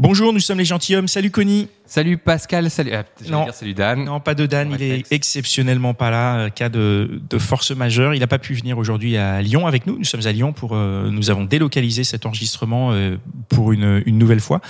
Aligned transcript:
Bonjour, 0.00 0.32
nous 0.32 0.40
sommes 0.40 0.58
les 0.58 0.64
gentilshommes. 0.64 1.06
Salut 1.06 1.30
Connie. 1.30 1.68
Salut 1.86 2.18
Pascal, 2.18 2.68
salut. 2.68 2.90
ah, 2.92 3.04
Non. 3.30 3.44
dire 3.44 3.54
salut 3.54 3.74
Dan. 3.74 4.04
Non, 4.04 4.18
pas 4.18 4.34
de 4.34 4.44
Dan, 4.44 4.72
il 4.72 4.82
est 4.82 5.12
exceptionnellement 5.12 5.94
pas 5.94 6.10
là, 6.10 6.36
euh, 6.38 6.48
cas 6.50 6.68
de, 6.68 7.20
de 7.30 7.38
force 7.38 7.70
majeure. 7.70 8.12
Il 8.12 8.18
n'a 8.18 8.26
pas 8.26 8.40
pu 8.40 8.54
venir 8.54 8.76
aujourd'hui 8.76 9.16
à 9.16 9.40
Lyon 9.40 9.68
avec 9.68 9.86
nous. 9.86 9.96
Nous 9.96 10.04
sommes 10.04 10.26
à 10.26 10.32
Lyon 10.32 10.52
pour, 10.52 10.74
euh, 10.74 11.08
nous 11.10 11.30
avons 11.30 11.44
délocalisé 11.44 12.02
cet 12.02 12.26
enregistrement 12.26 12.90
euh, 12.92 13.16
pour 13.48 13.70
une, 13.72 14.02
une 14.04 14.18
nouvelle 14.18 14.40
fois. 14.40 14.60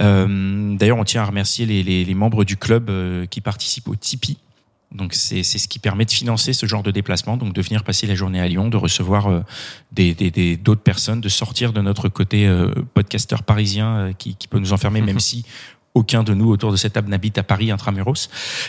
Euh, 0.00 0.76
D'ailleurs, 0.76 0.98
on 0.98 1.04
tient 1.04 1.22
à 1.22 1.24
remercier 1.24 1.64
les, 1.64 1.82
les, 1.82 2.04
les 2.04 2.14
membres 2.14 2.44
du 2.44 2.58
club 2.58 2.90
euh, 2.90 3.24
qui 3.24 3.40
participent 3.40 3.88
au 3.88 3.96
Tipeee. 3.96 4.36
Donc 4.92 5.14
c'est 5.14 5.42
c'est 5.42 5.58
ce 5.58 5.68
qui 5.68 5.78
permet 5.78 6.04
de 6.04 6.10
financer 6.10 6.52
ce 6.52 6.64
genre 6.66 6.82
de 6.82 6.90
déplacement, 6.90 7.36
donc 7.36 7.52
de 7.52 7.60
venir 7.60 7.82
passer 7.84 8.06
la 8.06 8.14
journée 8.14 8.40
à 8.40 8.48
Lyon, 8.48 8.68
de 8.68 8.76
recevoir 8.76 9.26
euh, 9.26 9.40
des 9.92 10.14
des- 10.14 10.30
des- 10.30 10.56
d'autres 10.56 10.82
personnes, 10.82 11.20
de 11.20 11.28
sortir 11.28 11.72
de 11.72 11.80
notre 11.82 12.08
côté 12.08 12.46
euh, 12.46 12.72
podcasteur 12.94 13.42
parisien 13.42 13.96
euh, 13.96 14.12
qui, 14.12 14.36
qui 14.36 14.46
peut 14.48 14.58
nous 14.60 14.72
enfermer, 14.72 15.00
même 15.02 15.20
si 15.20 15.44
aucun 15.96 16.22
de 16.22 16.34
nous 16.34 16.50
autour 16.50 16.70
de 16.72 16.76
cette 16.76 16.92
table 16.92 17.08
n'habite 17.08 17.38
à 17.38 17.42
Paris 17.42 17.70
intramuros. 17.70 18.28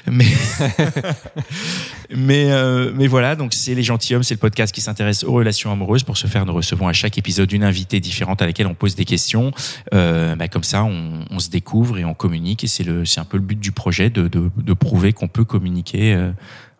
Mais 0.09 0.25
mais 2.15 2.51
euh, 2.51 2.91
mais 2.95 3.07
voilà, 3.07 3.35
donc 3.35 3.53
c'est 3.53 3.75
les 3.75 3.83
gentilshommes, 3.83 4.23
c'est 4.23 4.35
le 4.35 4.39
podcast 4.39 4.73
qui 4.73 4.81
s'intéresse 4.81 5.23
aux 5.23 5.33
relations 5.33 5.71
amoureuses. 5.71 6.03
Pour 6.03 6.17
ce 6.17 6.27
faire, 6.27 6.45
nous 6.45 6.53
recevons 6.53 6.87
à 6.87 6.93
chaque 6.93 7.17
épisode 7.17 7.51
une 7.51 7.63
invitée 7.63 7.99
différente 7.99 8.41
à 8.41 8.45
laquelle 8.45 8.67
on 8.67 8.75
pose 8.75 8.95
des 8.95 9.05
questions. 9.05 9.51
Euh, 9.93 10.35
bah, 10.35 10.47
comme 10.47 10.63
ça, 10.63 10.83
on, 10.83 11.25
on 11.29 11.39
se 11.39 11.49
découvre 11.49 11.97
et 11.97 12.05
on 12.05 12.13
communique. 12.13 12.63
Et 12.63 12.67
c'est 12.67 12.83
le 12.83 13.05
c'est 13.05 13.19
un 13.19 13.25
peu 13.25 13.37
le 13.37 13.43
but 13.43 13.59
du 13.59 13.71
projet 13.71 14.09
de 14.09 14.27
de, 14.27 14.49
de 14.55 14.73
prouver 14.73 15.13
qu'on 15.13 15.27
peut 15.27 15.45
communiquer. 15.45 16.13
euh, 16.13 16.31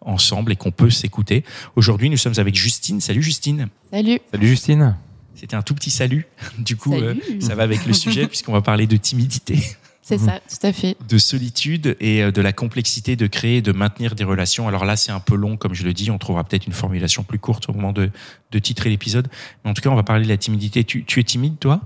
ensemble 0.01 0.53
et 0.53 0.55
qu'on 0.55 0.71
peut 0.71 0.89
s'écouter. 0.89 1.43
Aujourd'hui, 1.75 2.09
nous 2.09 2.15
sommes 2.15 2.35
avec 2.37 2.55
Justine. 2.55 3.01
Salut 3.01 3.21
Justine. 3.21 3.67
Salut. 3.91 4.19
Salut 4.31 4.47
Justine. 4.47 4.95
C'était 5.35 5.57
un 5.57 5.61
tout 5.61 5.75
petit 5.75 5.89
salut. 5.89 6.27
Du 6.59 6.77
coup, 6.77 6.93
Salut. 6.93 7.21
euh, 7.29 7.41
ça 7.41 7.55
va 7.55 7.63
avec 7.63 7.85
le 7.85 7.91
sujet 7.91 8.25
puisqu'on 8.31 8.53
va 8.53 8.61
parler 8.61 8.87
de 8.87 8.95
timidité. 8.95 9.59
C'est 10.07 10.17
ça, 10.17 10.39
tout 10.39 10.65
à 10.65 10.71
fait. 10.71 10.95
de 11.07 11.17
solitude 11.17 11.97
et 11.99 12.23
euh, 12.23 12.31
de 12.31 12.41
la 12.41 12.53
complexité 12.53 13.15
de 13.15 13.27
créer 13.27 13.57
et 13.57 13.61
de 13.61 13.71
maintenir 13.73 14.15
des 14.15 14.23
relations. 14.23 14.67
Alors 14.67 14.85
là, 14.85 14.95
c'est 14.95 15.11
un 15.11 15.19
peu 15.19 15.35
long, 15.35 15.57
comme 15.57 15.73
je 15.73 15.83
le 15.83 15.93
dis. 15.93 16.09
On 16.11 16.17
trouvera 16.17 16.43
peut-être 16.45 16.65
une 16.65 16.73
formulation 16.73 17.23
plus 17.23 17.39
courte 17.39 17.67
au 17.69 17.73
moment 17.73 17.91
de, 17.91 18.09
de 18.51 18.59
titrer 18.59 18.89
l'épisode. 18.89 19.27
Mais 19.63 19.71
en 19.71 19.73
tout 19.73 19.81
cas, 19.81 19.89
on 19.89 19.95
va 19.95 20.03
parler 20.03 20.23
de 20.23 20.29
la 20.29 20.37
timidité. 20.37 20.83
Tu, 20.83 21.03
tu 21.03 21.19
es 21.19 21.23
timide, 21.23 21.59
toi? 21.59 21.81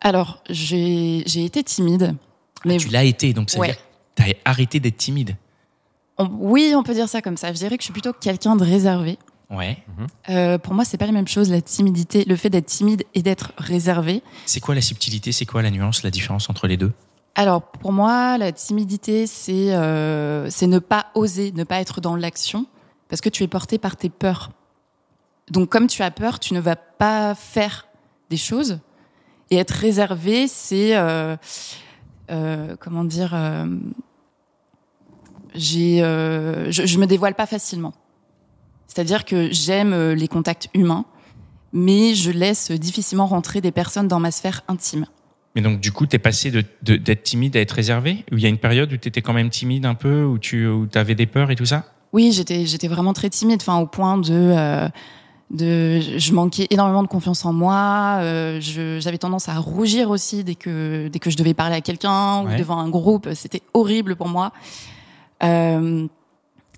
Alors, 0.00 0.42
j'ai 0.50 1.22
j'ai 1.26 1.44
été 1.44 1.62
timide. 1.62 2.16
Mais 2.64 2.74
Ah, 2.74 2.78
Tu 2.78 2.88
l'as 2.88 3.04
été, 3.04 3.32
donc 3.32 3.50
ça 3.50 3.56
veut 3.58 3.62
Ouais. 3.62 3.68
dire 3.68 3.76
que 4.16 4.22
tu 4.22 4.30
as 4.30 4.34
arrêté 4.50 4.80
d'être 4.80 4.96
timide. 4.96 5.36
on- 6.18 6.28
oui, 6.40 6.74
on 6.76 6.82
peut 6.82 6.94
dire 6.94 7.08
ça 7.08 7.22
comme 7.22 7.36
ça. 7.36 7.52
Je 7.52 7.58
dirais 7.58 7.76
que 7.76 7.82
je 7.82 7.86
suis 7.86 7.92
plutôt 7.92 8.12
quelqu'un 8.12 8.54
de 8.56 8.64
réservé. 8.64 9.18
Ouais. 9.50 9.78
Euh, 10.28 10.58
pour 10.58 10.72
moi, 10.74 10.84
c'est 10.84 10.96
pas 10.96 11.06
la 11.06 11.12
même 11.12 11.28
chose, 11.28 11.50
la 11.50 11.60
timidité, 11.60 12.24
le 12.26 12.36
fait 12.36 12.48
d'être 12.50 12.66
timide 12.66 13.04
et 13.14 13.22
d'être 13.22 13.52
réservé. 13.58 14.22
C'est 14.46 14.60
quoi 14.60 14.74
la 14.74 14.80
subtilité? 14.80 15.30
C'est 15.32 15.46
quoi 15.46 15.62
la 15.62 15.70
nuance, 15.70 16.02
la 16.02 16.10
différence 16.10 16.48
entre 16.50 16.66
les 16.66 16.76
deux? 16.76 16.92
Alors, 17.34 17.62
pour 17.62 17.92
moi, 17.92 18.36
la 18.36 18.52
timidité, 18.52 19.26
c'est 19.26 19.74
euh, 19.74 20.50
c'est 20.50 20.66
ne 20.66 20.78
pas 20.78 21.06
oser, 21.14 21.52
ne 21.52 21.64
pas 21.64 21.80
être 21.80 22.00
dans 22.00 22.14
l'action, 22.14 22.66
parce 23.08 23.22
que 23.22 23.30
tu 23.30 23.42
es 23.42 23.48
porté 23.48 23.78
par 23.78 23.96
tes 23.96 24.10
peurs. 24.10 24.50
Donc, 25.50 25.70
comme 25.70 25.86
tu 25.86 26.02
as 26.02 26.10
peur, 26.10 26.38
tu 26.38 26.52
ne 26.52 26.60
vas 26.60 26.76
pas 26.76 27.34
faire 27.34 27.88
des 28.28 28.36
choses. 28.36 28.80
Et 29.50 29.56
être 29.56 29.70
réservé, 29.70 30.46
c'est 30.46 30.96
euh, 30.96 31.36
euh, 32.30 32.76
comment 32.78 33.04
dire 33.04 33.34
J'ai, 35.54 35.98
je, 36.00 36.82
je 36.84 36.98
me 36.98 37.06
dévoile 37.06 37.34
pas 37.34 37.46
facilement. 37.46 37.94
C'est-à-dire 38.86 39.24
que 39.24 39.50
j'aime 39.50 40.12
les 40.12 40.28
contacts 40.28 40.68
humains, 40.74 41.06
mais 41.72 42.14
je 42.14 42.30
laisse 42.30 42.70
difficilement 42.70 43.26
rentrer 43.26 43.62
des 43.62 43.72
personnes 43.72 44.06
dans 44.06 44.20
ma 44.20 44.30
sphère 44.30 44.62
intime. 44.68 45.06
Mais 45.54 45.60
donc, 45.62 45.80
du 45.80 45.92
coup, 45.92 46.06
tu 46.06 46.16
es 46.16 46.18
passé 46.18 46.50
de- 46.50 46.64
de- 46.82 46.96
d'être 46.96 47.22
timide 47.24 47.56
à 47.56 47.60
être 47.60 47.72
réservé? 47.72 48.24
Ou 48.32 48.38
il 48.38 48.42
y 48.42 48.46
a 48.46 48.48
une 48.48 48.58
période 48.58 48.92
où 48.92 48.96
tu 48.96 49.08
étais 49.08 49.20
quand 49.22 49.34
même 49.34 49.50
timide 49.50 49.84
un 49.84 49.94
peu, 49.94 50.24
où 50.24 50.38
tu 50.38 50.66
où 50.66 50.88
avais 50.94 51.14
des 51.14 51.26
peurs 51.26 51.50
et 51.50 51.56
tout 51.56 51.66
ça? 51.66 51.84
Oui, 52.12 52.32
j'étais 52.32 52.88
vraiment 52.88 53.12
très 53.12 53.28
timide, 53.30 53.58
enfin 53.60 53.78
au 53.78 53.86
point 53.86 54.18
de 54.18 54.30
euh, 54.32 54.88
de 55.50 56.00
je 56.00 56.32
manquais 56.32 56.66
énormément 56.70 57.02
de 57.02 57.08
confiance 57.08 57.44
en 57.44 57.52
moi. 57.52 58.18
euh, 58.20 58.58
J'avais 59.00 59.18
tendance 59.18 59.48
à 59.50 59.54
rougir 59.58 60.08
aussi 60.10 60.44
dès 60.44 60.54
que 60.54 61.08
dès 61.08 61.18
que 61.18 61.30
je 61.30 61.36
devais 61.36 61.52
parler 61.54 61.74
à 61.76 61.80
quelqu'un 61.82 62.42
Ouais. 62.44 62.54
ou 62.54 62.58
devant 62.58 62.78
un 62.78 62.88
groupe. 62.88 63.28
C'était 63.34 63.62
horrible 63.74 64.16
pour 64.16 64.28
moi. 64.28 64.52
Euh, 65.42 66.06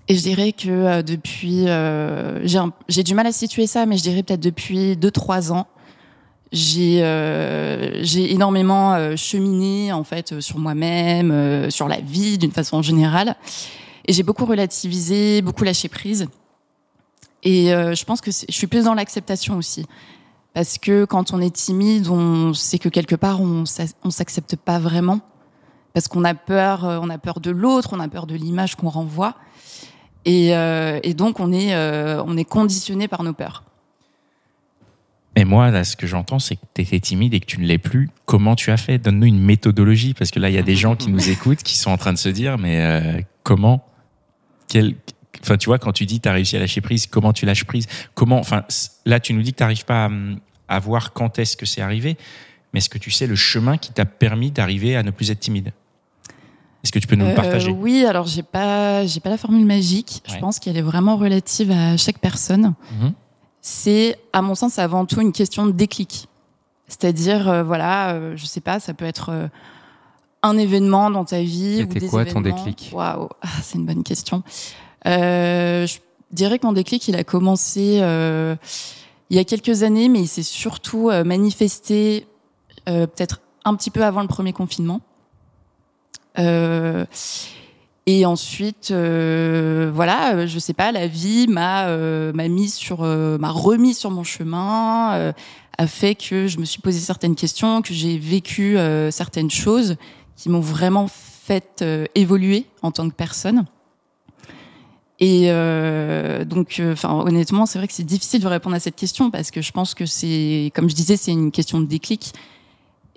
et 0.07 0.15
je 0.15 0.21
dirais 0.21 0.51
que 0.51 0.69
euh, 0.69 1.01
depuis, 1.01 1.67
euh, 1.67 2.45
j'ai 2.87 3.03
du 3.03 3.13
mal 3.15 3.25
à 3.27 3.31
situer 3.31 3.67
ça, 3.67 3.85
mais 3.85 3.97
je 3.97 4.03
dirais 4.03 4.23
peut-être 4.23 4.39
depuis 4.41 4.95
deux 4.97 5.11
trois 5.11 5.51
ans, 5.51 5.67
j'ai 6.55 7.03
euh, 7.03 8.01
j'ai 8.03 8.31
énormément 8.31 8.93
euh, 8.93 9.15
cheminé 9.17 9.91
en 9.91 10.05
fait 10.05 10.31
euh, 10.31 10.41
sur 10.41 10.57
moi-même, 10.57 11.31
euh, 11.31 11.69
sur 11.69 11.89
la 11.89 11.99
vie 11.99 12.37
d'une 12.37 12.51
façon 12.51 12.81
générale, 12.81 13.35
et 14.07 14.13
j'ai 14.13 14.23
beaucoup 14.23 14.45
relativisé, 14.45 15.41
beaucoup 15.41 15.65
lâché 15.65 15.89
prise. 15.89 16.27
Et 17.43 17.73
euh, 17.73 17.93
je 17.93 18.05
pense 18.05 18.21
que 18.21 18.31
je 18.31 18.53
suis 18.53 18.67
plus 18.67 18.85
dans 18.85 18.93
l'acceptation 18.93 19.57
aussi, 19.57 19.85
parce 20.53 20.77
que 20.77 21.03
quand 21.03 21.33
on 21.33 21.41
est 21.41 21.53
timide, 21.53 22.07
on 22.07 22.53
sait 22.53 22.79
que 22.79 22.89
quelque 22.89 23.15
part 23.15 23.41
on 23.41 23.65
on 24.03 24.09
s'accepte 24.09 24.55
pas 24.55 24.79
vraiment, 24.79 25.19
parce 25.93 26.07
qu'on 26.07 26.23
a 26.23 26.33
peur, 26.35 26.85
on 26.85 27.09
a 27.09 27.17
peur 27.17 27.41
de 27.41 27.51
l'autre, 27.51 27.89
on 27.91 27.99
a 27.99 28.07
peur 28.07 28.27
de 28.27 28.35
l'image 28.35 28.75
qu'on 28.75 28.89
renvoie, 28.89 29.35
et, 30.23 30.51
et 31.03 31.13
donc 31.13 31.39
on 31.39 31.51
est 31.51 31.75
on 31.75 32.37
est 32.37 32.45
conditionné 32.45 33.07
par 33.07 33.23
nos 33.23 33.33
peurs. 33.33 33.63
Et 35.35 35.43
moi, 35.43 35.69
là, 35.69 35.83
ce 35.83 35.95
que 35.97 36.07
j'entends, 36.07 36.39
c'est 36.39 36.55
que 36.55 36.61
tu 36.73 36.81
étais 36.81 36.99
timide 36.99 37.33
et 37.33 37.39
que 37.41 37.45
tu 37.45 37.59
ne 37.59 37.65
l'es 37.65 37.77
plus. 37.77 38.09
Comment 38.25 38.55
tu 38.55 38.71
as 38.71 38.77
fait? 38.77 38.97
Donne-nous 38.97 39.27
une 39.27 39.39
méthodologie, 39.41 40.13
parce 40.13 40.31
que 40.31 40.39
là, 40.39 40.49
il 40.49 40.55
y 40.55 40.57
a 40.57 40.61
des 40.63 40.75
gens 40.77 40.95
qui 40.95 41.09
nous 41.09 41.29
écoutent, 41.29 41.61
qui 41.61 41.77
sont 41.77 41.91
en 41.91 41.97
train 41.97 42.13
de 42.13 42.17
se 42.17 42.29
dire, 42.29 42.57
mais 42.57 42.79
euh, 42.81 43.19
comment 43.43 43.85
Quel... 44.67 44.95
Enfin, 45.41 45.57
tu 45.57 45.65
vois, 45.67 45.77
quand 45.77 45.91
tu 45.91 46.05
dis 46.05 46.21
tu 46.21 46.29
as 46.29 46.31
réussi 46.31 46.55
à 46.55 46.59
lâcher 46.59 46.79
prise, 46.81 47.05
comment 47.07 47.33
tu 47.33 47.45
lâches 47.45 47.65
prise? 47.65 47.85
Comment 48.13 48.39
Enfin, 48.39 48.63
là, 49.05 49.19
tu 49.19 49.33
nous 49.33 49.41
dis 49.41 49.51
que 49.51 49.57
tu 49.57 49.63
n'arrives 49.63 49.85
pas 49.85 50.05
à, 50.05 50.07
hum, 50.07 50.39
à 50.69 50.79
voir 50.79 51.11
quand 51.13 51.37
est-ce 51.37 51.57
que 51.57 51.65
c'est 51.65 51.81
arrivé, 51.81 52.17
mais 52.73 52.77
est-ce 52.79 52.89
que 52.89 52.97
tu 52.97 53.11
sais 53.11 53.27
le 53.27 53.35
chemin 53.35 53.77
qui 53.77 53.91
t'a 53.91 54.05
permis 54.05 54.51
d'arriver 54.51 54.95
à 54.95 55.03
ne 55.03 55.11
plus 55.11 55.29
être 55.31 55.39
timide? 55.41 55.71
Est-ce 56.83 56.91
que 56.91 56.99
tu 56.99 57.07
peux 57.07 57.15
nous 57.15 57.25
le 57.25 57.31
Euh, 57.31 57.35
partager? 57.35 57.71
Oui, 57.71 58.05
alors 58.05 58.27
j'ai 58.27 58.43
pas 58.43 59.05
j'ai 59.05 59.19
pas 59.19 59.29
la 59.31 59.37
formule 59.37 59.65
magique. 59.65 60.21
Ouais. 60.29 60.35
Je 60.35 60.39
pense 60.39 60.59
qu'elle 60.59 60.77
est 60.77 60.81
vraiment 60.83 61.17
relative 61.17 61.71
à 61.71 61.97
chaque 61.97 62.19
personne. 62.19 62.73
Mhm. 63.01 63.13
C'est 63.67 64.19
à 64.31 64.43
mon 64.43 64.53
sens 64.53 64.77
avant 64.77 65.07
tout 65.07 65.21
une 65.21 65.31
question 65.31 65.65
de 65.65 65.71
déclic. 65.71 66.27
C'est-à-dire 66.87 67.49
euh, 67.49 67.63
voilà, 67.63 68.13
euh, 68.13 68.37
je 68.37 68.45
sais 68.45 68.61
pas, 68.61 68.79
ça 68.79 68.93
peut 68.93 69.05
être 69.05 69.29
euh, 69.29 69.47
un 70.43 70.55
événement 70.55 71.09
dans 71.09 71.25
ta 71.25 71.41
vie 71.41 71.77
C'était 71.77 72.07
quoi 72.07 72.25
ton 72.25 72.41
déclic? 72.41 72.91
Waouh, 72.93 73.27
ah, 73.41 73.47
c'est 73.63 73.79
une 73.79 73.87
bonne 73.87 74.03
question. 74.03 74.43
Euh, 75.07 75.87
je 75.87 75.97
dirais 76.31 76.59
que 76.59 76.67
mon 76.67 76.73
déclic, 76.73 77.07
il 77.07 77.15
a 77.15 77.23
commencé 77.23 77.95
il 79.31 79.35
y 79.35 79.39
a 79.39 79.43
quelques 79.43 79.81
années, 79.81 80.09
mais 80.09 80.19
il 80.19 80.27
s'est 80.27 80.43
surtout 80.43 81.09
manifesté 81.25 82.27
peut-être 82.85 83.41
un 83.63 83.73
petit 83.73 83.89
peu 83.89 84.05
avant 84.05 84.21
le 84.21 84.27
premier 84.27 84.53
confinement. 84.53 85.01
Et 88.07 88.25
ensuite, 88.25 88.91
euh, 88.91 89.91
voilà, 89.93 90.35
euh, 90.35 90.47
je 90.47 90.59
sais 90.59 90.73
pas, 90.73 90.91
la 90.91 91.07
vie 91.07 91.47
m'a 91.47 91.87
euh, 91.87 92.31
m'a 92.33 92.47
mis 92.47 92.69
sur, 92.69 92.99
euh, 93.01 93.39
m'a 93.39 93.49
remis 93.49 93.95
sur 93.95 94.11
mon 94.11 94.23
chemin, 94.23 95.15
euh, 95.15 95.33
a 95.79 95.87
fait 95.87 96.13
que 96.13 96.47
je 96.47 96.59
me 96.59 96.65
suis 96.65 96.81
posé 96.81 96.99
certaines 96.99 97.35
questions, 97.35 97.81
que 97.81 97.95
j'ai 97.95 98.19
vécu 98.19 98.77
euh, 98.77 99.09
certaines 99.09 99.49
choses 99.49 99.95
qui 100.35 100.49
m'ont 100.49 100.59
vraiment 100.59 101.07
fait 101.07 101.83
évoluer 102.15 102.65
en 102.81 102.91
tant 102.91 103.07
que 103.09 103.15
personne. 103.15 103.65
Et 105.19 105.47
donc, 106.45 106.81
enfin, 106.91 107.13
honnêtement, 107.25 107.65
c'est 107.65 107.77
vrai 107.77 107.87
que 107.87 107.93
c'est 107.93 108.03
difficile 108.03 108.41
de 108.41 108.47
répondre 108.47 108.75
à 108.75 108.79
cette 108.81 108.97
question 108.97 109.31
parce 109.31 109.51
que 109.51 109.61
je 109.61 109.71
pense 109.71 109.93
que 109.93 110.05
c'est, 110.05 110.71
comme 110.75 110.89
je 110.89 110.95
disais, 110.95 111.15
c'est 111.15 111.31
une 111.31 111.51
question 111.51 111.79
de 111.79 111.85
déclic. 111.85 112.33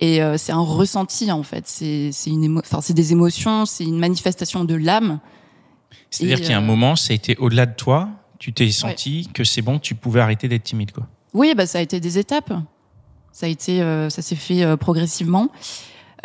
Et 0.00 0.23
euh, 0.23 0.37
c'est 0.37 0.53
un 0.53 0.61
ressenti 0.61 1.31
en 1.33 1.43
fait. 1.43 1.67
C'est 1.67 2.11
une 2.27 2.45
émo- 2.45 2.61
enfin 2.61 2.81
c'est 2.81 2.95
des 2.95 3.12
émotions, 3.12 3.67
c'est 3.67 3.85
une 3.85 3.99
manifestation 3.99 4.65
de 4.65 4.75
l'âme. 4.75 5.19
C'est-à-dire 6.11 6.41
qu'il 6.41 6.50
y 6.50 6.53
a 6.53 6.59
un 6.59 6.62
euh, 6.62 6.67
moment, 6.67 6.97
ça 6.97 7.12
a 7.12 7.15
été 7.17 7.37
au-delà 7.39 7.67
de 7.67 7.75
toi, 7.75 8.09
tu 8.39 8.53
t'es 8.53 8.71
senti 8.71 9.29
que 9.35 9.45
c'est 9.45 9.62
bon, 9.62 9.79
tu 9.79 9.95
pouvais 9.95 10.21
arrêter 10.21 10.47
d'être 10.49 10.65
timide, 10.65 10.93
quoi. 10.93 11.06
Oui, 11.35 11.55
bah 11.56 11.67
ça 11.67 11.79
a 11.79 11.83
été 11.83 12.00
des 12.00 12.19
étapes. 12.19 12.53
Ça 13.33 13.47
a 13.47 13.49
été, 13.49 13.83
euh, 13.83 14.09
ça 14.09 14.23
s'est 14.23 14.37
fait 14.37 14.77
progressivement. 14.77 15.49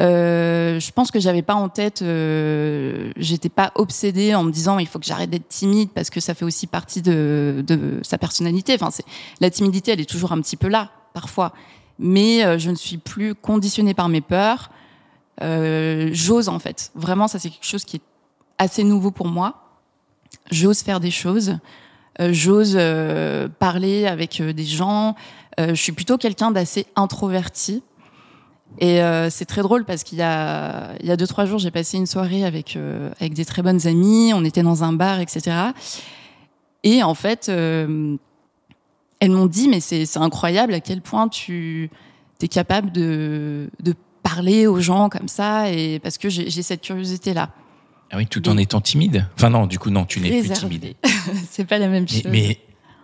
Euh, 0.01 0.79
je 0.79 0.91
pense 0.91 1.11
que 1.11 1.19
j'avais 1.19 1.43
pas 1.43 1.53
en 1.53 1.69
tête, 1.69 2.01
euh, 2.01 3.11
j'étais 3.15 3.49
pas 3.49 3.71
obsédée 3.75 4.33
en 4.33 4.43
me 4.43 4.51
disant 4.51 4.79
il 4.79 4.87
faut 4.87 4.97
que 4.97 5.05
j'arrête 5.05 5.29
d'être 5.29 5.47
timide 5.47 5.89
parce 5.93 6.09
que 6.09 6.19
ça 6.19 6.33
fait 6.33 6.45
aussi 6.45 6.65
partie 6.65 7.03
de, 7.03 7.63
de 7.67 7.99
sa 8.01 8.17
personnalité. 8.17 8.73
Enfin, 8.73 8.89
c'est 8.89 9.05
la 9.39 9.51
timidité, 9.51 9.91
elle 9.91 10.01
est 10.01 10.09
toujours 10.09 10.31
un 10.31 10.41
petit 10.41 10.55
peu 10.57 10.67
là 10.67 10.89
parfois, 11.13 11.53
mais 11.99 12.43
euh, 12.43 12.57
je 12.57 12.69
ne 12.69 12.75
suis 12.75 12.97
plus 12.97 13.35
conditionnée 13.35 13.93
par 13.93 14.09
mes 14.09 14.21
peurs. 14.21 14.71
Euh, 15.41 16.09
J'ose 16.11 16.49
en 16.49 16.59
fait. 16.59 16.91
Vraiment, 16.95 17.27
ça 17.27 17.39
c'est 17.39 17.49
quelque 17.49 17.65
chose 17.65 17.85
qui 17.85 17.97
est 17.97 18.01
assez 18.57 18.83
nouveau 18.83 19.11
pour 19.11 19.27
moi. 19.27 19.79
J'ose 20.51 20.81
faire 20.81 20.99
des 20.99 21.11
choses. 21.11 21.57
Euh, 22.19 22.29
J'ose 22.31 22.77
parler 23.59 24.07
avec 24.07 24.41
des 24.41 24.65
gens. 24.65 25.15
Je 25.57 25.75
suis 25.75 25.91
plutôt 25.91 26.17
quelqu'un 26.17 26.51
d'assez 26.51 26.87
introverti. 26.95 27.83
Et 28.79 28.99
c'est 29.29 29.45
très 29.45 29.61
drôle 29.61 29.85
parce 29.85 30.03
qu'il 30.03 30.17
y 30.17 30.23
a, 30.23 30.95
il 30.99 31.05
y 31.05 31.11
a 31.11 31.15
deux 31.15 31.27
trois 31.27 31.45
jours, 31.45 31.59
j'ai 31.59 31.69
passé 31.69 31.97
une 31.97 32.07
soirée 32.07 32.43
avec 32.43 32.75
avec 33.19 33.33
des 33.33 33.45
très 33.45 33.61
bonnes 33.61 33.85
amies. 33.85 34.31
On 34.33 34.43
était 34.43 34.63
dans 34.63 34.83
un 34.83 34.93
bar, 34.93 35.19
etc. 35.19 35.51
Et 36.83 37.03
en 37.03 37.13
fait, 37.13 37.51
elles 39.23 39.31
m'ont 39.31 39.45
dit 39.45 39.69
mais 39.69 39.79
c'est 39.79 40.05
incroyable 40.17 40.73
à 40.73 40.81
quel 40.81 41.01
point 41.01 41.29
tu 41.29 41.89
es 42.41 42.47
capable 42.49 42.91
de 42.91 43.69
de 43.81 43.93
parler 44.21 44.67
aux 44.67 44.81
gens 44.81 45.07
comme 45.09 45.27
ça 45.29 45.71
et 45.71 45.99
parce 45.99 46.17
que 46.17 46.29
j'ai 46.29 46.49
cette 46.61 46.81
curiosité 46.81 47.33
là. 47.33 47.49
Ah 48.11 48.17
oui, 48.17 48.27
tout 48.27 48.47
en 48.49 48.57
étant 48.57 48.81
timide? 48.81 49.25
Enfin 49.35 49.49
non, 49.49 49.65
du 49.65 49.79
coup 49.79 49.89
non, 49.89 50.05
tu 50.05 50.19
n'es 50.19 50.41
plus 50.41 50.49
timide. 50.51 50.93
c'est 51.49 51.65
pas 51.65 51.77
la 51.79 51.87
même 51.87 52.03
Mais, 52.03 52.21
chose. 52.21 52.31
mais 52.31 52.59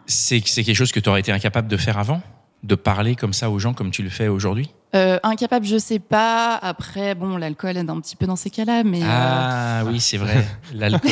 c'est 0.05 0.41
c'est 0.45 0.63
quelque 0.63 0.75
chose 0.75 0.91
que 0.91 0.99
tu 0.99 1.09
aurais 1.09 1.21
été 1.21 1.31
incapable 1.31 1.67
de 1.67 1.77
faire 1.77 1.97
avant, 1.97 2.21
de 2.63 2.75
parler 2.75 3.15
comme 3.15 3.33
ça 3.33 3.49
aux 3.49 3.59
gens 3.59 3.73
comme 3.73 3.91
tu 3.91 4.03
le 4.03 4.09
fais 4.09 4.27
aujourd'hui? 4.27 4.69
Euh, 4.95 5.19
incapable, 5.21 5.65
je 5.67 5.77
sais 5.77 5.99
pas. 5.99 6.55
Après, 6.55 7.13
bon, 7.13 7.37
l'alcool 7.37 7.77
aide 7.77 7.89
un 7.89 7.99
petit 8.01 8.15
peu 8.15 8.25
dans 8.25 8.35
ces 8.35 8.49
cas-là, 8.49 8.83
mais. 8.83 9.03
euh, 9.03 9.05
Ah 9.07 9.81
oui, 9.85 9.99
c'est 9.99 10.17
vrai. 10.17 10.43
L'alcool, 10.73 11.11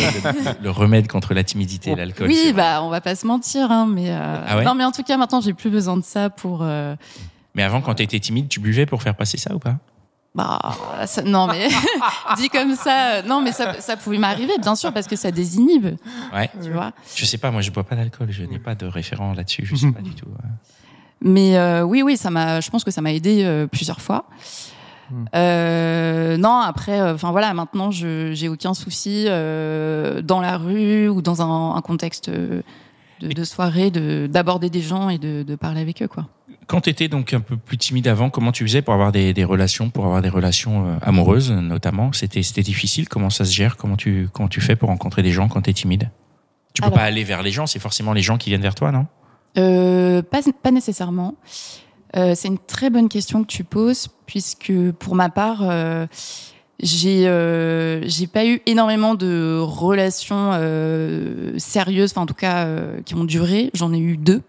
le, 0.61 0.69
remède 0.71 1.07
contre 1.07 1.33
la 1.35 1.43
timidité, 1.43 1.95
l'alcool. 1.95 2.27
c'est 2.33 2.47
oui, 2.47 2.53
bah, 2.53 2.81
on 2.81 2.89
va 2.89 3.01
pas 3.01 3.15
se 3.15 3.27
mentir, 3.27 3.71
hein, 3.71 3.85
mais. 3.87 4.09
euh, 4.09 4.43
Ah 4.47 4.57
ouais 4.57 4.63
non, 4.65 4.73
mais 4.73 4.83
en 4.83 4.91
tout 4.91 5.03
cas, 5.03 5.15
maintenant, 5.17 5.41
j'ai 5.41 5.53
plus 5.53 5.69
besoin 5.69 5.95
de 5.95 6.03
ça 6.03 6.31
pour. 6.31 6.61
euh, 6.63 6.95
Mais 7.53 7.61
avant, 7.61 7.81
quand 7.81 7.93
tu 7.93 8.03
étais 8.03 8.19
timide, 8.19 8.47
tu 8.49 8.59
buvais 8.59 8.87
pour 8.87 9.03
faire 9.03 9.15
passer 9.15 9.37
ça 9.37 9.53
ou 9.53 9.59
pas? 9.59 9.75
Bah, 10.33 10.59
ça- 11.05 11.21
non, 11.23 11.45
mais 11.47 11.67
dit 12.37 12.49
comme 12.49 12.75
ça, 12.75 13.13
euh, 13.17 13.21
non, 13.23 13.41
mais 13.41 13.51
ça, 13.51 13.79
ça 13.81 13.95
pouvait 13.97 14.17
m'arriver, 14.19 14.53
bien 14.59 14.75
sûr, 14.75 14.91
parce 14.93 15.07
que 15.07 15.15
ça 15.15 15.31
désinhibe, 15.31 15.97
Ouais. 16.33 16.49
tu 16.63 16.71
vois? 16.71 16.91
Je 17.15 17.25
sais 17.25 17.37
pas, 17.39 17.49
moi 17.51 17.61
je 17.61 17.69
bois 17.71 17.83
pas 17.83 17.95
d'alcool, 17.95 18.27
je 18.31 18.43
n'ai 18.43 18.59
pas 18.59 18.73
de 18.75 18.85
référent 18.87 19.33
là-dessus, 19.33 19.65
je 19.65 19.75
sais 19.75 19.91
pas 19.91 20.01
du 20.01 20.13
tout. 20.15 20.27
ouais. 20.27 20.49
Mais 21.21 21.57
euh, 21.57 21.81
oui, 21.83 22.01
oui, 22.03 22.15
ça 22.17 22.29
m'a. 22.29 22.59
Je 22.61 22.69
pense 22.69 22.83
que 22.83 22.91
ça 22.91 23.01
m'a 23.01 23.11
aidé 23.13 23.43
euh, 23.43 23.65
plusieurs 23.67 24.01
fois. 24.01 24.25
Euh, 25.35 26.37
non, 26.37 26.57
après, 26.59 27.01
enfin 27.11 27.31
voilà, 27.31 27.53
maintenant, 27.53 27.91
je 27.91 28.31
j'ai 28.33 28.49
aucun 28.49 28.73
souci 28.73 29.25
euh, 29.27 30.21
dans 30.21 30.41
la 30.41 30.57
rue 30.57 31.07
ou 31.07 31.21
dans 31.21 31.41
un, 31.41 31.75
un 31.75 31.81
contexte 31.81 32.29
euh, 32.29 32.61
de, 33.21 33.29
de 33.29 33.43
soirée 33.43 33.89
de 33.89 34.27
d'aborder 34.27 34.69
des 34.69 34.81
gens 34.81 35.09
et 35.09 35.17
de, 35.17 35.43
de 35.43 35.55
parler 35.55 35.81
avec 35.81 36.01
eux, 36.01 36.07
quoi. 36.07 36.27
Quand 36.67 36.81
tu 36.81 36.89
étais 36.89 37.07
donc 37.07 37.33
un 37.33 37.39
peu 37.39 37.55
plus 37.55 37.77
timide 37.77 38.07
avant, 38.09 38.29
comment 38.29 38.51
tu 38.51 38.63
faisais 38.65 38.81
pour 38.81 38.93
avoir 38.93 39.13
des, 39.13 39.33
des 39.33 39.45
relations, 39.45 39.89
pour 39.89 40.05
avoir 40.05 40.21
des 40.21 40.27
relations 40.29 40.85
euh, 40.85 40.95
amoureuses 41.01 41.51
notamment? 41.51 42.11
C'était 42.11 42.43
c'était 42.43 42.61
difficile? 42.63 43.07
Comment 43.07 43.29
ça 43.29 43.45
se 43.45 43.53
gère? 43.53 43.77
Comment 43.77 43.95
tu 43.95 44.27
comment 44.33 44.49
tu 44.49 44.59
fais 44.59 44.75
pour 44.75 44.89
rencontrer 44.89 45.23
des 45.23 45.31
gens 45.31 45.47
quand 45.47 45.61
tu 45.61 45.69
es 45.69 45.73
timide? 45.73 46.09
Tu 46.73 46.81
peux 46.81 46.87
Alors- 46.87 46.99
pas 46.99 47.05
aller 47.05 47.23
vers 47.23 47.41
les 47.41 47.51
gens, 47.51 47.65
c'est 47.65 47.79
forcément 47.79 48.11
les 48.13 48.21
gens 48.21 48.37
qui 48.37 48.49
viennent 48.49 48.61
vers 48.61 48.75
toi, 48.75 48.91
non? 48.91 49.07
Euh, 49.57 50.21
pas, 50.21 50.41
pas 50.61 50.71
nécessairement. 50.71 51.35
Euh, 52.15 52.33
c'est 52.35 52.47
une 52.47 52.57
très 52.57 52.89
bonne 52.89 53.09
question 53.09 53.43
que 53.43 53.47
tu 53.47 53.63
poses, 53.63 54.07
puisque 54.25 54.73
pour 54.99 55.15
ma 55.15 55.29
part, 55.29 55.59
euh, 55.63 56.07
j'ai 56.79 57.27
euh, 57.27 58.01
j'ai 58.07 58.27
pas 58.27 58.45
eu 58.45 58.61
énormément 58.65 59.15
de 59.15 59.59
relations 59.59 60.51
sérieuses, 61.57 62.11
enfin 62.11 62.21
en 62.21 62.25
tout 62.25 62.33
cas 62.33 62.67
qui 63.05 63.15
ont 63.15 63.25
duré. 63.25 63.71
J'en 63.73 63.93
ai 63.93 63.99
eu 63.99 64.17
deux, 64.17 64.41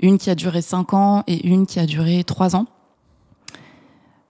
une 0.00 0.18
qui 0.18 0.30
a 0.30 0.34
duré 0.34 0.62
cinq 0.62 0.94
ans 0.94 1.24
et 1.26 1.46
une 1.46 1.66
qui 1.66 1.78
a 1.80 1.86
duré 1.86 2.22
trois 2.24 2.54
ans. 2.54 2.66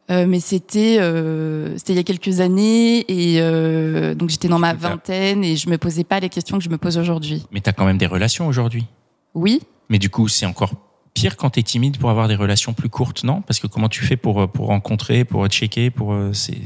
Mais 0.09 0.41
c'était 0.41 0.99
c'était 1.77 1.93
il 1.93 1.97
y 1.97 2.01
a 2.01 2.05
quelques 2.05 2.41
années 2.41 3.05
et 3.09 3.41
donc 4.15 4.31
j'étais 4.31 4.49
dans 4.49 4.59
ma 4.59 4.75
vingtaine 4.75 5.45
et 5.45 5.57
je 5.57 5.69
me 5.69 5.79
posais 5.79 6.05
pas 6.05 6.19
les 6.19 6.29
questions 6.29 6.59
que 6.59 6.65
je 6.65 6.71
me 6.71 6.79
pose 6.79 6.99
aujourd'hui. 6.99 7.47
Mais 7.53 7.61
tu 7.61 7.69
as 7.69 7.73
quand 7.73 7.85
même 7.85 7.99
des 7.99 8.07
relations 8.07 8.49
aujourd'hui? 8.49 8.87
Oui, 9.35 9.61
Mais 9.91 9.99
du 9.99 10.09
coup, 10.09 10.27
c'est 10.29 10.47
encore 10.47 10.73
pire 11.13 11.37
quand 11.37 11.51
tu 11.51 11.61
es 11.61 11.63
timide 11.63 11.99
pour 11.99 12.09
avoir 12.09 12.29
des 12.29 12.37
relations 12.37 12.73
plus 12.73 12.89
courtes, 12.89 13.25
non? 13.25 13.43
Parce 13.43 13.59
que 13.61 13.67
comment 13.67 13.89
tu 13.91 14.03
fais 14.05 14.17
pour, 14.17 14.41
euh, 14.41 14.47
pour 14.47 14.69
rencontrer, 14.69 15.25
pour 15.27 15.47
checker, 15.49 15.91
pour. 15.91 16.13
euh, 16.15 16.33
c'est... 16.33 16.57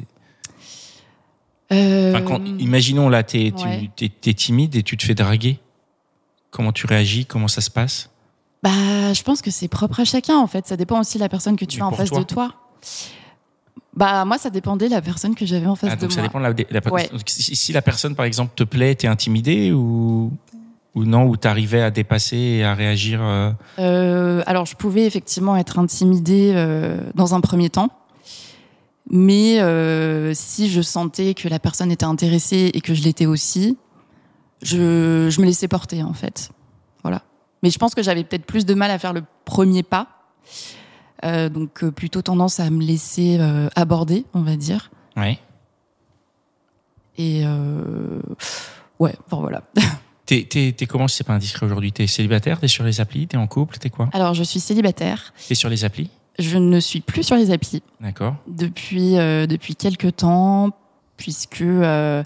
Euh, 1.72 2.10
Enfin, 2.14 2.22
quand, 2.22 2.44
imaginons 2.58 3.08
là, 3.08 3.22
tu 3.22 3.38
ouais. 3.38 3.90
es, 4.00 4.34
timide 4.34 4.76
et 4.76 4.82
tu 4.82 4.96
te 4.96 5.04
fais 5.04 5.14
draguer. 5.14 5.58
Comment 6.50 6.72
tu 6.72 6.86
réagis? 6.86 7.24
Comment 7.26 7.48
ça 7.48 7.60
se 7.62 7.70
passe? 7.70 8.10
Bah, 8.62 9.12
je 9.12 9.22
pense 9.22 9.42
que 9.42 9.50
c'est 9.50 9.68
propre 9.68 10.00
à 10.00 10.04
chacun 10.04 10.36
en 10.38 10.46
fait. 10.46 10.66
Ça 10.66 10.76
dépend 10.76 11.00
aussi 11.00 11.18
de 11.18 11.22
la 11.22 11.28
personne 11.28 11.56
que 11.56 11.64
tu 11.64 11.78
Mais 11.78 11.82
as 11.84 11.86
en 11.86 11.92
face 11.92 12.10
toi 12.10 12.18
de 12.20 12.24
toi. 12.24 12.54
Bah, 13.96 14.24
moi, 14.24 14.38
ça 14.38 14.50
dépendait 14.50 14.86
de 14.88 14.90
la 14.94 15.02
personne 15.02 15.34
que 15.34 15.46
j'avais 15.46 15.66
en 15.66 15.74
face 15.76 15.90
Ah, 15.92 15.96
de 15.96 16.00
donc 16.02 16.10
moi. 16.10 16.16
ça 16.16 16.22
dépend 16.22 16.38
de 16.38 16.44
la, 16.44 16.52
de 16.52 16.66
la- 16.70 16.92
Ouais. 16.92 17.08
si 17.26 17.72
la 17.72 17.82
personne, 17.82 18.14
par 18.14 18.24
exemple, 18.26 18.52
te 18.54 18.64
plaît, 18.64 18.94
t'es 18.94 19.06
intimidé 19.06 19.72
ou, 19.72 20.32
ou 20.94 21.04
non, 21.04 21.26
ou 21.26 21.36
t'arrivais 21.36 21.82
à 21.82 21.90
dépasser 21.90 22.36
et 22.36 22.64
à 22.64 22.74
réagir 22.74 23.20
euh, 23.22 23.50
Euh, 23.78 24.42
alors, 24.46 24.64
je 24.64 24.76
pouvais 24.76 25.06
effectivement 25.06 25.56
être 25.56 25.78
intimidée 25.78 26.52
euh, 26.54 27.00
dans 27.14 27.34
un 27.34 27.40
premier 27.40 27.68
temps. 27.68 27.90
Mais 29.10 29.60
euh, 29.60 30.32
si 30.34 30.70
je 30.70 30.80
sentais 30.80 31.34
que 31.34 31.48
la 31.48 31.58
personne 31.58 31.90
était 31.90 32.04
intéressée 32.04 32.70
et 32.72 32.80
que 32.80 32.94
je 32.94 33.02
l'étais 33.02 33.26
aussi, 33.26 33.76
je, 34.62 35.28
je 35.30 35.40
me 35.40 35.46
laissais 35.46 35.68
porter 35.68 36.02
en 36.02 36.14
fait. 36.14 36.50
Voilà. 37.02 37.22
Mais 37.62 37.70
je 37.70 37.78
pense 37.78 37.94
que 37.94 38.02
j'avais 38.02 38.24
peut-être 38.24 38.46
plus 38.46 38.64
de 38.64 38.72
mal 38.72 38.90
à 38.90 38.98
faire 38.98 39.12
le 39.12 39.22
premier 39.44 39.82
pas. 39.82 40.08
Donc 41.22 41.84
plutôt 41.90 42.20
tendance 42.20 42.60
à 42.60 42.68
me 42.68 42.82
laisser 42.82 43.38
aborder, 43.76 44.26
on 44.34 44.42
va 44.42 44.56
dire. 44.56 44.90
Ouais. 45.16 45.38
Et 47.16 47.44
ouais, 48.98 49.14
enfin 49.26 49.40
voilà. 49.40 49.62
T'es, 50.26 50.46
t'es, 50.48 50.72
t'es 50.76 50.86
comment 50.86 51.06
si 51.06 51.16
c'est 51.16 51.24
pas 51.24 51.34
indiscret 51.34 51.66
aujourd'hui? 51.66 51.92
T'es 51.92 52.06
célibataire? 52.06 52.58
T'es 52.60 52.68
sur 52.68 52.84
les 52.84 53.00
applis? 53.00 53.26
T'es 53.26 53.36
en 53.36 53.46
couple? 53.46 53.78
T'es 53.78 53.90
quoi? 53.90 54.08
Alors 54.12 54.34
je 54.34 54.42
suis 54.42 54.60
célibataire. 54.60 55.34
T'es 55.48 55.54
sur 55.54 55.68
les 55.68 55.84
applis? 55.84 56.10
Je 56.38 56.58
ne 56.58 56.80
suis 56.80 57.00
plus 57.00 57.22
sur 57.22 57.36
les 57.36 57.50
applis 57.50 57.82
D'accord. 58.00 58.36
depuis 58.48 59.18
euh, 59.18 59.46
depuis 59.46 59.76
quelques 59.76 60.16
temps, 60.16 60.70
puisque 61.16 61.60
euh, 61.60 62.24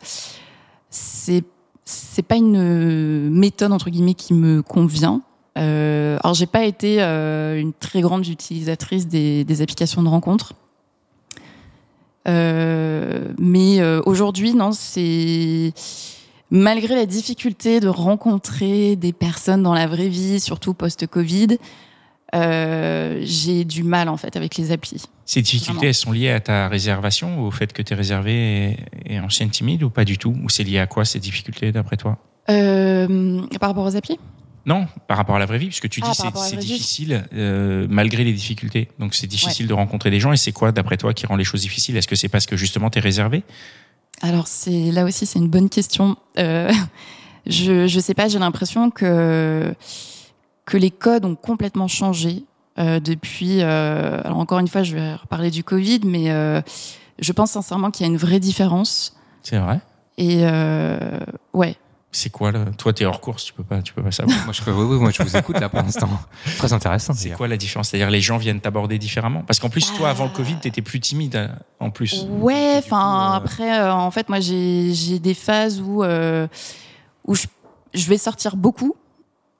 c'est 0.90 1.44
c'est 1.84 2.22
pas 2.22 2.36
une 2.36 3.30
méthode 3.30 3.72
entre 3.72 3.90
guillemets 3.90 4.14
qui 4.14 4.32
me 4.34 4.62
convient. 4.62 5.22
Euh, 5.56 6.18
alors 6.22 6.34
j'ai 6.34 6.46
pas 6.46 6.64
été 6.64 7.02
euh, 7.02 7.58
une 7.58 7.72
très 7.72 8.00
grande 8.00 8.26
utilisatrice 8.26 9.08
des, 9.08 9.44
des 9.44 9.62
applications 9.62 10.02
de 10.02 10.08
rencontres. 10.08 10.54
Euh, 12.28 13.32
mais 13.38 13.82
aujourd'hui, 14.06 14.54
non, 14.54 14.72
c'est 14.72 15.72
malgré 16.50 16.94
la 16.94 17.06
difficulté 17.06 17.80
de 17.80 17.88
rencontrer 17.88 18.96
des 18.96 19.12
personnes 19.12 19.62
dans 19.62 19.74
la 19.74 19.86
vraie 19.86 20.08
vie, 20.08 20.40
surtout 20.40 20.74
post-Covid, 20.74 21.58
euh, 22.34 23.20
j'ai 23.22 23.64
du 23.64 23.82
mal 23.82 24.08
en 24.08 24.16
fait 24.16 24.36
avec 24.36 24.56
les 24.56 24.70
applis. 24.70 25.04
Ces 25.24 25.42
difficultés, 25.42 25.72
Vraiment. 25.72 25.88
elles 25.88 25.94
sont 25.94 26.12
liées 26.12 26.30
à 26.30 26.40
ta 26.40 26.68
réservation, 26.68 27.42
au 27.42 27.50
fait 27.50 27.72
que 27.72 27.82
t'es 27.82 27.94
réservé 27.94 28.76
et, 29.06 29.14
et 29.14 29.20
ancienne 29.20 29.50
timide 29.50 29.82
ou 29.82 29.90
pas 29.90 30.04
du 30.04 30.18
tout? 30.18 30.34
Ou 30.42 30.48
c'est 30.48 30.64
lié 30.64 30.78
à 30.78 30.86
quoi 30.86 31.04
ces 31.04 31.20
difficultés 31.20 31.72
d'après 31.72 31.96
toi? 31.96 32.18
Euh, 32.50 33.42
par 33.60 33.70
rapport 33.70 33.84
aux 33.84 33.96
applis? 33.96 34.18
Non, 34.66 34.86
par 35.06 35.16
rapport 35.16 35.36
à 35.36 35.38
la 35.38 35.46
vraie 35.46 35.58
vie, 35.58 35.68
puisque 35.68 35.88
tu 35.88 36.00
dis 36.00 36.08
Ah, 36.10 36.24
la 36.24 36.40
c'est 36.42 36.56
difficile 36.56 37.24
euh, 37.32 37.86
malgré 37.88 38.24
les 38.24 38.32
difficultés. 38.32 38.88
Donc 38.98 39.14
c'est 39.14 39.26
difficile 39.26 39.66
de 39.66 39.72
rencontrer 39.72 40.10
des 40.10 40.20
gens. 40.20 40.32
Et 40.32 40.36
c'est 40.36 40.52
quoi, 40.52 40.72
d'après 40.72 40.98
toi, 40.98 41.14
qui 41.14 41.24
rend 41.24 41.36
les 41.36 41.44
choses 41.44 41.62
difficiles? 41.62 41.96
Est-ce 41.96 42.08
que 42.08 42.16
c'est 42.16 42.28
parce 42.28 42.44
que 42.44 42.56
justement 42.56 42.90
t'es 42.90 43.00
réservé? 43.00 43.44
Alors 44.22 44.46
c'est 44.46 44.90
là 44.90 45.04
aussi 45.04 45.26
c'est 45.26 45.38
une 45.38 45.48
bonne 45.48 45.68
question. 45.68 46.16
Euh, 46.38 46.70
je 47.46 47.86
je 47.86 48.00
sais 48.00 48.14
pas, 48.14 48.28
j'ai 48.28 48.38
l'impression 48.38 48.90
que 48.90 49.74
que 50.64 50.76
les 50.76 50.90
codes 50.90 51.24
ont 51.24 51.36
complètement 51.36 51.88
changé 51.88 52.44
euh, 52.78 53.00
depuis. 53.00 53.62
euh, 53.62 54.20
alors 54.24 54.38
encore 54.38 54.58
une 54.58 54.68
fois, 54.68 54.82
je 54.82 54.94
vais 54.94 55.14
reparler 55.14 55.50
du 55.50 55.64
Covid, 55.64 56.00
mais 56.04 56.30
euh, 56.30 56.60
je 57.18 57.32
pense 57.32 57.52
sincèrement 57.52 57.90
qu'il 57.90 58.06
y 58.06 58.08
a 58.08 58.12
une 58.12 58.18
vraie 58.18 58.40
différence. 58.40 59.16
C'est 59.42 59.58
vrai? 59.58 59.80
Et 60.18 60.40
euh, 60.42 60.98
ouais. 61.54 61.76
C'est 62.10 62.30
quoi 62.30 62.52
là? 62.52 62.64
Toi, 62.78 62.94
t'es 62.94 63.04
hors 63.04 63.20
course, 63.20 63.44
tu 63.44 63.52
peux 63.52 63.62
pas, 63.62 63.82
tu 63.82 63.92
peux 63.92 64.02
pas 64.02 64.10
savoir. 64.10 64.36
Moi, 64.44 64.54
je, 64.54 64.62
peux- 64.62 64.72
oui, 64.72 64.84
oui, 64.94 64.96
moi, 64.98 65.10
je 65.10 65.22
vous 65.22 65.36
écoute 65.36 65.60
là 65.60 65.68
pour 65.68 65.80
l'instant. 65.82 66.08
Très 66.56 66.72
intéressant. 66.72 67.12
C'est 67.12 67.30
quoi 67.30 67.48
la 67.48 67.58
différence? 67.58 67.88
C'est-à-dire 67.90 68.08
les 68.10 68.22
gens 68.22 68.38
viennent 68.38 68.60
t'aborder 68.62 68.98
différemment? 68.98 69.42
Parce 69.46 69.58
qu'en 69.60 69.68
plus, 69.68 69.92
toi, 69.94 70.08
avant 70.08 70.24
le. 70.24 70.30
Covid, 70.30 70.56
t'étais 70.56 70.80
plus 70.80 71.00
timide 71.00 71.36
euh, 71.36 71.48
en 71.80 71.90
plus. 71.90 72.24
Ouais, 72.30 72.76
enfin 72.78 73.32
euh, 73.32 73.36
après, 73.36 73.78
euh, 73.78 73.92
en 73.92 74.10
fait, 74.10 74.28
moi 74.30 74.40
j'ai 74.40 75.18
des 75.18 75.34
phases 75.34 75.80
où 75.82 76.02
euh, 76.02 76.46
où 77.26 77.34
je, 77.34 77.46
je 77.92 78.08
vais 78.08 78.16
sortir 78.18 78.56
beaucoup 78.56 78.94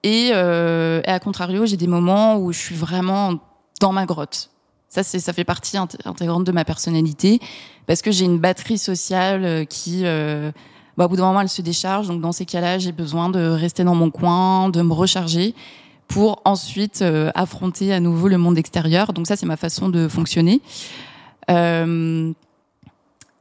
et, 0.02 0.30
euh, 0.32 1.02
et 1.04 1.08
à 1.10 1.18
contrario, 1.20 1.66
j'ai 1.66 1.76
des 1.76 1.86
moments 1.86 2.36
où 2.38 2.52
je 2.52 2.58
suis 2.58 2.74
vraiment 2.76 3.34
dans 3.80 3.92
ma 3.92 4.06
grotte. 4.06 4.50
Ça, 4.88 5.02
c'est, 5.02 5.18
ça 5.20 5.32
fait 5.34 5.44
partie 5.44 5.76
int- 5.76 5.98
intégrante 6.06 6.44
de 6.44 6.52
ma 6.52 6.64
personnalité 6.64 7.40
parce 7.86 8.00
que 8.00 8.10
j'ai 8.10 8.24
une 8.24 8.38
batterie 8.38 8.78
sociale 8.78 9.44
euh, 9.44 9.64
qui, 9.66 10.02
euh, 10.06 10.50
bah, 10.98 11.04
au 11.04 11.08
bout 11.08 11.16
d'un 11.16 11.26
moment, 11.26 11.40
elle 11.40 11.48
se 11.48 11.62
décharge. 11.62 12.08
Donc, 12.08 12.20
dans 12.20 12.32
ces 12.32 12.44
cas-là, 12.44 12.78
j'ai 12.78 12.90
besoin 12.90 13.28
de 13.28 13.38
rester 13.38 13.84
dans 13.84 13.94
mon 13.94 14.10
coin, 14.10 14.68
de 14.68 14.82
me 14.82 14.92
recharger 14.92 15.54
pour 16.08 16.42
ensuite 16.44 17.02
euh, 17.02 17.30
affronter 17.36 17.92
à 17.92 18.00
nouveau 18.00 18.26
le 18.26 18.36
monde 18.36 18.58
extérieur. 18.58 19.12
Donc, 19.12 19.28
ça, 19.28 19.36
c'est 19.36 19.46
ma 19.46 19.56
façon 19.56 19.88
de 19.90 20.08
fonctionner. 20.08 20.60
Euh, 21.50 22.32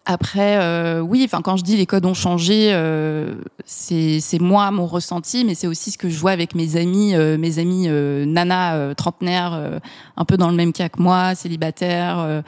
après, 0.06 0.58
euh, 0.58 1.02
oui, 1.02 1.24
enfin, 1.26 1.42
quand 1.42 1.58
je 1.58 1.64
dis 1.64 1.76
les 1.76 1.86
codes 1.86 2.06
ont 2.06 2.14
changé, 2.14 2.70
euh, 2.72 3.34
c'est 3.66 4.40
moi 4.40 4.70
mon 4.70 4.86
ressenti, 4.86 5.44
mais 5.44 5.54
c'est 5.54 5.68
aussi 5.68 5.92
ce 5.92 5.98
que 5.98 6.10
je 6.10 6.18
vois 6.20 6.32
avec 6.32 6.56
mes 6.56 6.78
amis, 6.78 7.14
euh, 7.14 7.38
mes 7.38 7.60
amis 7.60 7.90
nana 7.90 8.94
trentenaires, 8.96 9.80
un 10.16 10.26
peu 10.26 10.38
dans 10.38 10.50
le 10.50 10.56
même 10.56 10.72
cas 10.72 10.90
que 10.90 11.02
moi, 11.02 11.34
célibataires, 11.34 12.44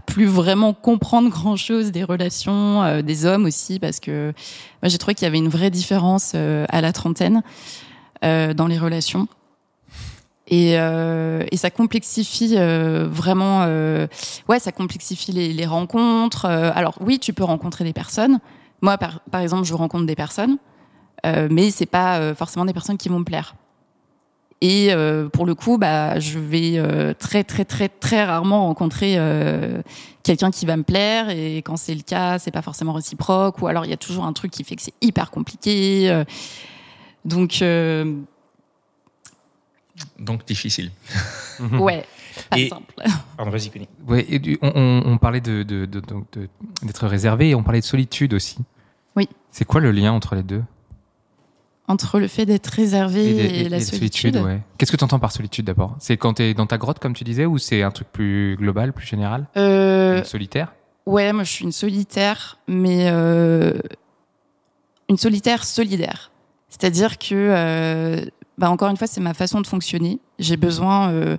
plus 0.00 0.26
vraiment 0.26 0.72
comprendre 0.74 1.28
grand 1.30 1.56
chose 1.56 1.92
des 1.92 2.04
relations, 2.04 2.82
euh, 2.82 3.02
des 3.02 3.26
hommes 3.26 3.44
aussi, 3.44 3.78
parce 3.78 4.00
que 4.00 4.32
moi 4.82 4.88
j'ai 4.88 4.98
trouvé 4.98 5.14
qu'il 5.14 5.24
y 5.24 5.28
avait 5.28 5.38
une 5.38 5.48
vraie 5.48 5.70
différence 5.70 6.32
euh, 6.34 6.64
à 6.68 6.80
la 6.80 6.92
trentaine 6.92 7.42
euh, 8.24 8.54
dans 8.54 8.66
les 8.66 8.78
relations. 8.78 9.28
Et, 10.50 10.76
et 10.76 11.56
ça 11.58 11.68
complexifie 11.68 12.56
vraiment, 12.56 13.66
ouais, 14.48 14.58
ça 14.58 14.72
complexifie 14.72 15.30
les, 15.30 15.52
les 15.52 15.66
rencontres. 15.66 16.46
Alors 16.46 16.94
oui, 17.02 17.18
tu 17.18 17.34
peux 17.34 17.44
rencontrer 17.44 17.84
des 17.84 17.92
personnes. 17.92 18.38
Moi, 18.80 18.96
par, 18.96 19.20
par 19.30 19.42
exemple, 19.42 19.64
je 19.64 19.74
rencontre 19.74 20.06
des 20.06 20.14
personnes, 20.14 20.56
mais 21.22 21.70
c'est 21.70 21.84
pas 21.84 22.34
forcément 22.34 22.64
des 22.64 22.72
personnes 22.72 22.96
qui 22.96 23.10
vont 23.10 23.18
me 23.18 23.26
plaire. 23.26 23.56
Et 24.60 24.92
euh, 24.92 25.28
pour 25.28 25.46
le 25.46 25.54
coup, 25.54 25.78
bah, 25.78 26.18
je 26.18 26.38
vais 26.38 26.78
euh, 26.78 27.14
très 27.14 27.44
très 27.44 27.64
très 27.64 27.88
très 27.88 28.24
rarement 28.24 28.66
rencontrer 28.66 29.14
euh, 29.16 29.82
quelqu'un 30.24 30.50
qui 30.50 30.66
va 30.66 30.76
me 30.76 30.82
plaire. 30.82 31.30
Et 31.30 31.58
quand 31.58 31.76
c'est 31.76 31.94
le 31.94 32.02
cas, 32.02 32.38
c'est 32.40 32.50
pas 32.50 32.62
forcément 32.62 32.92
réciproque. 32.92 33.60
Ou 33.62 33.68
alors 33.68 33.84
il 33.84 33.90
y 33.90 33.94
a 33.94 33.96
toujours 33.96 34.24
un 34.24 34.32
truc 34.32 34.50
qui 34.50 34.64
fait 34.64 34.74
que 34.74 34.82
c'est 34.82 34.94
hyper 35.00 35.30
compliqué. 35.30 36.10
euh. 36.10 36.24
donc 37.24 37.62
euh, 37.62 38.14
Donc 40.18 40.44
difficile. 40.46 40.90
ouais, 41.78 42.04
pas 42.50 42.58
Et- 42.58 42.68
simple. 42.68 42.94
Pardon. 43.36 43.52
Ouais, 44.08 44.26
et 44.28 44.38
du- 44.38 44.58
on, 44.62 44.72
on- 44.74 45.02
on 45.12 45.18
parlait 45.18 45.40
de, 45.40 45.62
de- 45.62 45.86
de- 45.86 46.00
donc 46.00 46.24
de- 46.32 46.48
d'être 46.82 47.06
réservé 47.06 47.50
et 47.50 47.54
on 47.54 47.62
parlait 47.62 47.80
de 47.80 47.84
solitude 47.84 48.34
aussi. 48.34 48.58
Oui. 49.16 49.28
C'est 49.50 49.64
quoi 49.64 49.80
le 49.80 49.90
lien 49.92 50.12
entre 50.12 50.34
les 50.34 50.42
deux? 50.42 50.62
Entre 51.88 52.20
le 52.20 52.28
fait 52.28 52.44
d'être 52.44 52.66
réservé 52.66 53.30
et, 53.30 53.62
des- 53.64 53.68
la 53.70 53.78
et 53.78 53.80
solitude. 53.80 54.36
ouais. 54.36 54.60
Qu'est-ce 54.76 54.92
que 54.92 54.96
tu 54.98 55.04
entends 55.04 55.18
par 55.18 55.32
solitude 55.32 55.64
d'abord? 55.64 55.96
C'est 56.00 56.16
quand 56.18 56.34
tu 56.34 56.42
es 56.42 56.54
dans 56.54 56.66
ta 56.66 56.76
grotte, 56.76 56.98
comme 56.98 57.14
tu 57.14 57.24
disais, 57.24 57.46
ou 57.46 57.56
c'est 57.58 57.82
un 57.82 57.90
truc 57.90 58.08
plus 58.12 58.56
global, 58.58 58.92
plus 58.92 59.06
général? 59.06 59.46
Euh, 59.56 60.22
Solitaire? 60.24 60.74
Ouais, 61.06 61.32
moi 61.32 61.44
je 61.44 61.50
suis 61.50 61.64
une 61.64 61.72
solitaire, 61.72 62.58
mais 62.68 63.08
euh, 63.10 63.72
une 65.08 65.16
solitaire 65.16 65.64
solidaire. 65.64 66.30
C'est-à-dire 66.68 67.16
que, 67.16 67.34
euh, 67.34 68.24
bah 68.58 68.70
encore 68.70 68.90
une 68.90 68.96
fois, 68.98 69.06
c'est 69.06 69.20
ma 69.22 69.32
façon 69.32 69.60
de 69.62 69.66
fonctionner. 69.66 70.18
J'ai 70.38 70.58
besoin 70.58 71.10
euh, 71.10 71.38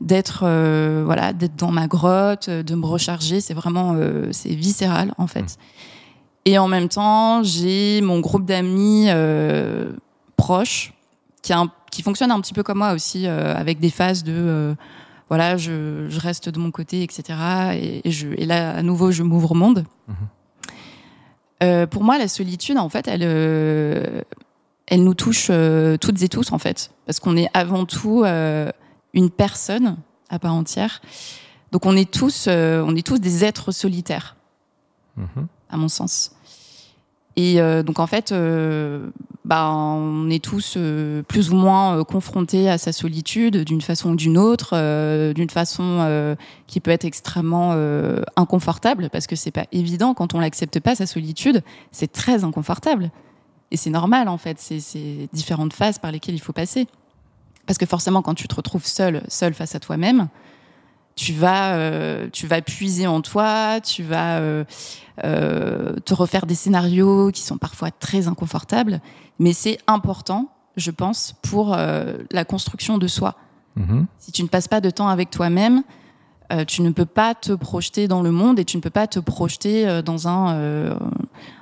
d'être, 0.00 0.40
euh, 0.44 1.02
voilà, 1.06 1.32
d'être 1.32 1.54
dans 1.54 1.70
ma 1.70 1.86
grotte, 1.86 2.50
de 2.50 2.74
me 2.74 2.84
recharger. 2.84 3.40
C'est 3.40 3.54
vraiment, 3.54 3.96
c'est 4.32 4.54
viscéral 4.54 5.14
en 5.18 5.28
fait. 5.28 5.56
Et 6.44 6.58
en 6.58 6.68
même 6.68 6.88
temps, 6.88 7.42
j'ai 7.42 8.00
mon 8.02 8.20
groupe 8.20 8.44
d'amis 8.44 9.06
euh, 9.08 9.92
proches 10.36 10.92
qui, 11.42 11.52
a 11.52 11.60
un- 11.60 11.72
qui 11.90 12.02
fonctionne 12.02 12.30
un 12.30 12.40
petit 12.40 12.52
peu 12.52 12.62
comme 12.62 12.78
moi 12.78 12.92
aussi, 12.92 13.26
euh, 13.26 13.54
avec 13.54 13.80
des 13.80 13.90
phases 13.90 14.24
de 14.24 14.32
euh, 14.34 14.74
voilà, 15.30 15.56
je, 15.56 16.06
je 16.08 16.20
reste 16.20 16.50
de 16.50 16.58
mon 16.58 16.70
côté, 16.70 17.02
etc. 17.02 17.22
Et, 17.74 18.06
et 18.08 18.10
je, 18.10 18.28
et 18.36 18.44
là, 18.44 18.76
à 18.76 18.82
nouveau, 18.82 19.10
je 19.10 19.22
m'ouvre 19.22 19.52
au 19.52 19.54
monde. 19.54 19.84
Mhm. 20.08 20.14
Euh, 21.62 21.86
pour 21.86 22.04
moi, 22.04 22.18
la 22.18 22.28
solitude, 22.28 22.76
en 22.76 22.88
fait, 22.90 23.08
elle, 23.08 23.22
elle 24.86 25.02
nous 25.02 25.14
touche 25.14 25.50
toutes 26.00 26.22
et 26.22 26.28
tous, 26.28 26.52
en 26.52 26.58
fait, 26.58 26.90
parce 27.06 27.20
qu'on 27.20 27.36
est 27.38 27.48
avant 27.54 27.86
tout 27.86 28.24
une 29.14 29.30
personne 29.30 29.96
à 30.28 30.38
part 30.38 30.52
entière. 30.54 31.00
Donc, 31.72 31.86
on 31.86 31.96
est 31.96 32.10
tous, 32.10 32.48
on 32.48 32.94
est 32.94 33.06
tous 33.06 33.18
des 33.18 33.44
êtres 33.44 33.72
solitaires 33.72 34.36
Mhm. 35.16 35.46
à 35.70 35.76
mon 35.76 35.88
sens. 35.88 36.32
Et 37.36 37.60
euh, 37.60 37.82
donc 37.82 37.98
en 37.98 38.06
fait, 38.06 38.30
euh, 38.30 39.10
bah, 39.44 39.68
on 39.70 40.30
est 40.30 40.42
tous 40.42 40.74
euh, 40.76 41.22
plus 41.22 41.50
ou 41.50 41.56
moins 41.56 42.04
confrontés 42.04 42.70
à 42.70 42.78
sa 42.78 42.92
solitude 42.92 43.64
d'une 43.64 43.80
façon 43.80 44.12
ou 44.12 44.16
d'une 44.16 44.38
autre, 44.38 44.74
d'une 45.32 45.50
façon 45.50 46.36
qui 46.66 46.80
peut 46.80 46.90
être 46.90 47.04
extrêmement 47.04 47.72
inconfortable 48.36 49.10
parce 49.10 49.26
que 49.26 49.36
c'est 49.36 49.50
pas 49.50 49.66
évident. 49.72 50.14
Quand 50.14 50.34
on 50.34 50.40
l'accepte 50.40 50.80
pas 50.80 50.94
sa 50.94 51.06
solitude, 51.06 51.62
c'est 51.92 52.12
très 52.12 52.44
inconfortable. 52.44 53.10
Et 53.70 53.76
c'est 53.76 53.90
normal 53.90 54.28
en 54.28 54.38
fait. 54.38 54.58
C'est 54.60 55.28
différentes 55.32 55.72
phases 55.72 55.98
par 55.98 56.12
lesquelles 56.12 56.34
il 56.34 56.40
faut 56.40 56.52
passer. 56.52 56.86
Parce 57.66 57.78
que 57.78 57.86
forcément 57.86 58.22
quand 58.22 58.34
tu 58.34 58.46
te 58.46 58.54
retrouves 58.54 58.86
seul, 58.86 59.22
seul 59.28 59.54
face 59.54 59.74
à 59.74 59.80
toi-même, 59.80 60.28
tu 61.16 61.32
vas, 61.32 61.74
euh, 61.74 62.28
tu 62.32 62.46
vas 62.46 62.60
puiser 62.60 63.06
en 63.06 63.20
toi, 63.20 63.80
tu 63.80 64.02
vas 64.02 64.38
euh, 64.38 64.64
euh, 65.24 65.96
te 66.04 66.14
refaire 66.14 66.46
des 66.46 66.54
scénarios 66.54 67.30
qui 67.30 67.42
sont 67.42 67.58
parfois 67.58 67.90
très 67.90 68.26
inconfortables, 68.28 69.00
mais 69.38 69.52
c'est 69.52 69.78
important, 69.86 70.48
je 70.76 70.90
pense, 70.90 71.34
pour 71.42 71.76
la 71.76 72.44
construction 72.44 72.98
de 72.98 73.06
soi. 73.06 73.36
Mhm. 73.76 74.06
Si 74.18 74.32
tu 74.32 74.42
ne 74.42 74.48
passes 74.48 74.68
pas 74.68 74.80
de 74.80 74.90
temps 74.90 75.08
avec 75.08 75.30
toi-même, 75.30 75.82
tu 76.68 76.82
ne 76.82 76.90
peux 76.90 77.06
pas 77.06 77.34
te 77.34 77.52
projeter 77.52 78.06
dans 78.06 78.22
le 78.22 78.30
monde 78.30 78.58
et 78.58 78.64
tu 78.64 78.76
ne 78.76 78.82
peux 78.82 78.90
pas 78.90 79.06
te 79.06 79.18
projeter 79.18 80.02
dans 80.02 80.28
un, 80.28 80.98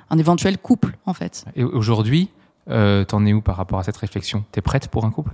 un 0.09 0.17
éventuel 0.17 0.57
couple, 0.57 0.97
en 1.05 1.13
fait. 1.13 1.45
Et 1.55 1.63
aujourd'hui, 1.63 2.29
t'en 2.67 3.25
es 3.25 3.33
où 3.33 3.41
par 3.41 3.55
rapport 3.55 3.79
à 3.79 3.83
cette 3.83 3.97
réflexion? 3.97 4.43
T'es 4.51 4.61
prête 4.61 4.87
pour 4.87 5.05
un 5.05 5.11
couple? 5.11 5.33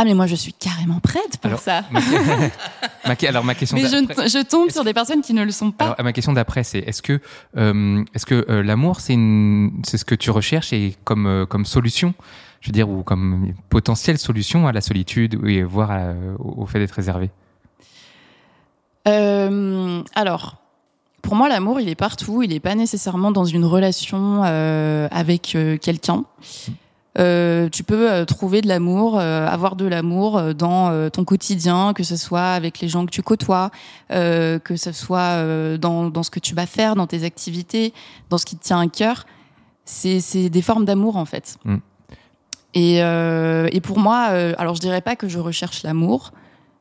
Ah, 0.00 0.04
mais 0.04 0.14
moi, 0.14 0.26
je 0.28 0.36
suis 0.36 0.52
carrément 0.52 1.00
prête 1.00 1.38
pour 1.42 1.48
Alors, 1.48 1.58
ça. 1.60 1.82
ma... 1.90 2.00
ma- 2.00 3.28
Alors 3.28 3.42
ma 3.44 3.54
question 3.56 3.76
Mais 3.76 3.82
je, 3.82 4.42
tombe 4.44 4.70
sur 4.70 4.84
des 4.84 4.94
personnes 4.94 5.22
qui 5.22 5.34
ne 5.34 5.42
le 5.44 5.50
sont 5.50 5.72
pas. 5.72 5.86
Alors, 5.86 5.96
ma 6.04 6.12
question 6.12 6.32
d'après, 6.32 6.62
c'est 6.62 6.78
est-ce 6.78 7.02
que, 7.02 7.20
euh, 7.56 8.04
est-ce 8.14 8.24
que 8.24 8.46
euh, 8.48 8.62
l'amour, 8.62 9.00
c'est 9.00 9.14
une, 9.14 9.72
c'est 9.84 9.98
ce 9.98 10.04
que 10.04 10.14
tu 10.14 10.30
recherches 10.30 10.72
et 10.72 10.94
comme 11.02 11.26
euh, 11.26 11.46
comme 11.46 11.64
solution, 11.64 12.14
je 12.60 12.68
veux 12.68 12.72
dire, 12.72 12.88
ou 12.88 13.02
comme 13.02 13.52
potentielle 13.70 14.18
solution 14.18 14.68
à 14.68 14.72
la 14.72 14.80
solitude 14.80 15.40
et 15.44 15.64
voire 15.64 15.90
à- 15.90 16.12
au 16.38 16.62
au 16.62 16.66
fait 16.66 16.78
d'être 16.78 16.92
réservé? 16.92 17.30
Euh, 19.08 20.02
alors, 20.14 20.56
pour 21.22 21.34
moi, 21.34 21.48
l'amour, 21.48 21.80
il 21.80 21.88
est 21.88 21.94
partout. 21.94 22.42
Il 22.42 22.50
n'est 22.50 22.60
pas 22.60 22.74
nécessairement 22.74 23.32
dans 23.32 23.44
une 23.44 23.64
relation 23.64 24.42
euh, 24.44 25.08
avec 25.10 25.54
euh, 25.56 25.76
quelqu'un. 25.76 26.24
Euh, 27.18 27.68
tu 27.68 27.82
peux 27.82 28.10
euh, 28.10 28.24
trouver 28.24 28.60
de 28.60 28.68
l'amour, 28.68 29.18
euh, 29.18 29.46
avoir 29.46 29.76
de 29.76 29.86
l'amour 29.86 30.54
dans 30.54 31.10
ton 31.10 31.24
quotidien, 31.24 31.92
que 31.94 32.02
ce 32.02 32.16
soit 32.16 32.50
avec 32.52 32.80
les 32.80 32.88
gens 32.88 33.06
que 33.06 33.10
tu 33.10 33.22
côtoies, 33.22 33.70
que 34.10 34.76
ce 34.76 34.92
soit 34.92 35.78
dans, 35.78 36.10
dans 36.10 36.22
ce 36.22 36.30
que 36.30 36.40
tu 36.40 36.54
vas 36.54 36.66
faire, 36.66 36.94
dans 36.94 37.06
tes 37.06 37.24
activités, 37.24 37.92
dans 38.30 38.38
ce 38.38 38.46
qui 38.46 38.56
te 38.56 38.64
tient 38.64 38.80
à 38.80 38.86
cœur. 38.86 39.26
C'est 39.84 40.48
des 40.50 40.62
formes 40.62 40.84
d'amour, 40.84 41.16
en 41.16 41.24
fait. 41.24 41.56
Mm. 41.64 41.76
Et, 42.74 42.98
et 42.98 43.80
pour 43.80 43.98
moi, 43.98 44.18
alors 44.58 44.74
je 44.74 44.80
dirais 44.80 45.00
pas 45.00 45.16
que 45.16 45.28
je 45.28 45.38
recherche 45.38 45.82
l'amour, 45.82 46.32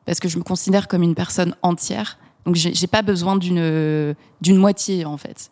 parce 0.05 0.19
que 0.19 0.29
je 0.29 0.37
me 0.37 0.43
considère 0.43 0.87
comme 0.87 1.03
une 1.03 1.15
personne 1.15 1.55
entière. 1.61 2.17
Donc 2.45 2.55
j'ai 2.55 2.87
pas 2.87 3.01
besoin 3.01 3.35
d'une 3.35 4.15
moitié 4.57 5.05
en 5.05 5.17
fait. 5.17 5.51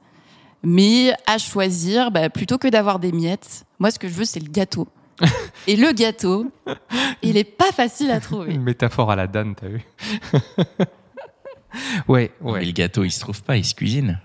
Mais 0.65 1.13
à 1.27 1.37
choisir, 1.37 2.11
bah, 2.11 2.29
plutôt 2.29 2.57
que 2.57 2.67
d'avoir 2.67 2.99
des 2.99 3.11
miettes, 3.11 3.65
moi 3.79 3.91
ce 3.91 3.99
que 3.99 4.07
je 4.07 4.13
veux 4.13 4.25
c'est 4.25 4.39
le 4.39 4.49
gâteau. 4.49 4.87
Et 5.67 5.77
le 5.77 5.93
gâteau, 5.93 6.51
il 7.21 7.37
est 7.37 7.45
pas 7.45 7.71
facile 7.71 8.11
à 8.11 8.19
trouver. 8.19 8.53
Une 8.53 8.63
métaphore 8.63 9.11
à 9.11 9.15
la 9.15 9.27
Dan, 9.27 9.55
t'as 9.55 9.67
vu 9.67 9.81
Ouais, 12.07 12.31
Mais 12.41 12.51
ouais. 12.51 12.65
le 12.65 12.71
gâteau, 12.71 13.03
il 13.03 13.11
se 13.11 13.19
trouve 13.19 13.41
pas, 13.43 13.55
il 13.57 13.63
se 13.65 13.75
cuisine. 13.75 14.19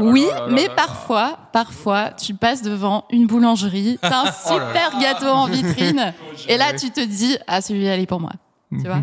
Oui, 0.00 0.26
mais 0.50 0.68
parfois, 0.74 1.38
parfois, 1.52 2.10
tu 2.10 2.34
passes 2.34 2.62
devant 2.62 3.04
une 3.10 3.26
boulangerie, 3.26 3.98
t'as 4.00 4.28
un 4.28 4.32
super 4.54 4.98
gâteau 5.00 5.26
en 5.28 5.46
vitrine, 5.46 6.12
et 6.48 6.56
là 6.56 6.72
tu 6.72 6.90
te 6.90 7.00
dis 7.04 7.38
ah 7.46 7.60
celui-là 7.60 7.96
il 7.96 8.02
est 8.02 8.06
pour 8.06 8.20
moi. 8.20 8.32
Tu 8.72 8.86
vois? 8.86 9.02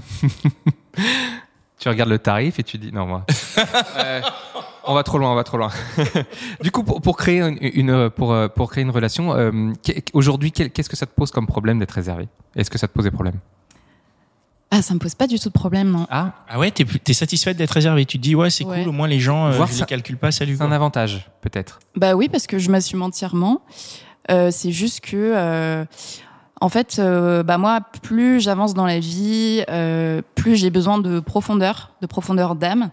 Tu 1.80 1.90
regardes 1.90 2.10
le 2.10 2.20
tarif 2.20 2.60
et 2.60 2.64
tu 2.64 2.78
dis 2.78 2.92
non 2.92 3.06
moi. 3.06 3.26
Euh, 3.98 4.22
on 4.88 4.94
va 4.94 5.04
trop 5.04 5.18
loin, 5.18 5.32
on 5.32 5.36
va 5.36 5.44
trop 5.44 5.58
loin. 5.58 5.70
du 6.64 6.72
coup, 6.72 6.84
pour, 6.84 7.02
pour 7.02 7.18
créer 7.18 7.42
une, 7.42 7.58
une- 7.62 8.10
pour, 8.10 8.34
euh, 8.34 8.48
pour 8.48 8.70
créer 8.72 8.84
une 8.84 8.90
relation, 8.92 9.34
euh, 9.36 9.52
aujourd'hui, 10.14 10.52
qu'est-ce 10.52 10.90
que 10.90 10.96
ça 10.96 11.06
te 11.06 11.14
pose 11.14 11.32
comme 11.32 11.48
problème 11.48 11.80
d'être 11.80 11.92
réservé? 11.92 12.28
Est-ce 12.56 12.70
que 12.70 12.78
ça 12.78 12.88
te 12.88 12.94
pose 12.94 13.06
des 13.06 13.12
problèmes 13.12 13.40
Ah 14.72 14.82
ça 14.82 14.94
me 14.94 15.00
pose 15.00 15.16
pas 15.16 15.28
du 15.28 15.40
tout 15.40 15.50
de 15.50 15.54
problème 15.54 15.90
non. 15.92 16.08
Ah, 16.10 16.34
Ah 16.50 16.60
ouais, 16.60 16.72
t'es 16.72 16.86
es 17.08 17.14
satisfaite 17.14 17.58
d'être 17.58 17.72
réservé? 17.72 18.06
Tu 18.06 18.18
te 18.18 18.24
dis, 18.24 18.36
ouais, 18.36 18.50
c'est 18.50 18.64
Ouais. 18.66 18.80
cool, 18.82 18.90
au 18.90 18.92
moins 18.92 19.08
les 19.08 19.20
gens, 19.20 19.48
euh, 19.48 19.52
Voir 19.52 19.68
je 19.68 19.74
ça- 19.74 19.80
les 19.82 19.86
calcule 19.86 20.18
pas, 20.18 20.32
salut. 20.32 20.56
c'est 20.58 20.64
un 20.64 20.72
avantage 20.72 21.30
peut-être. 21.42 21.80
Bah 21.96 22.16
oui, 22.16 22.30
parce 22.30 22.48
que 22.48 22.58
je 22.58 22.70
m'assume 22.72 23.02
entièrement. 23.02 23.62
Euh, 24.32 24.50
c'est 24.52 24.72
juste 24.72 25.02
que, 25.02 25.16
euh, 25.16 25.86
En 26.62 26.70
fait, 26.70 26.98
euh, 27.00 27.44
bah 27.44 27.58
moi, 27.58 27.82
plus 28.02 28.40
j'avance 28.40 28.74
dans 28.74 28.86
la 28.86 28.98
vie, 29.00 29.62
euh, 29.70 30.22
plus 30.36 30.56
j'ai 30.56 30.70
besoin 30.70 30.98
de 31.00 31.20
profondeur, 31.20 31.92
de 32.02 32.08
profondeur 32.08 32.56
d'âme. 32.56 32.92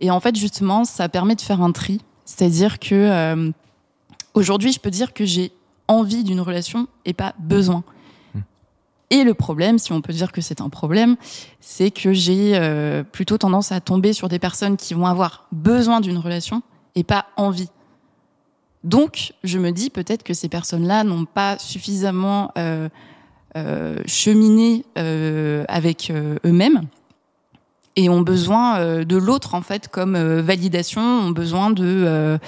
Et 0.00 0.10
en 0.10 0.20
fait, 0.20 0.36
justement, 0.36 0.84
ça 0.84 1.08
permet 1.08 1.34
de 1.34 1.40
faire 1.40 1.62
un 1.62 1.72
tri. 1.72 2.00
C'est-à-dire 2.24 2.78
que 2.78 2.94
euh, 2.94 3.50
aujourd'hui, 4.34 4.72
je 4.72 4.80
peux 4.80 4.90
dire 4.90 5.12
que 5.12 5.24
j'ai 5.24 5.52
envie 5.88 6.24
d'une 6.24 6.40
relation 6.40 6.86
et 7.04 7.12
pas 7.12 7.34
besoin. 7.38 7.84
Et 9.10 9.24
le 9.24 9.34
problème, 9.34 9.78
si 9.78 9.92
on 9.92 10.00
peut 10.00 10.12
dire 10.12 10.30
que 10.30 10.40
c'est 10.40 10.60
un 10.60 10.68
problème, 10.68 11.16
c'est 11.58 11.90
que 11.90 12.12
j'ai 12.12 12.52
euh, 12.54 13.02
plutôt 13.02 13.38
tendance 13.38 13.72
à 13.72 13.80
tomber 13.80 14.12
sur 14.12 14.28
des 14.28 14.38
personnes 14.38 14.76
qui 14.76 14.94
vont 14.94 15.06
avoir 15.06 15.48
besoin 15.50 16.00
d'une 16.00 16.16
relation 16.16 16.62
et 16.94 17.02
pas 17.02 17.26
envie. 17.36 17.68
Donc, 18.84 19.34
je 19.42 19.58
me 19.58 19.72
dis 19.72 19.90
peut-être 19.90 20.22
que 20.22 20.32
ces 20.32 20.48
personnes-là 20.48 21.02
n'ont 21.02 21.24
pas 21.24 21.58
suffisamment 21.58 22.52
euh, 22.56 22.88
euh, 23.56 24.00
cheminé 24.06 24.84
avec 24.96 26.12
eux-mêmes 26.44 26.86
et 27.96 28.08
ont 28.08 28.20
besoin 28.20 28.78
euh, 28.78 29.04
de 29.04 29.16
l'autre 29.16 29.54
en 29.54 29.62
fait 29.62 29.88
comme 29.88 30.14
euh, 30.14 30.42
validation, 30.42 31.00
ont 31.00 31.30
besoin 31.30 31.70
de, 31.70 31.84
euh, 31.84 32.38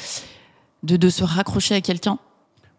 de 0.82 0.96
de 0.96 1.08
se 1.10 1.24
raccrocher 1.24 1.74
à 1.74 1.80
quelqu'un. 1.80 2.18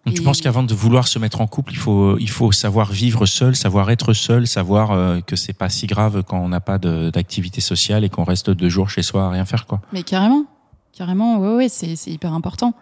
Donc, 0.05 0.15
tu 0.15 0.21
penses 0.21 0.41
qu'avant 0.41 0.63
de 0.63 0.73
vouloir 0.73 1.07
se 1.07 1.17
mettre 1.17 1.39
en 1.39 1.47
couple, 1.47 1.71
il 1.71 1.77
faut, 1.77 2.17
il 2.17 2.29
faut 2.29 2.51
savoir 2.51 2.91
vivre 2.91 3.25
seul, 3.25 3.55
savoir 3.55 3.89
être 3.89 4.11
seul, 4.11 4.47
savoir 4.47 4.91
euh, 4.91 5.21
que 5.21 5.37
c'est 5.37 5.53
pas 5.53 5.69
si 5.69 5.87
grave 5.87 6.23
quand 6.27 6.39
on 6.39 6.49
n'a 6.49 6.59
pas 6.59 6.77
d'activité 6.77 7.61
sociale 7.61 8.03
et 8.03 8.09
qu'on 8.09 8.25
reste 8.25 8.49
deux 8.49 8.67
jours 8.67 8.89
chez 8.89 9.01
soi 9.01 9.23
à 9.23 9.29
rien 9.29 9.45
faire, 9.45 9.65
quoi. 9.65 9.79
Mais 9.93 10.03
carrément, 10.03 10.43
carrément, 10.91 11.37
ouais, 11.37 11.55
ouais, 11.55 11.69
c'est 11.69 11.95
c'est 11.95 12.11
hyper 12.11 12.33
important. 12.33 12.73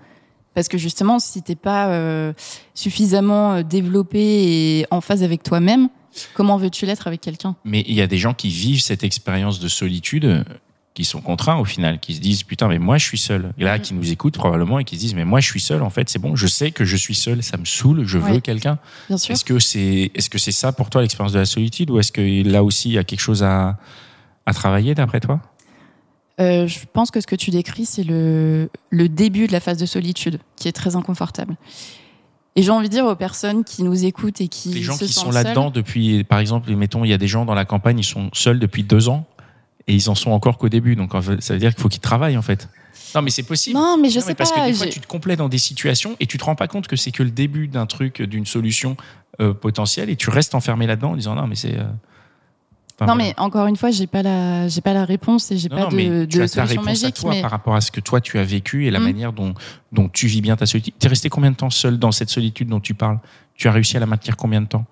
Parce 0.55 0.67
que 0.67 0.79
justement, 0.79 1.19
si 1.19 1.43
t'es 1.43 1.55
pas 1.55 1.89
euh, 1.89 2.33
suffisamment 2.73 3.61
développé 3.61 4.19
et 4.19 4.88
en 4.89 5.00
phase 5.00 5.21
avec 5.21 5.43
toi-même, 5.43 5.89
comment 6.34 6.58
veux-tu 6.58 6.86
l'être 6.86 7.08
avec 7.08 7.22
quelqu'un? 7.22 7.56
Mais 7.63 7.84
il 7.88 7.94
y 7.96 8.01
a 8.01 8.08
des 8.08 8.18
gens 8.18 8.34
qui 8.34 8.50
vivent 8.50 8.82
cette 8.82 9.03
expérience 9.03 9.60
de 9.60 9.68
solitude, 9.68 10.25
euh, 10.25 10.44
qui 10.94 11.06
sont 11.06 11.22
contraints 11.22 11.58
au 11.58 11.63
final, 11.65 12.00
qui 12.01 12.15
se 12.15 12.20
disent 12.20 12.44
putain, 12.44 12.68
mais 12.68 12.77
moi 12.80 12.98
je 12.98 13.06
suis 13.06 13.18
seul. 13.18 13.53
Et 13.58 13.63
là, 13.63 13.77
Mm. 13.77 13.82
qui 13.82 13.94
nous 13.94 14.12
écoutent 14.12 14.36
probablement 14.38 14.77
et 14.80 14.84
qui 14.84 14.96
se 14.96 15.00
disent 15.01 15.15
mais 15.15 15.24
moi 15.25 15.39
je 15.39 15.48
suis 15.48 15.62
seul. 15.62 15.82
En 15.84 15.89
fait, 15.89 16.10
c'est 16.10 16.20
bon, 16.20 16.36
je 16.36 16.48
sais 16.48 16.72
que 16.72 16.84
je 16.84 16.98
suis 16.98 17.15
seul, 17.15 17.41
ça 17.44 17.56
me 17.58 17.63
saoule, 17.65 18.06
je 18.06 18.18
veux 18.18 18.39
quelqu'un. 18.41 18.77
Bien 19.08 19.18
sûr. 19.18 19.34
Est-ce 19.34 19.46
que 19.46 19.58
c'est 19.60 20.12
est-ce 20.13 20.30
que 20.30 20.38
c'est 20.38 20.51
ça 20.51 20.74
pour 20.74 20.89
toi 20.89 21.01
l'expérience 21.01 21.32
de 21.34 21.39
la 21.39 21.46
solitude 21.46 21.89
ou 21.91 22.00
est-ce 22.00 22.12
que 22.12 22.44
là 22.48 22.63
aussi 22.63 22.89
il 22.89 22.94
y 22.94 22.98
a 22.98 23.03
quelque 23.06 23.22
chose 23.22 23.41
à 23.44 23.77
à 24.46 24.53
travailler 24.53 24.94
d'après 24.96 25.20
toi? 25.22 25.39
Euh, 26.39 26.65
je 26.68 26.80
pense 26.91 27.12
que 27.12 27.22
ce 27.22 27.27
que 27.27 27.36
tu 27.36 27.51
décris, 27.51 27.86
c'est 27.86 28.03
le, 28.03 28.70
le 28.89 29.08
début 29.10 29.46
de 29.48 29.51
la 29.51 29.60
phase 29.60 29.77
de 29.77 29.86
solitude, 29.86 30.39
qui 30.56 30.68
est 30.68 30.72
très 30.72 30.96
inconfortable. 30.96 31.56
Et 32.55 32.63
j'ai 32.63 32.72
envie 32.72 32.89
de 32.89 32.93
dire 32.93 33.05
aux 33.05 33.15
personnes 33.15 33.63
qui 33.63 33.81
nous 33.84 34.03
écoutent 34.05 34.41
et 34.41 34.48
qui 34.50 34.70
Les 34.70 34.81
gens 34.81 34.96
se 34.98 35.05
qui 35.05 35.13
sont 35.13 35.31
là-dedans 35.31 35.72
depuis, 35.72 36.24
par 36.25 36.39
exemple, 36.39 36.70
mettons, 36.75 37.05
il 37.05 37.10
y 37.10 37.13
a 37.13 37.17
des 37.17 37.27
gens 37.27 37.46
dans 37.46 37.53
la 37.53 37.63
campagne, 37.65 38.00
ils 38.00 38.03
sont 38.03 38.29
seuls 38.34 38.60
depuis 38.60 38.84
deux 38.84 39.08
ans 39.08 39.25
et 39.88 39.93
ils 39.96 40.10
en 40.10 40.15
sont 40.15 40.31
encore 40.31 40.58
qu'au 40.58 40.67
début. 40.70 40.96
Donc 40.98 41.12
ça 41.39 41.53
veut 41.53 41.60
dire 41.60 41.74
qu'il 41.74 41.81
faut 41.81 41.88
qu'ils 41.89 42.01
travaillent 42.01 42.38
en 42.38 42.41
fait. 42.41 42.67
Non, 43.15 43.22
mais 43.22 43.29
c'est 43.29 43.43
possible. 43.43 43.77
Non, 43.77 43.98
mais 44.01 44.10
je 44.10 44.20
Non, 44.20 44.25
sais 44.25 44.36
parce 44.36 44.51
pas. 44.51 44.62
que 44.62 44.65
des 44.67 44.74
fois, 44.74 44.88
tu 44.88 45.00
te 45.00 45.08
complais 45.08 45.36
dans 45.36 45.50
des 45.50 45.58
situations 45.58 46.15
et 46.20 46.27
tu 46.27 46.38
te 46.38 46.43
rends 46.43 46.55
pas 46.55 46.67
compte 46.67 46.88
que 46.88 46.96
c'est 46.96 47.12
que 47.12 47.24
le 47.24 47.31
début 47.31 47.67
d'un 47.67 47.86
truc, 47.86 48.22
d'une 48.22 48.46
solution 48.46 48.96
euh, 49.41 49.53
potentielle 49.53 50.10
et 50.10 50.15
tu 50.17 50.29
restes 50.29 50.53
enfermé 50.55 50.88
là-dedans 50.88 51.12
en 51.12 51.15
disant 51.15 51.36
non, 51.36 51.48
mais 51.48 51.55
c'est. 51.55 51.77
euh, 51.77 51.84
enfin, 52.95 53.05
non, 53.07 53.13
voilà. 53.15 53.33
mais 53.36 53.39
encore 53.39 53.67
une 53.67 53.75
fois, 53.75 53.91
j'ai 53.91 54.07
pas 54.07 54.21
la, 54.24 54.67
j'ai 54.67 54.81
pas 54.81 54.93
la 54.93 55.05
réponse 55.05 55.51
et 55.51 55.57
j'ai 55.57 55.69
pas 55.69 55.81
non, 55.81 55.89
de, 55.89 55.95
mais 55.95 56.27
tu 56.27 56.38
de 56.38 56.43
as 56.43 56.50
ta 56.50 56.65
solution 56.67 56.81
réponse 56.81 57.03
à 57.03 57.12
toi 57.12 57.29
mais 57.31 57.41
par 57.41 57.51
rapport 57.51 57.75
à 57.75 57.81
ce 57.81 57.91
que 57.91 58.00
toi 58.00 58.21
tu 58.21 58.38
as 58.39 58.43
vécu 58.43 58.86
et 58.88 58.91
la 58.91 59.00
Mm. 59.00 59.03
manière 59.03 59.33
dont, 59.33 59.53
dont 59.91 60.10
tu 60.10 60.27
vis 60.27 60.41
bien 60.41 60.55
ta 60.55 60.65
solitude. 60.65 60.93
Tu 61.00 61.05
es 61.05 61.10
resté 61.10 61.29
combien 61.29 61.51
de 61.51 61.55
temps 61.55 61.69
seul 61.69 61.98
dans 62.00 62.12
cette 62.12 62.29
solitude 62.29 62.67
dont 62.69 62.79
tu 62.79 62.93
parles? 62.93 63.19
Tu 63.55 63.67
as 63.67 63.71
réussi 63.71 63.98
à 63.98 64.00
la 64.00 64.05
maintenir 64.05 64.38
combien 64.38 64.62
de 64.62 64.67
temps? 64.67 64.86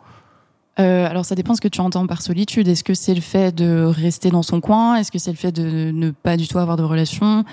Euh, 0.80 1.08
alors 1.10 1.26
ça 1.26 1.36
dépend 1.36 1.56
ce 1.56 1.62
que 1.62 1.68
tu 1.68 1.82
entends 1.82 2.08
par 2.08 2.22
solitude. 2.22 2.68
Est-ce 2.68 2.84
que 2.86 2.94
c'est 2.94 3.14
le 3.16 3.22
fait 3.22 3.54
de 3.54 3.84
rester 3.84 4.30
dans 4.30 4.44
son 4.44 4.62
coin? 4.62 4.96
Est-ce 4.96 5.12
que 5.12 5.20
c'est 5.20 5.32
le 5.32 5.38
fait 5.38 5.52
de 5.52 5.92
ne 5.92 6.12
pas 6.12 6.38
du 6.38 6.48
tout 6.48 6.58
avoir 6.60 6.78
de 6.78 6.84
relation? 6.84 7.44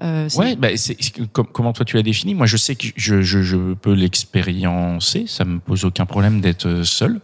Euh, 0.00 0.28
Ouais, 0.36 0.54
bah, 0.54 0.68
comment 1.52 1.72
toi 1.72 1.84
tu 1.84 1.96
l'as 1.96 2.04
défini? 2.04 2.36
Moi, 2.36 2.46
je 2.46 2.56
sais 2.56 2.76
que 2.76 2.86
je, 2.94 3.20
je, 3.20 3.42
je 3.42 3.74
peux 3.74 3.94
l'expériencer. 3.94 5.24
Ça 5.26 5.44
me 5.44 5.58
pose 5.58 5.84
aucun 5.84 6.06
problème 6.06 6.40
d'être 6.40 6.66
euh, 6.66 6.84
seul. 6.84 7.20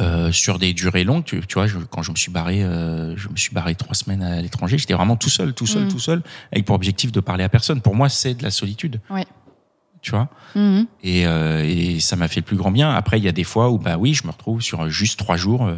Euh, 0.00 0.32
sur 0.32 0.58
des 0.58 0.72
durées 0.72 1.04
longues, 1.04 1.24
tu, 1.24 1.40
tu 1.46 1.54
vois, 1.54 1.68
je- 1.68 1.78
quand 1.78 2.02
je 2.02 2.10
me 2.10 2.16
suis 2.16 2.32
barré, 2.32 2.64
euh, 2.64 3.16
je 3.16 3.28
me 3.28 3.36
suis 3.36 3.54
barré 3.54 3.76
trois 3.76 3.94
semaines 3.94 4.24
à 4.24 4.42
l'étranger, 4.42 4.76
j'étais 4.76 4.94
vraiment 4.94 5.14
tout 5.14 5.28
seul, 5.30 5.54
tout 5.54 5.66
seul, 5.68 5.84
Mhm. 5.84 5.88
tout 5.92 6.00
seul, 6.00 6.22
avec 6.50 6.64
pour 6.64 6.74
objectif 6.74 7.12
de 7.12 7.20
parler 7.20 7.44
à 7.44 7.48
personne. 7.48 7.80
Pour 7.80 7.94
moi, 7.94 8.08
c'est 8.08 8.34
de 8.34 8.42
la 8.42 8.50
solitude. 8.50 9.00
Ouais. 9.08 9.24
Tu 10.02 10.10
vois 10.10 10.28
Mhm. 10.56 10.86
et, 11.04 11.26
euh, 11.28 11.62
et 11.64 12.00
ça 12.00 12.16
m'a 12.16 12.26
fait 12.26 12.40
le 12.40 12.44
plus 12.44 12.56
grand 12.56 12.72
bien. 12.72 12.90
Après, 12.90 13.18
il 13.20 13.24
y 13.24 13.28
a 13.28 13.32
des 13.32 13.44
fois 13.44 13.70
où, 13.70 13.78
bah 13.78 13.96
oui, 13.96 14.14
je 14.14 14.26
me 14.26 14.32
retrouve 14.32 14.62
sur 14.62 14.88
juste 14.90 15.16
trois 15.16 15.36
jours, 15.36 15.64
euh, 15.64 15.76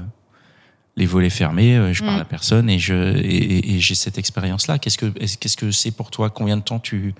les 0.96 1.04
volets 1.04 1.28
fermés, 1.28 1.76
euh, 1.76 1.92
je 1.92 2.02
parle 2.02 2.16
Mm. 2.16 2.22
à 2.22 2.24
personne 2.24 2.70
et 2.70 2.78
je 2.78 2.94
et, 3.18 3.74
et- 3.76 3.80
j'ai 3.80 3.94
cette 3.94 4.16
expérience-là. 4.16 4.78
Qu'est-ce 4.78 4.96
que 4.96 5.12
est-ce- 5.20 5.36
qu'est-ce 5.36 5.58
que 5.58 5.70
c'est 5.70 5.90
pour 5.90 6.10
toi? 6.10 6.30
Combien 6.30 6.56
de 6.56 6.62
temps 6.62 6.78
tu 6.78 7.14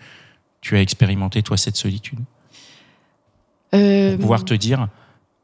tu 0.62 0.76
as 0.76 0.80
expérimenté 0.80 1.42
toi 1.42 1.58
cette 1.58 1.76
solitude? 1.76 2.20
Euh, 3.74 4.12
pour 4.12 4.20
pouvoir 4.20 4.44
te 4.46 4.54
dire 4.54 4.88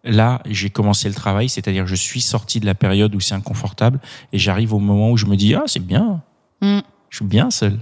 là 0.05 0.41
j'ai 0.47 0.71
commencé 0.71 1.09
le 1.09 1.15
travail, 1.15 1.49
c'est-à-dire 1.49 1.87
je 1.87 1.95
suis 1.95 2.21
sorti 2.21 2.59
de 2.61 2.67
la 2.67 2.75
période 2.75 3.15
où 3.15 3.21
c'est 3.21 3.35
inconfortable 3.35 4.01
et 4.33 4.39
j'arrive 4.39 4.73
au 4.75 4.79
moment 4.79 5.11
où 5.11 5.17
je 5.17 5.27
me 5.27 5.37
dis 5.37 5.55
ah 5.55 5.65
c'est 5.67 5.85
bien, 5.85 6.21
Mm. 6.61 6.79
je 7.11 7.17
suis 7.17 7.25
bien 7.25 7.51
seul. 7.51 7.79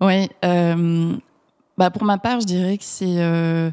Oui. 0.00 0.28
euh, 0.44 1.14
bah 1.78 1.90
pour 1.90 2.04
ma 2.04 2.18
part, 2.18 2.40
je 2.40 2.46
dirais 2.46 2.76
que 2.76 2.84
c'est 2.84 3.18
euh, 3.18 3.70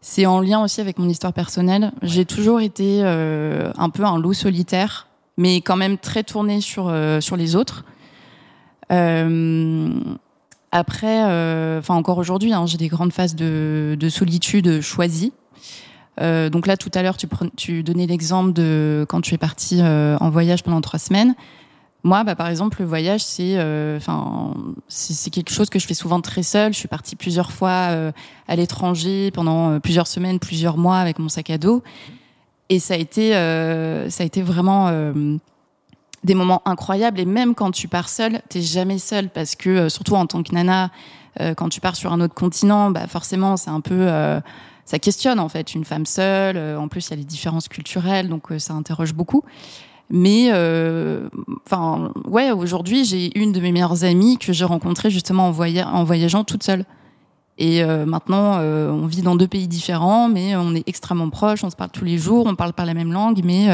c'est 0.00 0.26
en 0.26 0.40
lien 0.40 0.62
aussi 0.62 0.80
avec 0.80 0.98
mon 0.98 1.08
histoire 1.08 1.32
personnelle. 1.32 1.92
J'ai 2.02 2.24
toujours 2.24 2.60
été 2.60 3.00
euh, 3.02 3.72
un 3.76 3.90
peu 3.90 4.04
un 4.04 4.18
loup 4.18 4.32
solitaire, 4.32 5.08
mais 5.36 5.56
quand 5.60 5.76
même 5.76 5.98
très 5.98 6.22
tourné 6.22 6.60
sur 6.60 6.84
sur 7.20 7.36
les 7.36 7.56
autres. 7.56 7.84
Après, 10.72 11.22
enfin 11.78 11.94
encore 11.94 12.18
aujourd'hui, 12.18 12.52
hein, 12.52 12.64
j'ai 12.66 12.78
des 12.78 12.88
grandes 12.88 13.12
phases 13.12 13.34
de, 13.34 13.96
de 13.98 14.08
solitude 14.08 14.80
choisies. 14.80 15.32
Euh, 16.20 16.50
donc 16.50 16.66
là, 16.66 16.76
tout 16.76 16.90
à 16.94 17.02
l'heure, 17.02 17.16
tu, 17.56 17.82
donnais 17.82 18.06
l'exemple 18.06 18.52
de 18.52 19.06
quand 19.08 19.20
tu 19.20 19.34
es 19.34 19.38
parti 19.38 19.80
euh, 19.80 20.16
en 20.20 20.30
voyage 20.30 20.62
pendant 20.62 20.80
trois 20.80 20.98
semaines. 20.98 21.34
Moi, 22.02 22.24
bah, 22.24 22.34
par 22.34 22.48
exemple, 22.48 22.80
le 22.80 22.86
voyage, 22.86 23.22
c'est, 23.22 23.56
euh, 23.56 23.98
c'est 24.88 25.30
quelque 25.30 25.52
chose 25.52 25.68
que 25.70 25.78
je 25.78 25.86
fais 25.86 25.94
souvent 25.94 26.20
très 26.20 26.42
seule. 26.42 26.72
Je 26.72 26.78
suis 26.78 26.88
partie 26.88 27.16
plusieurs 27.16 27.52
fois 27.52 28.12
à 28.48 28.56
l'étranger 28.56 29.30
pendant 29.30 29.78
plusieurs 29.80 30.06
semaines, 30.06 30.38
plusieurs 30.38 30.78
mois 30.78 30.98
avec 30.98 31.18
mon 31.18 31.28
sac 31.28 31.50
à 31.50 31.58
dos, 31.58 31.82
et 32.70 32.78
ça 32.78 32.94
a 32.94 32.96
été, 32.96 34.42
vraiment 34.42 34.90
des 36.24 36.34
moments 36.34 36.62
incroyables. 36.64 37.20
Et 37.20 37.26
même 37.26 37.54
quand 37.54 37.70
tu 37.70 37.86
pars 37.86 38.08
seule, 38.08 38.40
t'es 38.48 38.62
jamais 38.62 38.98
seule 38.98 39.28
parce 39.28 39.54
que, 39.54 39.90
surtout 39.90 40.14
en 40.14 40.24
tant 40.24 40.42
que 40.42 40.54
nana, 40.54 40.90
quand 41.56 41.68
tu 41.68 41.82
pars 41.82 41.96
sur 41.96 42.14
un 42.14 42.20
autre 42.22 42.34
continent, 42.34 42.90
bah 42.90 43.08
forcément, 43.08 43.58
c'est 43.58 43.70
un 43.70 43.82
peu, 43.82 44.08
ça 44.90 44.98
questionne 44.98 45.38
en 45.38 45.48
fait 45.48 45.76
une 45.76 45.84
femme 45.84 46.04
seule. 46.04 46.56
Euh, 46.56 46.76
en 46.76 46.88
plus, 46.88 47.06
il 47.06 47.10
y 47.10 47.12
a 47.12 47.16
les 47.16 47.24
différences 47.24 47.68
culturelles, 47.68 48.28
donc 48.28 48.50
euh, 48.50 48.58
ça 48.58 48.74
interroge 48.74 49.14
beaucoup. 49.14 49.44
Mais 50.10 50.48
euh, 50.50 51.28
enfin, 51.64 52.12
ouais, 52.24 52.50
aujourd'hui, 52.50 53.04
j'ai 53.04 53.38
une 53.38 53.52
de 53.52 53.60
mes 53.60 53.70
meilleures 53.70 54.02
amies 54.02 54.36
que 54.36 54.52
j'ai 54.52 54.64
rencontrée 54.64 55.08
justement 55.08 55.46
en, 55.46 55.52
voya- 55.52 55.86
en 55.86 56.02
voyageant 56.02 56.42
toute 56.42 56.64
seule. 56.64 56.84
Et 57.56 57.84
maintenant, 57.84 58.58
on 58.58 59.06
vit 59.06 59.20
dans 59.20 59.36
deux 59.36 59.46
pays 59.46 59.68
différents, 59.68 60.30
mais 60.30 60.56
on 60.56 60.74
est 60.74 60.88
extrêmement 60.88 61.28
proches, 61.28 61.62
on 61.62 61.68
se 61.68 61.76
parle 61.76 61.90
tous 61.90 62.06
les 62.06 62.16
jours, 62.16 62.46
on 62.46 62.54
parle 62.54 62.72
pas 62.72 62.86
la 62.86 62.94
même 62.94 63.12
langue, 63.12 63.42
mais 63.44 63.68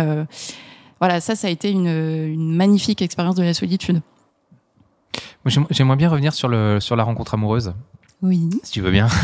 voilà, 0.98 1.20
ça, 1.20 1.36
ça 1.36 1.46
a 1.46 1.50
été 1.50 1.70
une, 1.70 2.52
magnifique 2.52 3.00
expérience 3.00 3.36
de 3.36 3.44
la 3.44 3.54
solitude. 3.54 4.00
J'aimerais 5.70 5.94
bien 5.94 6.08
revenir 6.08 6.34
sur 6.34 6.48
la 6.48 7.04
rencontre 7.04 7.34
amoureuse, 7.34 7.74
Oui. 8.22 8.48
si 8.62 8.72
tu 8.72 8.80
veux 8.80 8.90
bien. 8.90 9.08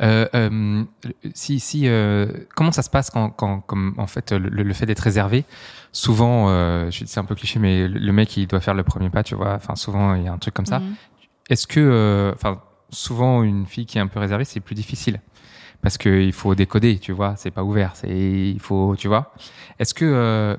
Euh, 0.00 0.28
euh, 0.34 0.84
si, 1.34 1.58
si, 1.58 1.88
euh, 1.88 2.26
comment 2.54 2.70
ça 2.70 2.82
se 2.82 2.90
passe 2.90 3.10
quand, 3.10 3.30
quand 3.30 3.60
comme, 3.62 3.94
en 3.98 4.06
fait, 4.06 4.30
le, 4.30 4.48
le 4.62 4.72
fait 4.74 4.86
d'être 4.86 5.00
réservé? 5.00 5.44
Souvent, 5.90 6.46
c'est 6.90 7.18
un 7.18 7.24
peu 7.24 7.34
cliché, 7.34 7.58
mais 7.58 7.88
le- 7.88 8.12
mec, 8.12 8.36
il 8.36 8.46
doit 8.46 8.60
faire 8.60 8.74
le 8.74 8.84
premier 8.84 9.10
pas, 9.10 9.24
tu 9.24 9.34
vois. 9.34 9.54
Enfin, 9.54 9.74
souvent, 9.74 10.14
il 10.14 10.22
y 10.22 10.28
a 10.28 10.32
un 10.32 10.38
truc 10.38 10.54
comme 10.54 10.66
ça. 10.66 10.78
Mhm. 10.78 10.94
Est-ce 11.50 11.66
que, 11.66 12.30
enfin, 12.34 12.60
souvent 12.90 13.42
une 13.42 13.66
fille 13.66 13.86
qui 13.86 13.98
est 13.98 14.00
un 14.00 14.06
peu 14.06 14.20
réservée, 14.20 14.44
c'est 14.44 14.60
plus 14.60 14.76
difficile? 14.76 15.20
Parce 15.82 15.98
qu'il 15.98 16.32
faut 16.32 16.54
décoder, 16.54 16.98
tu 16.98 17.10
vois, 17.12 17.34
c'est 17.36 17.50
pas 17.50 17.64
ouvert, 17.64 17.92
c'est 17.96 18.08
il 18.08 18.60
faut, 18.60 18.94
tu 18.96 19.08
vois. 19.08 19.32
Est-ce 19.80 19.94
que 19.94 20.56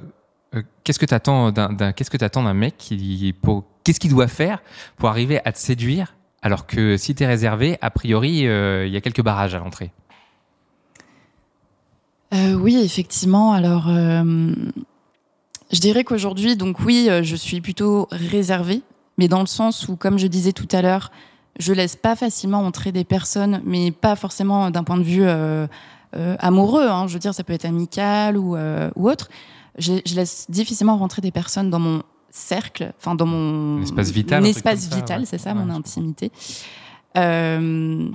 qu'est-ce 0.83 0.99
que 0.99 1.05
t'attends 1.05 1.51
d'un, 1.51 1.71
d'un 1.71 1.91
qu'est-ce 1.93 2.09
que 2.09 2.17
t'attends 2.17 2.43
d'un 2.43 2.53
mec 2.53 2.75
qui 2.77 3.33
pour 3.41 3.65
qu'est-ce 3.83 3.99
qu'il 3.99 4.09
doit 4.11 4.27
faire 4.27 4.61
pour 4.97 5.09
arriver 5.09 5.39
à 5.45 5.51
te 5.53 5.59
séduire 5.59 6.15
alors 6.41 6.65
que 6.65 6.97
si 6.97 7.15
t'es 7.15 7.25
réservé, 7.25 7.77
a 7.81 7.89
priori, 7.89 8.47
euh, 8.47 8.87
il 8.87 8.93
y 8.93 8.97
a 8.97 9.01
quelques 9.01 9.23
barrages 9.23 9.55
à 9.55 9.59
l'entrée. 9.59 9.91
Euh, 12.33 12.53
oui, 12.53 12.77
effectivement. 12.77 13.53
Alors, 13.53 13.87
euh, 13.89 14.53
je 15.71 15.79
dirais 15.79 16.03
qu'aujourd'hui, 16.03 16.55
donc 16.55 16.79
oui, 16.79 17.07
euh, 17.09 17.23
je 17.23 17.35
suis 17.35 17.59
plutôt 17.59 18.07
réservée, 18.11 18.81
mais 19.17 19.27
dans 19.27 19.41
le 19.41 19.47
sens 19.47 19.87
où, 19.87 19.95
comme 19.95 20.19
je 20.19 20.27
disais 20.27 20.53
tout 20.53 20.67
à 20.71 20.81
l'heure, 20.81 21.11
je 21.59 21.73
laisse 21.73 21.95
pas 21.95 22.15
facilement 22.15 22.59
entrer 22.59 22.91
des 22.91 23.03
personnes, 23.03 23.61
mais 23.65 23.91
pas 23.91 24.15
forcément 24.15 24.71
d'un 24.71 24.83
point 24.83 24.97
de 24.97 25.03
vue 25.03 25.25
euh, 25.25 25.67
euh, 26.15 26.35
amoureux. 26.39 26.87
Hein, 26.87 27.07
je 27.07 27.13
veux 27.13 27.19
dire, 27.19 27.33
ça 27.33 27.43
peut 27.43 27.53
être 27.53 27.65
amical 27.65 28.37
ou, 28.37 28.55
euh, 28.55 28.89
ou 28.95 29.09
autre. 29.09 29.29
Je, 29.77 29.93
je 30.05 30.15
laisse 30.15 30.45
difficilement 30.49 30.97
rentrer 30.97 31.21
des 31.21 31.31
personnes 31.31 31.69
dans 31.69 31.79
mon 31.79 32.03
cercle, 32.31 32.93
enfin 32.97 33.15
dans 33.15 33.25
mon 33.25 33.81
espace 33.81 34.11
vital, 34.11 34.45
espace 34.45 34.93
vital, 34.93 35.25
c'est 35.25 35.37
ça, 35.37 35.53
Ouais, 35.53 35.63
mon 35.63 35.73
intimité. 35.73 36.31
Euh, 37.17 38.09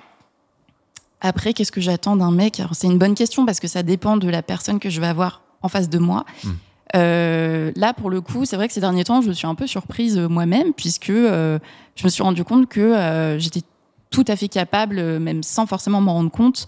après, 1.20 1.54
qu'est-ce 1.54 1.72
que 1.72 1.80
j'attends 1.80 2.16
d'un 2.16 2.30
mec? 2.30 2.62
C'est 2.72 2.86
une 2.86 2.98
bonne 2.98 3.14
question 3.14 3.46
parce 3.46 3.58
que 3.58 3.66
ça 3.68 3.82
dépend 3.82 4.16
de 4.16 4.28
la 4.28 4.42
personne 4.42 4.78
que 4.78 4.90
je 4.90 5.00
vais 5.00 5.06
avoir 5.06 5.42
en 5.62 5.68
face 5.68 5.88
de 5.88 5.98
moi. 5.98 6.24
Hmm. 6.44 6.50
Euh, 6.96 7.72
là, 7.76 7.94
pour 7.94 8.10
le 8.10 8.20
coup, 8.20 8.44
c'est 8.44 8.56
vrai 8.56 8.68
que 8.68 8.74
ces 8.74 8.80
derniers 8.80 9.04
temps, 9.04 9.20
je 9.20 9.28
me 9.28 9.32
suis 9.32 9.46
un 9.46 9.54
peu 9.54 9.66
surprise 9.66 10.18
euh, 10.18 10.28
moi-même 10.28 10.72
puisque 10.74 11.10
euh, 11.10 11.58
je 11.96 12.04
me 12.04 12.08
suis 12.08 12.22
rendu 12.22 12.44
compte 12.44 12.68
que 12.68 13.36
j'étais 13.38 13.62
tout 14.10 14.24
à 14.28 14.36
fait 14.36 14.48
capable, 14.48 15.18
même 15.18 15.42
sans 15.42 15.66
forcément 15.66 16.00
m'en 16.00 16.14
rendre 16.14 16.30
compte, 16.30 16.66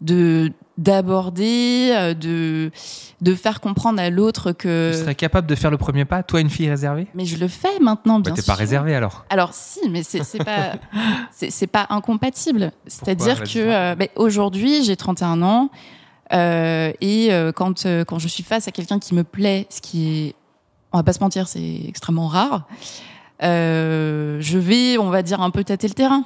de 0.00 0.52
d'aborder, 0.78 1.90
euh, 1.94 2.14
de 2.14 2.70
de 3.20 3.34
faire 3.34 3.60
comprendre 3.60 4.00
à 4.00 4.08
l'autre 4.08 4.52
que. 4.52 4.92
Tu 4.92 4.98
serais 5.00 5.14
capable 5.14 5.46
de 5.46 5.54
faire 5.54 5.70
le 5.70 5.76
premier 5.76 6.04
pas, 6.06 6.22
toi, 6.22 6.40
une 6.40 6.48
fille 6.48 6.70
réservée? 6.70 7.06
Mais 7.14 7.26
je 7.26 7.36
le 7.36 7.48
fais 7.48 7.78
maintenant, 7.80 8.18
Bah, 8.18 8.30
bien 8.30 8.34
t'es 8.34 8.40
sûr. 8.42 8.54
pas 8.54 8.58
réservé 8.58 8.94
alors. 8.94 9.26
Alors 9.28 9.52
si, 9.52 9.80
mais 9.90 10.02
c'est 10.02 10.24
c'est 10.24 10.42
pas 10.42 10.72
c'est 11.30 11.50
c'est 11.50 11.66
pas 11.66 11.86
incompatible. 11.90 12.72
C'est-à-dire 12.86 13.42
que 13.42 13.58
euh, 13.58 13.94
ben, 13.94 14.08
aujourd'hui 14.16 14.82
j'ai 14.84 14.96
31 14.96 15.42
ans 15.42 15.70
euh, 16.32 16.92
et 17.02 17.28
euh, 17.32 17.52
quand 17.52 17.84
euh, 17.84 18.04
quand 18.04 18.18
je 18.18 18.28
suis 18.28 18.42
face 18.44 18.66
à 18.68 18.70
quelqu'un 18.70 18.98
qui 18.98 19.14
me 19.14 19.24
plaît, 19.24 19.66
ce 19.68 19.80
qui 19.82 20.28
est 20.28 20.34
on 20.92 20.96
va 20.98 21.02
pas 21.04 21.12
se 21.12 21.20
mentir, 21.20 21.46
c'est 21.46 21.82
extrêmement 21.86 22.26
rare. 22.28 22.66
euh, 23.42 24.38
je 24.40 24.58
vais, 24.58 24.98
on 24.98 25.10
va 25.10 25.22
dire 25.22 25.40
un 25.40 25.50
peu 25.50 25.62
tâter 25.64 25.88
le 25.88 25.94
terrain. 25.94 26.24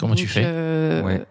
Comment 0.00 0.14
tu 0.14 0.26
fais 0.26 0.42
euh, 0.44 1.02
Ouais. 1.02 1.22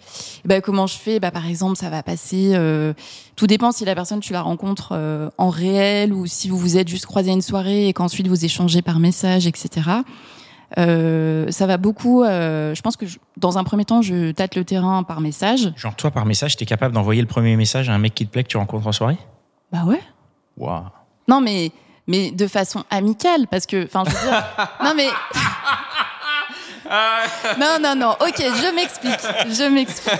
bah, 0.45 0.61
Comment 0.61 0.87
je 0.87 0.95
fais? 0.97 1.19
Bah, 1.19 1.31
Par 1.31 1.47
exemple, 1.47 1.75
ça 1.75 1.89
va 1.89 2.03
passer. 2.03 2.51
euh, 2.53 2.93
tout 3.35 3.47
dépend 3.47 3.71
si 3.71 3.83
la 3.85 3.95
personne, 3.95 4.19
tu 4.19 4.31
la 4.33 4.41
rencontres 4.41 4.89
euh, 4.93 5.29
en 5.37 5.49
réel 5.49 6.13
ou 6.13 6.25
si 6.27 6.49
vous 6.49 6.57
vous 6.57 6.77
êtes 6.77 6.87
juste 6.87 7.05
croisé 7.05 7.31
à 7.31 7.33
une 7.33 7.41
soirée 7.41 7.87
et 7.87 7.93
qu'ensuite 7.93 8.27
vous 8.27 8.45
échangez 8.45 8.81
par 8.81 8.99
message, 8.99 9.47
etc. 9.47 9.89
Euh, 10.77 11.49
ça 11.49 11.65
va 11.65 11.77
beaucoup. 11.77 12.23
euh, 12.23 12.75
je 12.75 12.81
pense 12.81 12.95
que 12.95 13.05
je- 13.07 13.17
dans 13.37 13.57
un 13.57 13.63
premier 13.63 13.85
temps, 13.85 14.01
je 14.03 14.31
tâte 14.31 14.55
le 14.55 14.63
terrain 14.63 15.01
par 15.03 15.19
message. 15.19 15.71
Genre, 15.75 15.95
toi, 15.95 16.11
par 16.11 16.25
message, 16.25 16.57
t'es 16.57 16.65
capable 16.65 16.93
d'envoyer 16.93 17.21
le 17.21 17.27
premier 17.27 17.55
message 17.55 17.89
à 17.89 17.93
un 17.93 17.97
mec 17.97 18.13
qui 18.13 18.25
te 18.27 18.31
plaît 18.31 18.43
que 18.43 18.49
tu 18.49 18.57
rencontres 18.57 18.85
en 18.85 18.91
soirée? 18.91 19.17
Bah 19.71 19.83
ouais. 19.85 20.01
Waouh. 20.57 20.83
Non, 21.27 21.41
mais, 21.41 21.71
mais 22.07 22.29
de 22.31 22.45
façon 22.47 22.83
amicale, 22.91 23.47
parce 23.49 23.65
que. 23.65 23.85
Enfin, 23.85 24.03
je 24.05 24.11
veux 24.15 24.29
dire. 24.29 24.43
non, 24.83 24.93
mais. 24.95 25.07
non, 27.59 27.77
non, 27.81 27.95
non. 27.95 28.11
Ok, 28.19 28.37
je 28.37 28.75
m'explique. 28.75 29.19
Je 29.47 29.69
m'explique. 29.69 30.19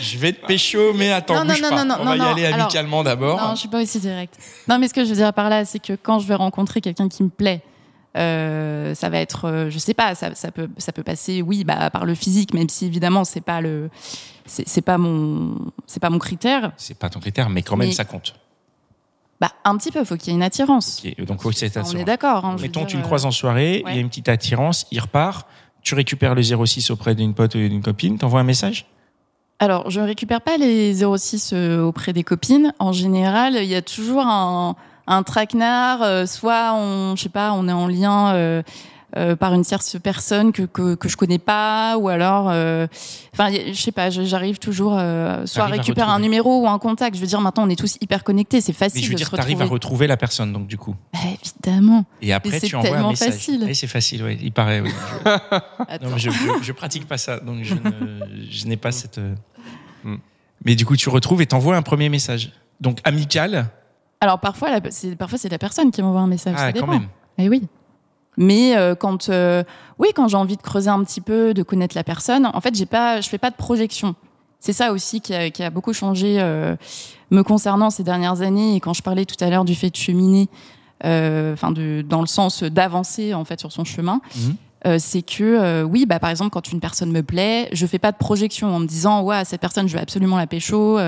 Je 0.00 0.18
vais 0.18 0.32
te 0.32 0.44
pécho, 0.46 0.92
mais 0.94 1.12
attends, 1.12 1.34
Non, 1.34 1.44
non, 1.44 1.52
bouge 1.52 1.62
non, 1.62 1.68
pas. 1.70 1.84
non, 1.84 1.84
non, 1.84 1.96
On 2.00 2.04
va 2.04 2.16
non, 2.16 2.24
y 2.36 2.44
aller 2.44 2.46
amicalement 2.46 3.02
d'abord. 3.02 3.40
Non, 3.40 3.54
je 3.54 3.60
suis 3.60 3.68
pas 3.68 3.82
aussi 3.82 4.00
directe. 4.00 4.34
Non, 4.68 4.78
mais 4.78 4.88
ce 4.88 4.94
que 4.94 5.04
je 5.04 5.10
veux 5.10 5.16
dire 5.16 5.32
par 5.32 5.48
là, 5.48 5.64
c'est 5.64 5.78
que 5.78 5.92
quand 5.94 6.18
je 6.18 6.26
vais 6.26 6.34
rencontrer 6.34 6.80
quelqu'un 6.80 7.08
qui 7.08 7.22
me 7.22 7.28
plaît, 7.28 7.62
euh, 8.16 8.94
ça 8.94 9.08
va 9.08 9.18
être, 9.18 9.44
euh, 9.48 9.70
je 9.70 9.78
sais 9.78 9.94
pas, 9.94 10.14
ça, 10.16 10.34
ça 10.34 10.50
peut, 10.50 10.68
ça 10.78 10.90
peut 10.92 11.04
passer, 11.04 11.42
oui, 11.42 11.62
bah, 11.64 11.90
par 11.90 12.04
le 12.04 12.14
physique, 12.16 12.52
même 12.54 12.68
si 12.68 12.86
évidemment 12.86 13.24
c'est 13.24 13.40
pas 13.40 13.60
le, 13.60 13.88
c'est 14.46 14.66
c'est 14.68 14.80
pas 14.82 14.98
mon, 14.98 15.54
c'est 15.86 16.00
pas 16.00 16.10
mon 16.10 16.18
critère. 16.18 16.72
C'est 16.76 16.98
pas 16.98 17.08
ton 17.08 17.20
critère, 17.20 17.48
mais 17.50 17.62
quand 17.62 17.76
même, 17.76 17.88
Mais- 17.88 17.94
ça 17.94 18.04
compte. 18.04 18.34
Bah, 19.40 19.52
un 19.64 19.76
petit 19.78 19.90
peu, 19.90 20.04
faut 20.04 20.16
qu'il 20.16 20.28
y 20.28 20.30
ait 20.32 20.36
une 20.36 20.42
attirance. 20.42 21.02
Ok, 21.04 21.24
Donc, 21.24 21.40
faut 21.40 21.48
que 21.48 21.54
c'est 21.56 21.74
On 21.78 21.96
est 21.96 22.04
d'accord. 22.04 22.44
Hein, 22.44 22.56
Mettons, 22.60 22.80
dire, 22.80 22.88
tu 22.88 22.96
le 22.96 23.02
euh, 23.02 23.06
croises 23.06 23.24
en 23.24 23.30
soirée, 23.30 23.78
il 23.80 23.84
ouais. 23.86 23.94
y 23.94 23.98
a 23.98 24.00
une 24.00 24.08
petite 24.08 24.28
attirance, 24.28 24.86
il 24.90 25.00
repart, 25.00 25.46
tu 25.82 25.94
récupères 25.94 26.34
le 26.34 26.42
06 26.42 26.90
auprès 26.90 27.14
d'une 27.14 27.32
pote 27.32 27.54
ou 27.54 27.58
d'une 27.58 27.82
copine, 27.82 28.18
t'envoies 28.18 28.40
un 28.40 28.44
message? 28.44 28.86
Alors, 29.58 29.90
je 29.90 30.00
récupère 30.00 30.40
pas 30.40 30.56
les 30.56 30.94
06 30.94 31.52
euh, 31.52 31.82
auprès 31.82 32.12
des 32.12 32.22
copines. 32.22 32.72
En 32.78 32.92
général, 32.92 33.56
il 33.56 33.64
y 33.68 33.74
a 33.74 33.82
toujours 33.82 34.26
un, 34.26 34.74
un 35.06 35.22
traquenard. 35.22 36.02
euh, 36.02 36.26
soit 36.26 36.72
on, 36.74 37.14
je 37.16 37.22
sais 37.22 37.28
pas, 37.28 37.52
on 37.52 37.68
est 37.68 37.72
en 37.72 37.86
lien 37.86 38.34
euh, 38.34 38.62
euh, 39.16 39.36
par 39.36 39.54
une 39.54 39.62
tierce 39.62 39.96
personne 40.02 40.52
que, 40.52 40.62
que 40.62 40.94
que 40.94 41.08
je 41.08 41.16
connais 41.16 41.38
pas, 41.38 41.96
ou 41.98 42.08
alors, 42.08 42.48
euh, 42.50 42.86
enfin, 43.32 43.50
je 43.52 43.72
sais 43.80 43.92
pas, 43.92 44.10
j'arrive 44.10 44.58
toujours 44.58 44.96
euh, 44.98 45.46
soit 45.46 45.64
à 45.64 45.66
récupérer 45.66 46.10
un 46.10 46.20
numéro 46.20 46.62
ou 46.62 46.68
un 46.68 46.78
contact. 46.78 47.16
Je 47.16 47.20
veux 47.20 47.26
dire, 47.26 47.40
maintenant, 47.40 47.66
on 47.66 47.70
est 47.70 47.78
tous 47.78 47.96
hyper 48.00 48.24
connectés, 48.24 48.60
c'est 48.60 48.72
Mais 48.72 48.78
facile 48.78 49.04
je 49.04 49.08
veux 49.10 49.14
dire, 49.14 49.30
t'arrives 49.30 49.62
à 49.62 49.66
retrouver. 49.66 50.06
la 50.06 50.16
personne, 50.16 50.52
donc 50.52 50.66
du 50.66 50.76
coup. 50.78 50.94
Bah, 51.12 51.20
évidemment. 51.42 52.04
Et 52.22 52.32
après, 52.32 52.60
tu 52.60 52.74
envoies 52.76 52.88
un 52.90 52.92
tellement 52.92 53.10
message. 53.10 53.32
facile. 53.32 53.70
C'est 53.74 53.86
facile, 53.86 54.22
oui. 54.24 54.38
Il 54.42 54.52
paraît, 54.52 54.80
oui. 54.80 54.90
Attends. 55.24 55.60
Non, 56.02 56.10
mais 56.14 56.18
je, 56.18 56.30
je, 56.30 56.62
je 56.62 56.72
pratique 56.72 57.06
pas 57.06 57.18
ça, 57.18 57.38
donc 57.40 57.62
je, 57.62 58.66
n'ai 58.66 58.76
pas 58.76 58.92
cette. 58.92 59.18
euh, 59.18 59.34
Mm. 60.04 60.16
Mais 60.64 60.74
du 60.74 60.84
coup, 60.86 60.96
tu 60.96 61.08
retrouves 61.08 61.42
et 61.42 61.46
t'envoies 61.46 61.76
un 61.76 61.82
premier 61.82 62.08
message. 62.08 62.52
Donc 62.80 62.98
amical. 63.04 63.70
Alors 64.20 64.40
parfois, 64.40 64.68
c'est 64.90 65.16
parfois 65.16 65.38
c'est 65.38 65.48
la 65.48 65.58
personne 65.58 65.90
qui 65.90 66.02
m'envoie 66.02 66.20
un 66.20 66.26
message. 66.26 66.54
Ah, 66.56 66.66
ça 66.66 66.72
quand 66.72 66.86
même. 66.86 67.08
Eh 67.38 67.48
oui. 67.48 67.62
Mais 68.42 68.74
euh, 68.74 68.94
quand 68.94 69.28
euh, 69.28 69.62
oui, 69.98 70.08
quand 70.16 70.26
j'ai 70.26 70.38
envie 70.38 70.56
de 70.56 70.62
creuser 70.62 70.88
un 70.88 71.04
petit 71.04 71.20
peu, 71.20 71.52
de 71.52 71.62
connaître 71.62 71.94
la 71.94 72.02
personne, 72.02 72.46
en 72.52 72.60
fait, 72.62 72.74
j'ai 72.74 72.86
pas, 72.86 73.20
je 73.20 73.28
fais 73.28 73.36
pas 73.36 73.50
de 73.50 73.54
projection. 73.54 74.14
C'est 74.60 74.72
ça 74.72 74.92
aussi 74.92 75.20
qui 75.20 75.34
a, 75.34 75.50
qui 75.50 75.62
a 75.62 75.68
beaucoup 75.68 75.92
changé 75.92 76.36
euh, 76.40 76.74
me 77.30 77.42
concernant 77.42 77.90
ces 77.90 78.02
dernières 78.02 78.40
années. 78.40 78.76
Et 78.76 78.80
quand 78.80 78.94
je 78.94 79.02
parlais 79.02 79.26
tout 79.26 79.36
à 79.44 79.50
l'heure 79.50 79.66
du 79.66 79.74
fait 79.74 79.90
de 79.90 79.96
cheminer, 79.96 80.48
euh, 81.04 81.52
enfin 81.52 81.70
de 81.70 82.02
dans 82.02 82.22
le 82.22 82.26
sens 82.26 82.62
d'avancer 82.62 83.34
en 83.34 83.44
fait 83.44 83.60
sur 83.60 83.72
son 83.72 83.84
chemin, 83.84 84.22
Mhm. 84.34 84.54
euh, 84.86 84.96
c'est 84.98 85.20
que 85.22 85.82
oui, 85.82 86.06
bah 86.06 86.18
par 86.18 86.30
exemple, 86.30 86.50
quand 86.50 86.72
une 86.72 86.80
personne 86.80 87.12
me 87.12 87.22
plaît, 87.22 87.68
je 87.72 87.84
fais 87.86 87.98
pas 87.98 88.10
de 88.12 88.16
projection 88.16 88.74
en 88.74 88.78
me 88.80 88.86
disant 88.86 89.22
ouais 89.22 89.44
cette 89.44 89.60
personne, 89.60 89.86
je 89.86 89.94
veux 89.96 90.02
absolument 90.02 90.38
la 90.38 90.46
pécho, 90.46 90.98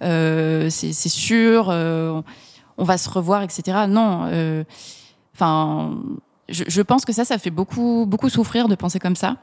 c'est 0.00 0.92
sûr, 1.08 1.68
on 1.68 2.84
va 2.84 2.96
se 2.96 3.10
revoir, 3.10 3.42
etc. 3.42 3.84
Non, 3.86 4.30
enfin, 5.34 5.94
je, 6.50 6.64
je 6.66 6.82
pense 6.82 7.04
que 7.04 7.12
ça, 7.12 7.24
ça 7.24 7.38
fait 7.38 7.50
beaucoup 7.50 8.04
beaucoup 8.06 8.28
souffrir 8.28 8.68
de 8.68 8.74
penser 8.74 8.98
comme 8.98 9.16
ça. 9.16 9.36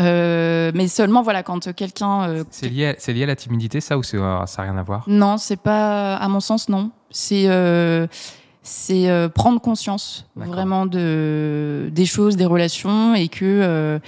Euh, 0.00 0.72
mais 0.74 0.88
seulement 0.88 1.22
voilà 1.22 1.44
quand 1.44 1.72
quelqu'un 1.72 2.28
euh, 2.28 2.44
C'est 2.50 2.68
lié, 2.68 2.86
à- 2.88 2.94
c'est 2.98 3.12
lié 3.12 3.22
à 3.22 3.26
la 3.26 3.36
timidité, 3.36 3.80
ça, 3.80 3.96
ou 3.96 4.02
c'est, 4.02 4.16
euh, 4.16 4.44
ça 4.46 4.62
n'a 4.64 4.70
rien 4.72 4.78
à 4.80 4.82
voir? 4.82 5.04
Non, 5.06 5.36
c'est 5.38 5.56
pas, 5.60 6.16
à 6.16 6.26
mon 6.28 6.40
sens, 6.40 6.68
non. 6.68 6.90
C'est 7.10 7.44
euh, 7.46 8.08
c'est 8.62 9.08
prendre 9.34 9.60
conscience 9.60 10.26
vraiment 10.34 10.86
de 10.86 11.90
des 11.92 12.06
choses, 12.06 12.36
des 12.36 12.46
relations, 12.46 13.14
et 13.14 13.28
que 13.28 14.00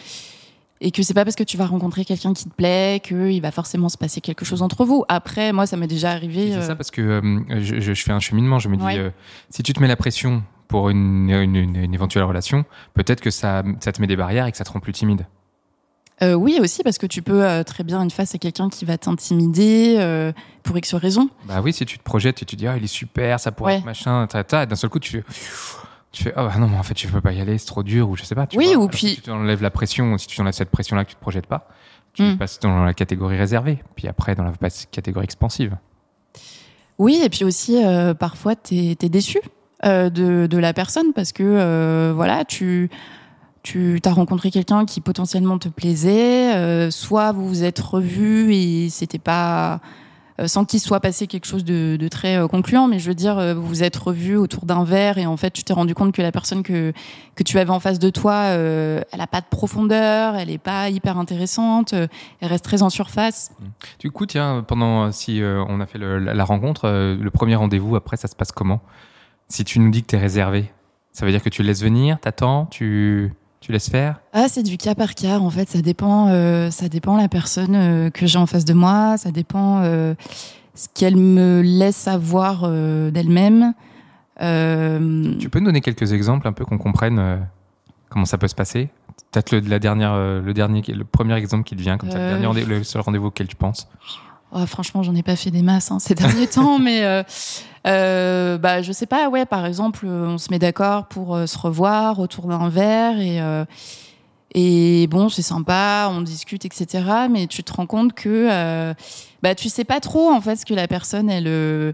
et 0.80 0.90
que 0.90 1.02
c'est 1.02 1.14
pas 1.14 1.24
parce 1.24 1.36
que 1.36 1.44
tu 1.44 1.56
vas 1.56 1.66
rencontrer 1.66 2.04
quelqu'un 2.04 2.34
qui 2.34 2.44
te 2.44 2.54
plaît 2.54 3.00
qu'il 3.02 3.40
va 3.40 3.50
forcément 3.52 3.88
se 3.88 3.96
passer 3.96 4.20
quelque 4.20 4.44
chose 4.44 4.60
entre 4.62 4.84
vous. 4.84 5.04
Après, 5.08 5.52
moi, 5.52 5.66
ça 5.66 5.76
m'est 5.76 5.86
déjà 5.86 6.10
arrivé. 6.10 6.50
C'est 6.52 6.62
ça 6.62 6.74
parce 6.76 6.90
que 6.90 7.00
euh, 7.00 7.40
je, 7.62 7.80
je- 7.80 7.94
je 7.94 8.02
fais 8.02 8.12
un 8.12 8.18
cheminement. 8.20 8.58
Je 8.58 8.68
me 8.68 8.76
dis, 8.76 8.84
Ouais. 8.84 8.98
euh, 8.98 9.10
si 9.50 9.62
tu 9.62 9.72
te 9.72 9.80
mets 9.80 9.88
la 9.88 9.96
pression 9.96 10.42
pour 10.68 10.90
une, 10.90 11.30
une, 11.30 11.54
une- 11.56 11.76
une 11.76 11.94
éventuelle 11.94 12.24
relation, 12.24 12.64
peut-être 12.94 13.20
que 13.20 13.30
ça, 13.30 13.62
ça 13.80 13.92
te 13.92 14.00
met 14.00 14.06
des 14.06 14.16
barrières 14.16 14.46
et 14.46 14.52
que 14.52 14.56
ça 14.58 14.64
te 14.64 14.70
rend 14.72 14.80
plus 14.80 14.92
timide. 14.92 15.26
euh, 16.22 16.34
oui, 16.34 16.58
aussi 16.60 16.82
parce 16.82 16.98
que 16.98 17.06
tu 17.06 17.20
peux 17.22 17.44
euh, 17.44 17.62
très 17.62 17.84
bien 17.84 18.02
être 18.04 18.12
face 18.12 18.34
à 18.34 18.38
quelqu'un 18.38 18.68
qui 18.70 18.84
va 18.84 18.96
t'intimider 18.98 19.96
euh, 19.98 20.32
pour 20.62 20.76
X 20.78 20.94
raisons. 20.94 21.28
Bah 21.44 21.60
oui, 21.62 21.72
si 21.72 21.84
tu 21.84 21.98
te 21.98 22.02
projettes 22.02 22.42
et 22.42 22.44
tu 22.46 22.56
te 22.56 22.58
dis, 22.60 22.66
ah, 22.66 22.76
il 22.76 22.84
est 22.84 22.86
super, 22.86 23.38
ça 23.38 23.52
pourrait 23.52 23.74
Ouais. 23.74 23.78
être 23.80 23.84
machin, 23.84 24.26
ta, 24.26 24.42
ta, 24.44 24.62
et 24.62 24.66
d'un 24.66 24.76
seul 24.76 24.88
coup, 24.90 24.98
tu 24.98 25.10
fais, 25.10 25.24
tu 26.12 26.22
fais, 26.24 26.32
oh 26.36 26.46
bah 26.46 26.54
non, 26.58 26.68
mais 26.68 26.78
en 26.78 26.82
fait, 26.82 26.98
je 26.98 27.06
peux 27.08 27.20
pas 27.20 27.32
y 27.32 27.40
aller, 27.40 27.58
c'est 27.58 27.66
trop 27.66 27.82
dur, 27.82 28.08
ou 28.08 28.16
je 28.16 28.22
sais 28.24 28.34
pas. 28.34 28.46
Tu 28.46 28.56
Oui, 28.56 28.74
vois. 28.74 28.84
ou 28.84 28.88
puis- 28.88 29.16
Si 29.16 29.20
tu 29.20 29.30
enlèves 29.30 29.62
la 29.62 29.70
pression, 29.70 30.16
si 30.18 30.26
tu 30.26 30.40
enlèves 30.40 30.54
cette 30.54 30.70
pression-là 30.70 31.04
que 31.04 31.10
tu 31.10 31.16
te 31.16 31.20
projettes 31.20 31.46
pas, 31.46 31.68
tu 32.14 32.22
Mm. 32.22 32.38
passes 32.38 32.58
dans 32.60 32.82
la 32.84 32.94
catégorie 32.94 33.36
réservée, 33.36 33.82
puis 33.94 34.08
après 34.08 34.34
dans 34.34 34.44
la 34.44 34.52
catégorie 34.90 35.24
expansive. 35.24 35.76
Oui, 36.98 37.20
et 37.22 37.28
puis 37.28 37.44
aussi, 37.44 37.78
parfois, 38.18 38.56
t'es 38.56 38.96
es 39.02 39.08
déçu 39.10 39.38
euh, 39.84 40.08
de, 40.08 40.56
la 40.56 40.72
personne 40.72 41.12
parce 41.14 41.32
que, 41.32 41.42
euh, 41.44 42.12
voilà, 42.14 42.44
tu 42.44 42.88
tu 43.62 44.00
as 44.04 44.12
rencontré 44.12 44.52
quelqu'un 44.52 44.86
qui 44.86 45.00
potentiellement 45.00 45.58
te 45.58 45.68
plaisait, 45.68 46.54
euh, 46.54 46.90
soit 46.92 47.32
vous 47.32 47.48
vous 47.48 47.64
êtes 47.64 47.80
revus 47.80 48.54
et 48.54 48.88
c'était 48.90 49.18
pas 49.18 49.80
sans 50.44 50.66
qu'il 50.66 50.80
soit 50.80 51.00
passé 51.00 51.26
quelque 51.26 51.46
chose 51.46 51.64
de, 51.64 52.08
très 52.08 52.38
concluant, 52.48 52.88
mais 52.88 52.98
je 52.98 53.08
veux 53.08 53.14
dire, 53.14 53.54
vous 53.54 53.66
vous 53.66 53.82
êtes 53.82 53.96
revus 53.96 54.36
autour 54.36 54.66
d'un 54.66 54.84
verre 54.84 55.16
et 55.16 55.24
en 55.24 55.36
fait, 55.38 55.50
tu 55.50 55.64
t'es 55.64 55.72
rendu 55.72 55.94
compte 55.94 56.12
que 56.12 56.20
la 56.20 56.30
personne 56.30 56.62
que 56.62 56.92
que 57.34 57.42
tu 57.42 57.58
avais 57.58 57.70
en 57.70 57.80
face 57.80 57.98
de 57.98 58.10
toi, 58.10 58.44
elle 58.44 59.20
a 59.20 59.26
pas 59.26 59.40
de 59.40 59.46
profondeur, 59.50 60.36
elle 60.36 60.50
est 60.50 60.58
pas 60.58 60.90
hyper 60.90 61.18
intéressante, 61.18 61.92
elle 61.94 62.48
reste 62.48 62.64
très 62.64 62.82
en 62.82 62.90
surface. 62.90 63.50
Du 63.98 64.10
coup, 64.10 64.26
tiens, 64.26 64.62
pendant 64.66 65.10
si 65.10 65.40
on 65.42 65.80
a 65.80 65.86
fait 65.86 65.98
la, 65.98 66.44
rencontre, 66.44 66.88
le 66.88 67.30
premier 67.30 67.56
rendez-vous, 67.56 67.96
après, 67.96 68.16
ça 68.16 68.28
se 68.28 68.36
passe 68.36 68.52
comment? 68.52 68.80
Si 69.48 69.64
tu 69.64 69.78
nous 69.78 69.90
dis 69.90 70.02
que 70.02 70.08
tu 70.08 70.16
es 70.16 70.18
réservé, 70.18 70.70
ça 71.12 71.24
veut 71.24 71.32
dire 71.32 71.42
que 71.42 71.48
tu 71.48 71.62
le 71.62 71.68
laisses 71.68 71.82
venir, 71.82 72.18
t'attends, 72.20 72.66
tu, 72.66 73.32
tu 73.60 73.72
laisses 73.72 73.88
faire? 73.88 74.20
Ah, 74.32 74.46
c'est 74.48 74.62
du 74.62 74.76
cas 74.76 74.94
par 74.94 75.14
cas. 75.14 75.38
En 75.38 75.50
fait, 75.50 75.68
ça 75.68 75.80
dépend. 75.82 76.28
euh, 76.28 76.70
ça 76.70 76.88
dépend 76.88 77.16
la 77.16 77.28
personne 77.28 77.74
euh, 77.74 78.10
que 78.10 78.26
j'ai 78.26 78.38
en 78.38 78.46
face 78.46 78.64
de 78.64 78.74
moi. 78.74 79.16
Ça 79.18 79.30
dépend 79.30 79.80
euh, 79.82 80.14
ce 80.74 80.88
qu'elle 80.94 81.16
me 81.16 81.62
laisse 81.62 81.96
savoir 81.96 82.68
d'elle-même. 82.70 83.72
Tu 84.38 85.48
peux 85.48 85.60
nous 85.60 85.66
donner 85.66 85.80
quelques 85.80 86.12
exemples 86.12 86.46
un 86.48 86.52
peu 86.52 86.64
qu'on 86.64 86.78
comprenne 86.78 87.46
comment 88.10 88.24
ça 88.26 88.38
peut 88.38 88.48
se 88.48 88.54
passer? 88.54 88.90
Peut-être 89.32 89.52
le, 89.52 89.60
la 89.60 89.78
dernière, 89.78 90.14
le, 90.16 90.52
dernier, 90.52 90.82
le 90.82 91.04
premier 91.04 91.34
exemple 91.34 91.64
qui 91.64 91.74
te 91.76 91.80
vient, 91.80 91.96
comme 91.96 92.10
ça, 92.10 92.18
le, 92.18 92.28
dernier 92.28 92.46
rendez- 92.46 92.64
le 92.64 92.84
seul 92.84 93.00
rendez-vous 93.02 93.26
auquel 93.28 93.46
tu 93.48 93.56
penses. 93.56 93.88
Oh, 94.52 94.64
franchement, 94.66 95.02
j'en 95.02 95.14
ai 95.14 95.22
pas 95.22 95.36
fait 95.36 95.50
des 95.50 95.62
masses 95.62 95.90
hein, 95.90 95.98
ces 95.98 96.14
derniers 96.14 96.46
temps, 96.48 96.78
mais 96.78 97.02
euh, 97.04 97.22
euh, 97.86 98.58
bah 98.58 98.80
je 98.82 98.92
sais 98.92 99.06
pas. 99.06 99.28
Ouais, 99.28 99.44
par 99.44 99.66
exemple, 99.66 100.06
on 100.06 100.38
se 100.38 100.50
met 100.50 100.58
d'accord 100.58 101.06
pour 101.06 101.34
euh, 101.34 101.46
se 101.46 101.58
revoir 101.58 102.18
autour 102.20 102.46
d'un 102.46 102.68
verre 102.68 103.18
et 103.20 103.40
euh, 103.40 103.64
et 104.54 105.06
bon, 105.08 105.28
c'est 105.28 105.42
sympa, 105.42 106.08
on 106.10 106.22
discute, 106.22 106.64
etc. 106.64 107.04
Mais 107.30 107.46
tu 107.46 107.62
te 107.62 107.72
rends 107.72 107.86
compte 107.86 108.12
que 108.14 108.48
euh, 108.50 108.94
bah 109.42 109.54
tu 109.54 109.68
sais 109.68 109.84
pas 109.84 110.00
trop 110.00 110.30
en 110.30 110.40
fait 110.40 110.56
ce 110.56 110.64
que 110.64 110.72
la 110.74 110.88
personne 110.88 111.28
elle 111.28 111.48
euh, 111.48 111.92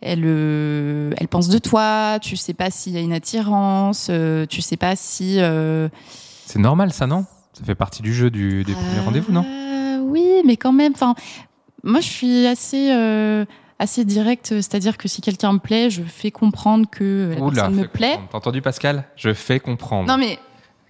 elle 0.00 0.22
euh, 0.24 1.10
elle 1.16 1.26
pense 1.28 1.48
de 1.48 1.58
toi. 1.58 2.18
Tu 2.20 2.36
sais 2.36 2.54
pas 2.54 2.70
s'il 2.70 2.92
y 2.92 2.98
a 2.98 3.00
une 3.00 3.12
attirance. 3.14 4.08
euh, 4.10 4.46
tu 4.46 4.60
sais 4.62 4.76
pas 4.76 4.94
si 4.94 5.40
euh, 5.40 5.88
C'est 6.46 6.60
normal, 6.60 6.92
ça, 6.92 7.06
non? 7.06 7.24
Ça 7.54 7.64
fait 7.64 7.74
partie 7.74 8.02
du 8.02 8.14
jeu 8.14 8.30
du, 8.30 8.62
des 8.62 8.74
premiers 8.74 8.98
euh, 8.98 9.02
rendez-vous, 9.04 9.32
non? 9.32 9.44
Oui, 10.04 10.26
mais 10.46 10.56
quand 10.56 10.72
même. 10.72 10.92
Enfin, 10.94 11.14
moi, 11.84 12.00
je 12.00 12.08
suis 12.08 12.46
assez 12.46 12.90
euh, 12.92 13.44
assez 13.78 14.04
directe. 14.04 14.48
C'est-à-dire 14.48 14.96
que 14.96 15.08
si 15.08 15.20
quelqu'un 15.20 15.52
me 15.52 15.58
plaît, 15.58 15.90
je 15.90 16.02
fais 16.02 16.30
comprendre 16.30 16.86
que 16.90 17.34
la 17.36 17.44
Oula, 17.44 17.62
personne 17.62 17.80
me 17.80 17.88
plaît. 17.88 18.18
T'as 18.30 18.38
entendu, 18.38 18.62
Pascal? 18.62 19.04
Je 19.16 19.32
fais 19.32 19.60
comprendre. 19.60 20.08
Non, 20.08 20.18
mais 20.18 20.38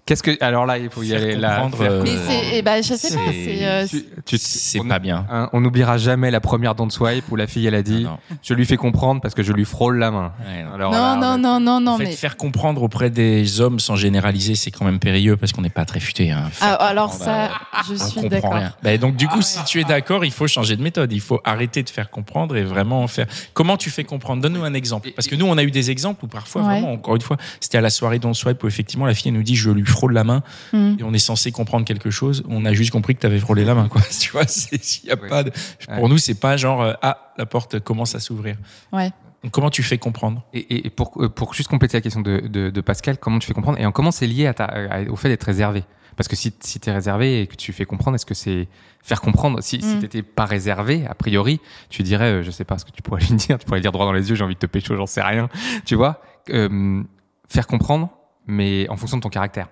Qu'est-ce 0.09 0.23
que. 0.23 0.43
Alors 0.43 0.65
là, 0.65 0.79
il 0.79 0.89
faut 0.89 1.03
y 1.03 1.15
aller. 1.15 1.37
Là, 1.37 1.65
euh, 1.65 1.65
mais 1.67 1.71
comprendre. 1.71 2.05
c'est 2.27 2.57
eh 2.57 2.63
ben, 2.63 2.83
je 2.83 2.95
sais 2.95 3.15
pas. 3.15 3.21
c'est- 3.31 3.45
C'est 3.45 3.59
euh, 3.67 3.87
Tu- 3.87 4.05
tu- 4.25 4.39
C'est 4.39 4.81
on- 4.81 4.85
pas 4.89 4.99
bien. 4.99 5.27
Hein, 5.31 5.51
on 5.53 5.61
n'oubliera 5.61 5.99
jamais 5.99 6.31
la 6.31 6.41
première 6.41 6.75
don't 6.75 6.89
swipe 6.91 7.31
où 7.31 7.37
la 7.37 7.47
fille 7.47 7.67
elle 7.67 7.75
a 7.75 7.83
dit 7.83 8.05
Non, 8.05 8.11
non. 8.13 8.19
je 8.43 8.55
lui 8.55 8.65
fais 8.65 8.79
comprendre 8.79 9.21
parce 9.21 9.35
que 9.35 9.43
je 9.43 9.53
lui 9.53 9.67
frôle 9.67 9.99
la 9.99 10.11
main. 10.11 10.33
Ouais, 10.47 10.63
non. 10.65 10.73
Alors 10.73 10.93
non, 10.93 10.99
là, 10.99 11.17
non, 11.17 11.27
on- 11.35 11.39
non, 11.39 11.61
non, 11.61 11.81
non, 11.81 11.93
en 11.93 11.99
fait, 11.99 12.05
mais 12.05 12.13
faire 12.13 12.39
comprendre 12.39 12.83
auprès 12.83 13.11
des 13.11 13.61
hommes 13.61 13.81
sans 13.81 13.97
généraliser, 13.97 14.55
c'est 14.55 14.71
quand 14.71 14.87
même 14.87 14.99
périlleux 14.99 15.37
parce 15.37 15.53
qu'on 15.53 15.61
n'est 15.61 15.69
pas 15.69 15.85
très 15.85 16.01
futé. 16.01 16.31
Hein. 16.31 16.45
Ah, 16.63 16.73
alors 16.77 17.11
comprendre, 17.11 17.51
ça, 17.51 17.51
je 17.91 17.95
suis 18.03 18.29
d'accord. 18.31 18.59
Ben, 18.83 18.99
donc 18.99 19.17
du 19.17 19.29
coup, 19.29 19.41
Ah 19.41 19.43
si 19.43 19.59
ouais. 19.59 19.65
tu 19.67 19.81
es 19.81 19.85
d'accord, 19.85 20.25
il 20.25 20.33
faut 20.33 20.47
changer 20.47 20.77
de 20.77 20.83
méthode. 20.83 21.13
Il 21.13 21.21
faut 21.21 21.41
arrêter 21.45 21.83
de 21.83 21.91
faire 21.91 22.09
comprendre 22.09 22.57
et 22.57 22.65
vraiment 22.65 23.07
faire. 23.09 23.27
Comment 23.53 23.77
tu 23.77 23.91
fais 23.91 24.05
comprendre? 24.05 24.41
Donne-nous 24.41 24.65
un 24.65 24.73
exemple. 24.73 25.11
Parce 25.15 25.29
que 25.29 25.35
nous, 25.37 25.45
on 25.45 25.59
a 25.59 25.63
eu 25.63 25.71
des 25.71 25.91
exemples 25.91 26.25
où 26.25 26.29
parfois, 26.29 26.63
Ouais. 26.63 26.69
vraiment, 26.81 26.93
encore 26.95 27.15
une 27.17 27.21
fois, 27.21 27.37
c'était 27.61 27.77
à 27.77 27.83
la 27.83 27.91
soirée 27.91 28.19
Don't 28.19 28.33
Swipe 28.35 28.63
où 28.65 28.67
effectivement 28.69 29.05
la 29.05 29.13
fille 29.13 29.29
elle 29.29 29.35
nous 29.37 29.43
dit 29.43 29.55
je 29.55 29.71
lui 29.71 29.85
frôle 29.99 30.13
la 30.13 30.25
main 30.25 30.43
Hmm. 30.73 30.95
et 30.99 31.03
on 31.03 31.13
est 31.13 31.19
censé 31.19 31.51
comprendre 31.53 31.85
quelque 31.85 32.11
chose. 32.11 32.43
On 32.49 32.65
a 32.65 32.73
juste 32.73 32.91
compris 32.93 33.15
que 33.15 33.21
tu 33.21 33.27
avais 33.27 33.39
frôlé 33.41 33.65
la 33.65 33.75
main, 33.75 33.89
quoi. 33.89 34.01
Tu 34.21 34.31
vois, 34.33 34.43
y 34.45 35.11
a 35.11 35.15
Ouais. 35.21 35.29
pas 35.29 35.43
de. 35.45 35.51
Pour 35.87 36.03
Ouais. 36.05 36.09
nous, 36.09 36.19
c'est 36.19 36.39
pas 36.39 36.57
genre 36.57 36.81
euh, 36.83 36.93
ah 37.03 37.33
la 37.37 37.47
porte 37.47 37.81
commence 37.81 38.15
à 38.15 38.21
s'ouvrir. 38.21 38.57
Ouais. 38.93 39.11
Donc, 39.43 39.53
comment 39.53 39.71
tu 39.71 39.83
fais 39.83 39.99
comprendre? 39.99 40.43
Et, 40.53 40.91
pour, 40.91 41.13
euh, 41.23 41.29
pour 41.29 41.55
juste 41.55 41.69
compléter 41.69 41.97
la 41.97 42.01
question 42.01 42.21
de, 42.21 42.41
de, 42.41 42.71
de 42.71 42.81
Pascal, 42.81 43.19
comment 43.19 43.39
tu 43.39 43.47
fais 43.47 43.55
comprendre 43.55 43.79
et 43.81 43.87
en 43.87 43.93
comment 43.93 44.11
c'est 44.11 44.27
lié 44.27 44.47
à 44.49 44.55
ta, 44.55 44.65
à- 44.65 45.03
au 45.09 45.17
fait 45.17 45.29
d'être 45.29 45.45
réservé? 45.45 45.85
Parce 46.17 46.27
que 46.27 46.35
si, 46.35 46.53
si 46.61 46.81
tu 46.81 46.91
es 46.91 46.93
réservé 46.93 47.43
et 47.43 47.47
que 47.47 47.55
tu 47.55 47.73
fais 47.73 47.85
comprendre, 47.85 48.17
est-ce 48.17 48.27
que 48.27 48.35
c'est 48.35 48.67
faire 49.05 49.21
comprendre? 49.21 49.63
Si, 49.63 49.81
si 49.81 49.95
Mm. 49.95 50.01
t'étais 50.01 50.23
pas 50.23 50.45
réservé, 50.47 51.07
a 51.07 51.15
priori, 51.15 51.61
tu 51.89 52.03
dirais, 52.03 52.33
euh, 52.33 52.43
je 52.43 52.51
sais 52.51 52.65
pas 52.65 52.77
ce 52.79 52.85
que 52.85 52.91
tu 52.91 53.03
pourrais 53.03 53.21
lui 53.31 53.37
dire, 53.37 53.59
tu 53.59 53.65
pourrais 53.67 53.79
lui 53.79 53.83
dire 53.83 53.93
droit 53.93 54.07
dans 54.07 54.13
les 54.13 54.29
yeux, 54.29 54.35
j'ai 54.35 54.43
envie 54.45 54.55
de 54.55 54.59
te 54.59 54.67
pécho, 54.67 54.97
j'en 54.97 55.07
sais 55.07 55.23
rien. 55.23 55.49
Tu 55.85 55.95
vois? 55.95 56.21
Euh, 56.51 57.03
Faire 57.49 57.67
comprendre, 57.69 58.11
mais 58.49 58.89
en 58.91 58.97
fonction 58.97 59.17
de 59.19 59.23
ton 59.23 59.29
caractère. 59.31 59.69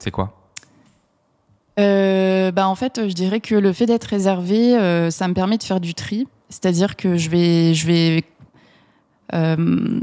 C'est 0.00 0.10
quoi 0.10 0.34
Euh, 1.78 2.50
bah 2.50 2.66
en 2.68 2.74
fait, 2.74 3.08
je 3.08 3.12
dirais 3.14 3.40
que 3.40 3.54
le 3.54 3.72
fait 3.72 3.86
d'être 3.86 4.04
réservé, 4.04 4.76
euh, 4.76 5.10
ça 5.10 5.28
me 5.28 5.34
permet 5.34 5.56
de 5.56 5.62
faire 5.62 5.80
du 5.80 5.94
tri. 5.94 6.26
C'est-à-dire 6.48 6.96
que 6.96 7.16
je 7.16 7.30
vais, 7.30 7.74
je 7.74 7.86
vais, 7.86 8.24
euh, 9.34 10.00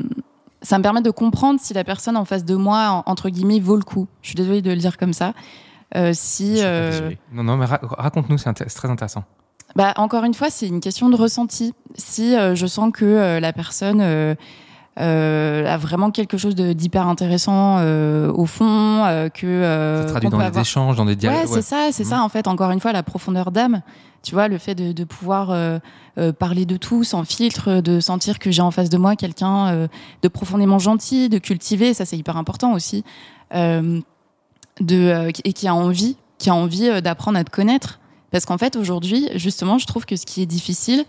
ça 0.61 0.77
me 0.77 0.83
permet 0.83 1.01
de 1.01 1.11
comprendre 1.11 1.59
si 1.61 1.73
la 1.73 1.83
personne 1.83 2.15
en 2.17 2.25
face 2.25 2.45
de 2.45 2.55
moi, 2.55 3.03
en- 3.05 3.11
entre 3.11 3.29
guillemets, 3.29 3.59
vaut 3.59 3.75
le 3.75 3.83
coup. 3.83 4.07
Je 4.21 4.29
suis 4.29 4.35
désolée 4.35 4.61
de 4.61 4.71
le 4.71 4.77
dire 4.77 4.97
comme 4.97 5.13
ça. 5.13 5.33
Euh, 5.95 6.11
si, 6.13 6.55
euh. 6.63 7.11
Non, 7.33 7.43
non, 7.43 7.57
mais 7.57 7.65
ra- 7.65 7.79
raconte-nous, 7.81 8.37
c'est 8.37 8.53
très 8.53 8.89
intéressant. 8.89 9.23
bah 9.75 9.93
encore 9.97 10.23
une 10.23 10.33
fois, 10.33 10.49
c'est 10.49 10.67
une 10.67 10.79
question 10.79 11.09
de 11.09 11.15
ressenti. 11.15 11.73
Si 11.95 12.35
euh, 12.35 12.55
je 12.55 12.65
sens 12.65 12.91
que 12.93 13.05
euh, 13.05 13.39
la 13.41 13.51
personne 13.53 13.99
a 14.99 15.77
vraiment 15.77 16.09
quelque 16.11 16.37
chose 16.37 16.55
d'hyper 16.55 17.07
intéressant 17.07 17.77
euh, 17.79 18.31
au 18.33 18.45
fond, 18.45 18.65
euh, 19.05 19.29
que 19.29 19.45
euh, 19.45 20.03
Ça 20.07 20.11
traduit 20.11 20.29
dans 20.29 20.39
les 20.39 20.59
échanges, 20.59 20.95
dans 20.97 21.05
des 21.05 21.15
dialogues. 21.15 21.41
Ouais, 21.41 21.47
c'est 21.47 21.61
ça, 21.61 21.89
c'est 21.91 22.03
Mhm. 22.03 22.09
ça 22.09 22.23
en 22.23 22.29
fait. 22.29 22.47
Encore 22.47 22.71
une 22.71 22.79
fois, 22.79 22.91
la 22.93 23.03
profondeur 23.03 23.51
d'âme. 23.51 23.81
Tu 24.23 24.33
vois, 24.33 24.47
le 24.47 24.57
fait 24.57 24.73
de, 24.75 24.91
de 24.91 25.03
pouvoir 25.03 25.51
euh, 25.51 25.77
euh, 26.17 26.33
parler 26.33 26.65
de 26.65 26.75
tout 26.75 27.03
sans 27.03 27.23
filtre, 27.23 27.79
de 27.81 27.99
sentir 27.99 28.39
que 28.39 28.49
j'ai 28.51 28.63
en 28.63 28.71
face 28.71 28.89
de 28.89 28.97
moi 28.97 29.15
quelqu'un 29.15 29.67
euh, 29.67 29.87
de 30.23 30.27
profondément 30.27 30.79
gentil, 30.79 31.29
de 31.29 31.37
cultiver, 31.37 31.93
ça 31.93 32.03
c'est 32.03 32.17
hyper 32.17 32.35
important 32.35 32.73
aussi, 32.73 33.03
euh, 33.53 34.01
de 34.81 34.95
euh, 34.95 35.31
et 35.45 35.53
qui 35.53 35.67
a 35.67 35.75
envie, 35.75 36.17
qui 36.39 36.49
a 36.49 36.55
envie 36.55 36.89
euh, 36.89 36.99
d'apprendre 37.01 37.37
à 37.37 37.43
te 37.43 37.51
connaître. 37.51 37.99
Parce 38.31 38.45
qu'en 38.45 38.57
fait, 38.57 38.75
aujourd'hui, 38.75 39.29
justement, 39.35 39.77
je 39.77 39.85
trouve 39.85 40.05
que 40.05 40.15
ce 40.17 40.25
qui 40.25 40.41
est 40.41 40.45
difficile, 40.47 41.05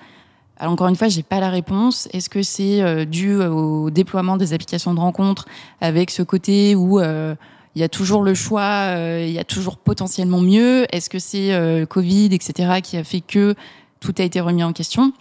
alors 0.58 0.72
encore 0.72 0.88
une 0.88 0.96
fois, 0.96 1.08
j'ai 1.08 1.22
pas 1.22 1.40
la 1.40 1.50
réponse. 1.50 2.08
Est-ce 2.12 2.28
que 2.28 2.42
c'est 2.42 2.82
euh, 2.82 3.04
dû 3.04 3.40
au 3.40 3.90
déploiement 3.90 4.36
des 4.36 4.52
applications 4.52 4.92
de 4.92 4.98
rencontres 4.98 5.46
avec 5.80 6.10
ce 6.10 6.22
côté 6.22 6.74
où 6.74 6.98
euh, 6.98 7.36
il 7.76 7.80
y 7.80 7.84
a 7.84 7.88
toujours 7.88 8.22
le 8.22 8.34
choix, 8.34 8.88
euh, 8.96 9.24
il 9.26 9.32
y 9.32 9.38
a 9.38 9.44
toujours 9.44 9.76
potentiellement 9.76 10.40
mieux? 10.40 10.86
Est-ce 10.92 11.08
que 11.08 11.20
c'est 11.20 11.50
le 11.50 11.84
Covid, 11.86 12.30
etc., 12.32 12.80
qui 12.82 12.96
a 12.96 13.04
fait 13.04 13.20
que 13.20 13.54
tout 14.00 14.14
a 14.18 14.22
été 14.22 14.40
remis 14.40 14.64
en 14.64 14.72
question? 14.72 15.12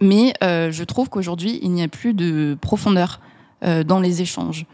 Mais 0.00 0.32
je 0.40 0.84
trouve 0.84 1.10
qu'aujourd'hui, 1.10 1.60
il 1.62 1.70
n'y 1.70 1.82
a 1.82 1.88
plus 1.88 2.14
de 2.14 2.56
profondeur 2.60 3.20
dans 3.62 4.00
les 4.00 4.22
échanges. 4.22 4.64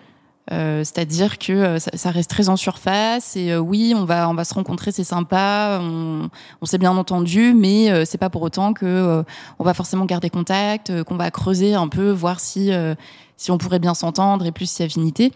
Euh, 0.52 0.84
C'est-à-dire 0.84 1.38
que 1.38 1.52
euh, 1.52 1.78
ça, 1.80 1.90
ça 1.94 2.10
reste 2.12 2.30
très 2.30 2.48
en 2.48 2.56
surface 2.56 3.34
et 3.34 3.50
euh, 3.50 3.58
oui, 3.58 3.94
on 3.96 4.04
va 4.04 4.28
on 4.28 4.34
va 4.34 4.44
se 4.44 4.54
rencontrer, 4.54 4.92
c'est 4.92 5.02
sympa, 5.02 5.80
on, 5.82 6.28
on 6.60 6.66
s'est 6.66 6.78
bien 6.78 6.96
entendu, 6.96 7.52
mais 7.52 7.90
euh, 7.90 8.04
c'est 8.04 8.16
pas 8.18 8.30
pour 8.30 8.42
autant 8.42 8.72
que 8.72 8.86
euh, 8.86 9.22
on 9.58 9.64
va 9.64 9.74
forcément 9.74 10.04
garder 10.04 10.30
contact, 10.30 10.90
euh, 10.90 11.02
qu'on 11.02 11.16
va 11.16 11.32
creuser 11.32 11.74
un 11.74 11.88
peu, 11.88 12.12
voir 12.12 12.38
si 12.38 12.70
si 13.36 13.50
on 13.50 13.58
pourrait 13.58 13.80
bien 13.80 13.94
s'entendre 13.94 14.46
et 14.46 14.52
plus 14.52 14.70
si 14.70 14.82
affinité. 14.84 15.32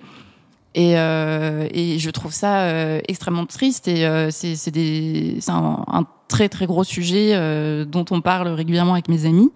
Et, 0.77 0.92
et 0.92 1.99
je 1.99 2.11
trouve 2.11 2.33
ça 2.33 2.99
extrêmement 3.09 3.44
triste 3.46 3.88
et 3.88 4.07
c'est 4.31 4.55
c'est 4.55 5.51
un, 5.51 5.85
un 5.88 6.07
très 6.29 6.49
très 6.49 6.66
gros 6.66 6.85
sujet 6.85 7.35
dont 7.87 8.05
on 8.12 8.20
parle 8.20 8.49
régulièrement 8.49 8.92
avec 8.92 9.09
mes 9.09 9.27
amis. 9.27 9.51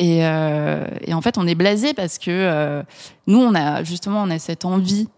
Et, 0.00 0.24
euh, 0.24 0.86
et 1.02 1.12
en 1.12 1.20
fait, 1.20 1.36
on 1.36 1.46
est 1.46 1.54
blasé 1.54 1.92
parce 1.92 2.16
que 2.16 2.30
euh, 2.30 2.82
nous, 3.26 3.38
on 3.38 3.54
a 3.54 3.84
justement 3.84 4.22
on 4.22 4.30
a 4.30 4.38
cette 4.38 4.64
envie 4.64 5.08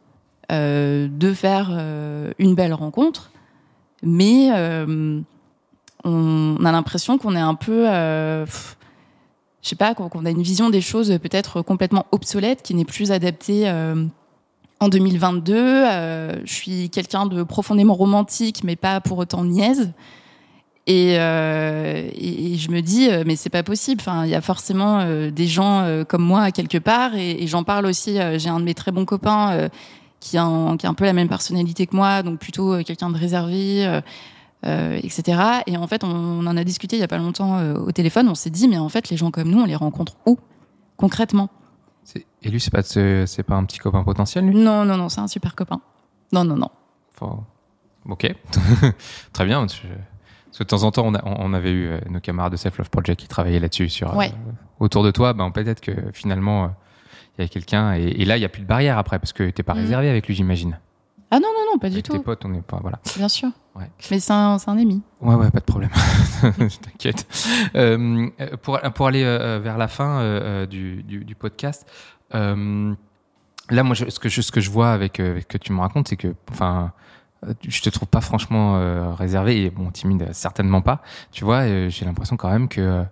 euh, 0.50 1.06
de 1.08 1.32
faire 1.32 1.70
une 2.38 2.56
belle 2.56 2.74
rencontre, 2.74 3.30
mais 4.02 4.50
on 6.04 6.64
a 6.64 6.72
l'impression 6.72 7.16
qu'on 7.16 7.36
est 7.36 7.40
un 7.40 7.54
peu, 7.54 7.84
je 7.86 8.48
sais 9.62 9.76
pas, 9.76 9.94
qu'on 9.94 10.26
a 10.26 10.30
une 10.30 10.42
vision 10.42 10.68
des 10.68 10.80
choses 10.80 11.16
peut-être 11.22 11.62
complètement 11.62 12.06
obsolète, 12.10 12.62
qui 12.62 12.74
n'est 12.74 12.84
plus 12.84 13.12
adaptée. 13.12 13.70
en 14.80 14.88
2022, 14.88 15.54
euh, 15.54 16.40
je 16.44 16.52
suis 16.52 16.90
quelqu'un 16.90 17.26
de 17.26 17.44
profondément 17.44 17.94
romantique, 17.94 18.64
mais 18.64 18.74
pas 18.74 19.00
pour 19.00 19.18
autant 19.18 19.44
niaise. 19.44 19.92
Et, 20.88 21.14
euh, 21.18 22.08
et, 22.12 22.54
et 22.54 22.56
je 22.56 22.70
me 22.70 22.80
dis, 22.82 23.08
euh, 23.08 23.22
mais 23.24 23.36
c'est 23.36 23.50
pas 23.50 23.62
possible. 23.62 24.00
Enfin, 24.00 24.24
il 24.24 24.30
y 24.30 24.34
a 24.34 24.40
forcément 24.40 24.98
euh, 25.00 25.30
des 25.30 25.46
gens 25.46 25.80
euh, 25.82 26.02
comme 26.04 26.22
moi 26.24 26.50
quelque 26.50 26.78
part, 26.78 27.14
et, 27.14 27.42
et 27.42 27.46
j'en 27.46 27.62
parle 27.62 27.86
aussi. 27.86 28.18
J'ai 28.38 28.48
un 28.48 28.58
de 28.58 28.64
mes 28.64 28.74
très 28.74 28.90
bons 28.90 29.04
copains 29.04 29.68
qui, 30.20 30.36
a 30.38 30.44
un, 30.44 30.76
qui 30.76 30.86
a 30.86 30.90
un 30.90 30.94
peu 30.94 31.04
la 31.04 31.12
même 31.12 31.28
personnalité 31.28 31.86
que 31.86 31.94
moi, 31.94 32.22
donc 32.24 32.38
plutôt 32.40 32.82
quelqu'un 32.82 33.10
de 33.10 33.16
réservé, 33.18 34.00
etc. 34.64 35.22
Et 35.66 35.76
en 35.76 35.86
fait, 35.86 36.04
on, 36.04 36.08
on 36.10 36.46
en 36.46 36.56
a 36.56 36.64
discuté 36.64 36.96
il 36.96 37.00
y 37.00 37.04
a 37.04 37.08
pas 37.08 37.18
longtemps 37.18 37.60
au 37.74 37.92
téléphone. 37.92 38.28
On 38.28 38.34
s'est 38.34 38.50
dit, 38.50 38.68
mais 38.68 38.78
en 38.78 38.88
fait, 38.88 39.08
les 39.10 39.16
gens 39.16 39.30
comme 39.30 39.48
nous, 39.50 39.60
on 39.60 39.66
les 39.66 39.76
rencontre 39.76 40.14
où 40.26 40.38
concrètement? 40.96 41.48
Et 42.42 42.50
lui, 42.50 42.60
c'est 42.60 42.70
pas, 42.72 42.82
c'est 42.82 43.42
pas 43.44 43.54
un 43.54 43.64
petit 43.64 43.78
copain 43.78 44.02
potentiel, 44.02 44.46
lui? 44.46 44.56
Non, 44.56 44.84
non, 44.84 44.96
non, 44.96 45.08
c'est 45.08 45.20
un 45.20 45.28
super 45.28 45.54
copain. 45.54 45.80
Non, 46.32 46.44
non, 46.44 46.56
non. 46.56 46.70
Faut- 47.12 47.44
Ok, 48.08 48.34
très 49.32 49.44
bien. 49.44 49.64
Parce 50.52 50.58
que 50.58 50.64
de 50.64 50.68
temps 50.68 50.82
en 50.82 50.90
temps, 50.90 51.04
on, 51.06 51.14
a- 51.14 51.22
on 51.24 51.54
avait 51.54 51.70
eu 51.72 51.86
euh, 51.88 51.98
nos 52.10 52.20
camarades 52.20 52.52
de 52.52 52.58
Self 52.58 52.76
Love 52.76 52.90
Project 52.90 53.18
qui 53.18 53.26
travaillaient 53.26 53.58
là-dessus. 53.58 53.88
Sur, 53.88 54.18
euh, 54.20 54.24
autour 54.80 55.02
de 55.02 55.10
toi, 55.10 55.32
ben, 55.32 55.50
peut-être 55.50 55.80
que 55.80 55.92
finalement, 56.12 56.64
euh, 56.64 56.68
il 57.38 57.42
y 57.42 57.44
a 57.44 57.48
quelqu'un. 57.48 57.94
Et, 57.94 58.02
et 58.02 58.24
là, 58.26 58.36
il 58.36 58.40
n'y 58.40 58.44
a 58.44 58.50
plus 58.50 58.60
de 58.62 58.66
barrière 58.66 58.98
après, 58.98 59.18
parce 59.18 59.32
que 59.32 59.48
t'es 59.48 59.62
pas 59.62 59.72
Mhm. 59.72 59.80
réservé 59.80 60.10
avec 60.10 60.26
lui, 60.28 60.34
j'imagine. 60.34 60.78
Ah 61.30 61.36
non, 61.40 61.48
non, 61.48 61.72
non, 61.72 61.78
pas 61.78 61.88
du 61.88 61.94
Avec 61.94 62.04
tes 62.04 62.12
tout. 62.14 62.22
potes, 62.22 62.44
on 62.44 62.50
n'est 62.50 62.60
pas. 62.60 62.78
Voilà. 62.82 62.98
Bien 63.16 63.28
sûr. 63.30 63.48
Ouais. 63.74 63.90
Mais 64.10 64.20
c'est 64.20 64.34
un, 64.34 64.58
un 64.66 64.78
ami. 64.78 65.00
Ouais, 65.22 65.34
ouais, 65.34 65.50
pas 65.50 65.60
de 65.60 65.64
problème. 65.64 65.88
T'inquiète. 66.42 67.26
Euh, 67.74 68.28
pour, 68.60 68.78
pour 68.94 69.06
aller 69.06 69.24
vers 69.24 69.78
la 69.78 69.88
fin 69.88 70.66
du, 70.66 71.02
du, 71.04 71.24
du 71.24 71.34
podcast, 71.34 71.86
là, 73.70 73.82
moi, 73.82 73.94
je, 73.94 74.10
ce, 74.10 74.18
que 74.18 74.28
je, 74.28 74.42
ce 74.42 74.52
que 74.52 74.60
je 74.60 74.70
vois 74.70 74.92
avec, 74.92 75.20
avec 75.20 75.44
ce 75.44 75.48
que 75.48 75.58
tu 75.58 75.72
me 75.72 75.80
racontes, 75.80 76.08
c'est 76.08 76.16
que, 76.16 76.34
enfin, 76.50 76.92
je 77.66 77.82
te 77.82 77.90
trouve 77.90 78.08
pas 78.08 78.20
franchement 78.20 78.76
euh, 78.76 79.12
réservé 79.14 79.64
et 79.64 79.70
bon, 79.70 79.90
timide, 79.90 80.22
euh, 80.22 80.32
certainement 80.32 80.82
pas. 80.82 81.02
Tu 81.32 81.44
vois, 81.44 81.62
euh, 81.62 81.88
j'ai 81.88 82.04
l'impression 82.04 82.36
quand 82.36 82.50
même 82.50 82.68
que 82.68 83.04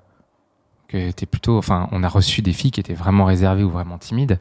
que 0.88 1.12
t'es 1.12 1.26
plutôt, 1.26 1.56
enfin, 1.56 1.88
on 1.92 2.02
a 2.02 2.08
reçu 2.08 2.42
des 2.42 2.52
filles 2.52 2.72
qui 2.72 2.80
étaient 2.80 2.94
vraiment 2.94 3.24
réservées 3.24 3.62
ou 3.62 3.70
vraiment 3.70 3.96
timides. 3.96 4.40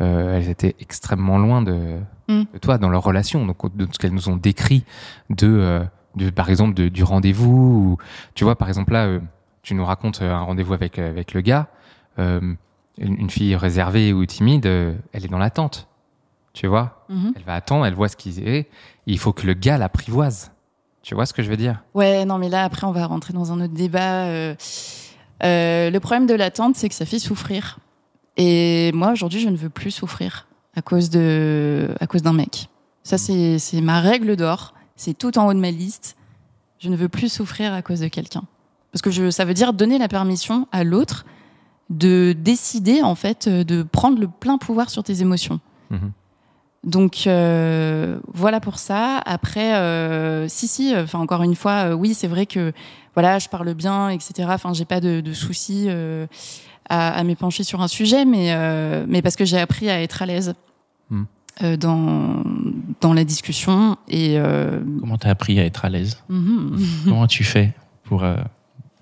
Euh, 0.00 0.36
elles 0.36 0.50
étaient 0.50 0.74
extrêmement 0.80 1.38
loin 1.38 1.62
de, 1.62 2.00
Mm. 2.28 2.42
de 2.52 2.58
toi 2.58 2.78
dans 2.78 2.88
leur 2.88 3.02
relation, 3.02 3.46
donc 3.46 3.76
de 3.76 3.86
ce 3.90 3.98
qu'elles 3.98 4.12
nous 4.12 4.28
ont 4.28 4.36
décrit 4.36 4.84
de 5.30 5.46
euh, 5.46 5.84
de 6.16 6.30
par 6.30 6.50
exemple 6.50 6.74
de, 6.74 6.88
du 6.88 7.04
rendez-vous 7.04 7.52
ou 7.52 7.98
tu 8.34 8.44
vois 8.44 8.56
par 8.56 8.68
exemple 8.68 8.92
là 8.92 9.06
euh, 9.06 9.20
tu 9.62 9.74
nous 9.74 9.84
racontes 9.84 10.22
un 10.22 10.40
rendez-vous 10.40 10.74
avec 10.74 10.98
avec 10.98 11.34
le 11.34 11.40
gars 11.40 11.68
euh, 12.18 12.54
une, 12.98 13.30
fille 13.30 13.54
réservée 13.54 14.12
ou 14.12 14.24
timide 14.26 14.66
euh, 14.66 14.94
elle 15.12 15.24
est 15.24 15.28
dans 15.28 15.38
l'attente 15.38 15.88
tu 16.56 16.66
vois 16.66 17.04
Mhm. 17.10 17.32
elle 17.36 17.42
va 17.44 17.54
attendre 17.54 17.84
elle 17.86 17.94
voit 17.94 18.08
ce 18.08 18.16
qu'il 18.16 18.48
est 18.48 18.68
il 19.06 19.18
faut 19.18 19.32
que 19.32 19.46
le 19.46 19.52
gars 19.54 19.76
l'apprivoise 19.78 20.50
tu 21.02 21.14
vois 21.14 21.24
ce 21.26 21.32
que 21.32 21.40
je 21.44 21.48
veux 21.48 21.56
dire? 21.56 21.84
Ouais, 21.94 22.24
non, 22.24 22.36
mais 22.36 22.48
là, 22.48 22.64
après, 22.64 22.84
on 22.84 22.90
va 22.90 23.06
rentrer 23.06 23.32
dans 23.32 23.52
un 23.52 23.60
autre 23.60 23.72
débat. 23.74 24.24
Euh, 24.24 24.56
euh, 25.44 25.88
le 25.88 26.00
problème 26.00 26.26
de 26.26 26.34
l'attente, 26.34 26.74
c'est 26.74 26.88
que 26.88 26.96
ça 26.96 27.06
fait 27.06 27.20
souffrir. 27.20 27.78
Et 28.36 28.90
moi, 28.92 29.12
aujourd'hui, 29.12 29.38
je 29.38 29.48
ne 29.48 29.56
veux 29.56 29.68
plus 29.70 29.92
souffrir 29.92 30.48
à 30.74 30.82
cause 30.82 31.08
de, 31.08 31.94
à 32.00 32.08
cause 32.08 32.22
d'un 32.22 32.32
mec. 32.32 32.68
Ça, 33.04 33.18
c'est, 33.18 33.60
c'est 33.60 33.80
ma 33.82 34.00
règle 34.00 34.34
d'or. 34.34 34.74
C'est 34.96 35.16
tout 35.16 35.38
en 35.38 35.46
haut 35.46 35.54
de 35.54 35.60
ma 35.60 35.70
liste. 35.70 36.16
Je 36.80 36.88
ne 36.88 36.96
veux 36.96 37.08
plus 37.08 37.32
souffrir 37.32 37.72
à 37.72 37.82
cause 37.82 38.00
de 38.00 38.08
quelqu'un. 38.08 38.42
Parce 38.90 39.00
que 39.00 39.12
je, 39.12 39.30
ça 39.30 39.44
veut 39.44 39.54
dire 39.54 39.74
donner 39.74 39.98
la 39.98 40.08
permission 40.08 40.66
à 40.72 40.82
l'autre 40.82 41.24
de 41.88 42.34
décider, 42.36 43.00
en 43.02 43.14
fait, 43.14 43.46
euh, 43.46 43.62
de 43.62 43.84
prendre 43.84 44.18
le 44.18 44.26
plein 44.26 44.58
pouvoir 44.58 44.90
sur 44.90 45.04
tes 45.04 45.20
émotions. 45.22 45.60
Mhm. 45.90 46.10
Donc 46.84 47.24
euh, 47.26 48.18
voilà 48.32 48.60
pour 48.60 48.78
ça. 48.78 49.18
Après, 49.26 49.74
euh, 49.76 50.46
si 50.48 50.68
si, 50.68 50.94
enfin 50.96 51.18
encore 51.18 51.42
une 51.42 51.56
fois, 51.56 51.88
euh, 51.90 51.92
oui, 51.94 52.14
c'est 52.14 52.28
vrai 52.28 52.46
que 52.46 52.72
voilà, 53.14 53.38
je 53.38 53.48
parle 53.48 53.72
bien, 53.74 54.10
etc. 54.10 54.48
Enfin, 54.50 54.72
j'ai 54.72 54.84
pas 54.84 55.00
de, 55.00 55.20
de 55.20 55.32
soucis 55.32 55.86
euh, 55.88 56.26
à, 56.88 57.10
à 57.18 57.24
m'épancher 57.24 57.64
sur 57.64 57.80
un 57.80 57.88
sujet, 57.88 58.24
mais 58.24 58.52
euh, 58.52 59.04
mais 59.08 59.20
parce 59.22 59.34
que 59.36 59.44
j'ai 59.44 59.58
appris 59.58 59.90
à 59.90 60.00
être 60.02 60.22
à 60.22 60.26
l'aise 60.26 60.54
Hmm. 61.08 61.22
euh, 61.62 61.76
dans 61.76 62.42
dans 63.00 63.12
la 63.14 63.22
discussion 63.24 63.96
et 64.08 64.38
euh, 64.38 64.80
Comment 65.00 65.18
t'as 65.18 65.30
appris 65.30 65.58
à 65.60 65.64
être 65.64 65.84
à 65.84 65.88
l'aise? 65.88 66.18
Mhm. 66.28 66.76
Comment 67.04 67.26
tu 67.28 67.44
fais 67.44 67.72
pour 68.04 68.24
euh, 68.24 68.36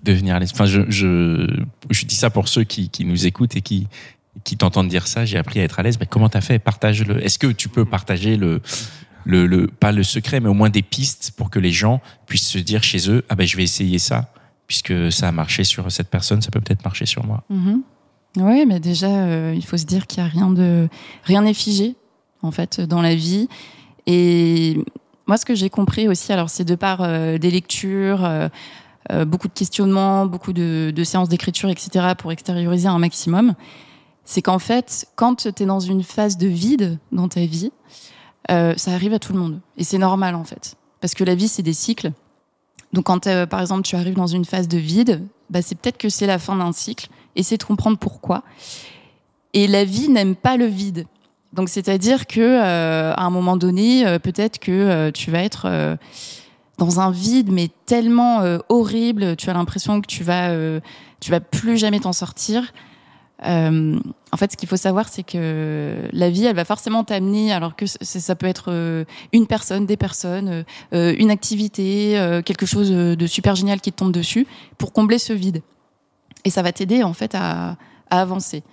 devenir 0.03 0.35
à 0.35 0.39
l'aise? 0.39 0.51
Enfin, 0.53 0.65
je, 0.67 0.81
je, 0.89 1.47
je 1.89 2.05
dis 2.05 2.13
ça 2.15 2.29
pour 2.29 2.47
ceux 2.47 2.63
qui, 2.63 2.89
qui 2.89 3.05
nous 3.05 3.25
écoutent 3.25 3.55
et 3.55 3.61
qui, 3.61 3.87
qui 4.43 4.57
t'entendent 4.57 4.87
dire 4.87 5.07
ça. 5.07 5.25
J'ai 5.25 5.37
appris 5.37 5.59
à 5.59 5.63
être 5.63 5.79
à 5.79 5.83
l'aise. 5.83 5.97
Mais 5.99 6.05
comment 6.05 6.29
t'as 6.29 6.41
fait? 6.41 6.59
Partage-le. 6.59 7.23
Est-ce 7.23 7.39
que 7.39 7.47
tu 7.47 7.69
peux 7.69 7.85
partager 7.85 8.37
le, 8.37 8.61
le, 9.25 9.67
pas 9.67 9.91
le 9.91 10.03
secret, 10.03 10.39
mais 10.39 10.49
au 10.49 10.53
moins 10.53 10.69
des 10.69 10.81
pistes 10.81 11.33
pour 11.35 11.49
que 11.49 11.59
les 11.59 11.71
gens 11.71 12.01
puissent 12.27 12.49
se 12.49 12.59
dire 12.59 12.83
chez 12.83 13.09
eux, 13.09 13.23
ah 13.29 13.35
ben 13.35 13.47
je 13.47 13.57
vais 13.57 13.63
essayer 13.63 13.99
ça, 13.99 14.31
puisque 14.67 15.11
ça 15.11 15.29
a 15.29 15.31
marché 15.31 15.63
sur 15.63 15.91
cette 15.91 16.09
personne, 16.09 16.41
ça 16.41 16.51
peut 16.51 16.61
peut-être 16.61 16.83
marcher 16.83 17.05
sur 17.05 17.25
moi. 17.25 17.43
Mhm. 17.49 17.81
Oui, 18.37 18.65
mais 18.67 18.79
déjà, 18.81 19.07
euh, 19.07 19.53
il 19.55 19.65
faut 19.65 19.77
se 19.77 19.85
dire 19.85 20.07
qu'il 20.07 20.21
n'y 20.21 20.29
a 20.29 20.31
rien 20.31 20.49
de 20.49 20.89
rien 21.23 21.43
n'est 21.43 21.53
figé 21.53 21.95
en 22.41 22.51
fait 22.51 22.81
dans 22.81 23.01
la 23.01 23.15
vie. 23.15 23.47
Et 24.07 24.77
moi, 25.27 25.37
ce 25.37 25.45
que 25.45 25.55
j'ai 25.55 25.69
compris 25.69 26.07
aussi, 26.07 26.31
alors 26.31 26.49
c'est 26.49 26.63
de 26.63 26.75
par 26.75 27.01
euh, 27.01 27.37
des 27.37 27.49
lectures, 27.49 28.23
euh, 28.23 28.47
euh, 29.11 29.25
beaucoup 29.25 29.47
de 29.47 29.53
questionnements, 29.53 30.25
beaucoup 30.25 30.53
de 30.53 31.03
séances 31.03 31.29
d'écriture, 31.29 31.69
etc., 31.69 32.13
pour 32.17 32.31
extérioriser 32.31 32.87
un 32.87 32.99
maximum, 32.99 33.53
c'est 34.25 34.41
qu'en 34.41 34.59
fait, 34.59 35.07
quand 35.15 35.47
tu 35.53 35.63
es 35.63 35.65
dans 35.65 35.79
une 35.79 36.03
phase 36.03 36.37
de 36.37 36.47
vide 36.47 36.97
dans 37.11 37.29
ta 37.29 37.45
vie, 37.45 37.71
euh, 38.51 38.73
ça 38.75 38.91
arrive 38.91 39.13
à 39.13 39.19
tout 39.19 39.33
le 39.33 39.39
monde. 39.39 39.59
Et 39.77 39.83
c'est 39.83 39.99
normal 39.99 40.35
en 40.35 40.43
fait, 40.43 40.75
parce 40.99 41.13
que 41.13 41.23
la 41.23 41.35
vie, 41.35 41.47
c'est 41.47 41.63
des 41.63 41.73
cycles. 41.73 42.11
Donc 42.91 43.05
quand, 43.05 43.27
euh, 43.27 43.45
par 43.45 43.61
exemple, 43.61 43.83
tu 43.83 43.95
arrives 43.95 44.15
dans 44.15 44.27
une 44.27 44.45
phase 44.45 44.67
de 44.67 44.77
vide, 44.77 45.21
bah, 45.49 45.61
c'est 45.61 45.75
peut-être 45.75 45.97
que 45.97 46.09
c'est 46.09 46.27
la 46.27 46.39
fin 46.39 46.55
d'un 46.55 46.71
cycle. 46.71 47.07
Essaie 47.35 47.57
de 47.57 47.63
comprendre 47.63 47.97
pourquoi. 47.97 48.43
Et 49.53 49.67
la 49.67 49.85
vie 49.85 50.09
n'aime 50.09 50.35
pas 50.35 50.57
le 50.57 50.65
vide. 50.65 51.05
Donc 51.53 51.69
c'est-à-dire 51.69 52.27
que 52.27 52.41
euh, 52.41 53.13
à 53.13 53.23
un 53.23 53.29
moment 53.29 53.57
donné, 53.57 54.03
peut-être 54.19 54.59
que 54.59 55.09
tu 55.11 55.31
vas 55.31 55.41
être 55.41 55.97
dans 56.77 56.99
un 56.99 57.11
vide, 57.11 57.49
mais 57.49 57.69
tellement 57.85 58.41
horrible, 58.67 59.37
tu 59.37 59.49
as 59.49 59.53
l'impression 59.53 60.01
que 60.01 60.07
tu 60.07 60.25
vas, 60.25 60.51
tu 61.21 61.31
vas 61.31 61.39
plus 61.39 61.77
jamais 61.77 62.01
t'en 62.01 62.11
sortir. 62.11 62.73
Euh, 63.45 63.99
en 64.31 64.37
fait, 64.37 64.51
ce 64.51 64.57
qu'il 64.57 64.67
faut 64.67 64.77
savoir, 64.77 65.07
c'est 65.07 65.23
que 65.23 66.07
la 66.11 66.29
vie, 66.29 66.45
elle 66.45 66.55
va 66.55 66.65
forcément 66.65 67.03
t'amener, 67.03 67.53
alors 67.53 67.75
que 67.75 67.85
ça 67.85 68.35
peut 68.35 68.47
être 68.47 68.65
euh, 68.69 69.05
une 69.33 69.47
personne, 69.47 69.85
des 69.85 69.97
personnes, 69.97 70.65
euh, 70.93 71.15
une 71.17 71.31
activité, 71.31 72.41
quelque 72.45 72.65
chose 72.65 72.91
de 72.91 73.27
super 73.27 73.55
génial 73.55 73.81
qui 73.81 73.91
te 73.91 73.97
tombe 73.97 74.11
dessus, 74.11 74.47
pour 74.77 74.93
combler 74.93 75.19
ce 75.19 75.33
vide. 75.33 75.61
Et 76.43 76.49
ça 76.49 76.61
va 76.61 76.71
t'aider 76.71 77.03
en 77.03 77.13
fait 77.13 77.35
à, 77.35 77.77
avancer. 78.09 78.63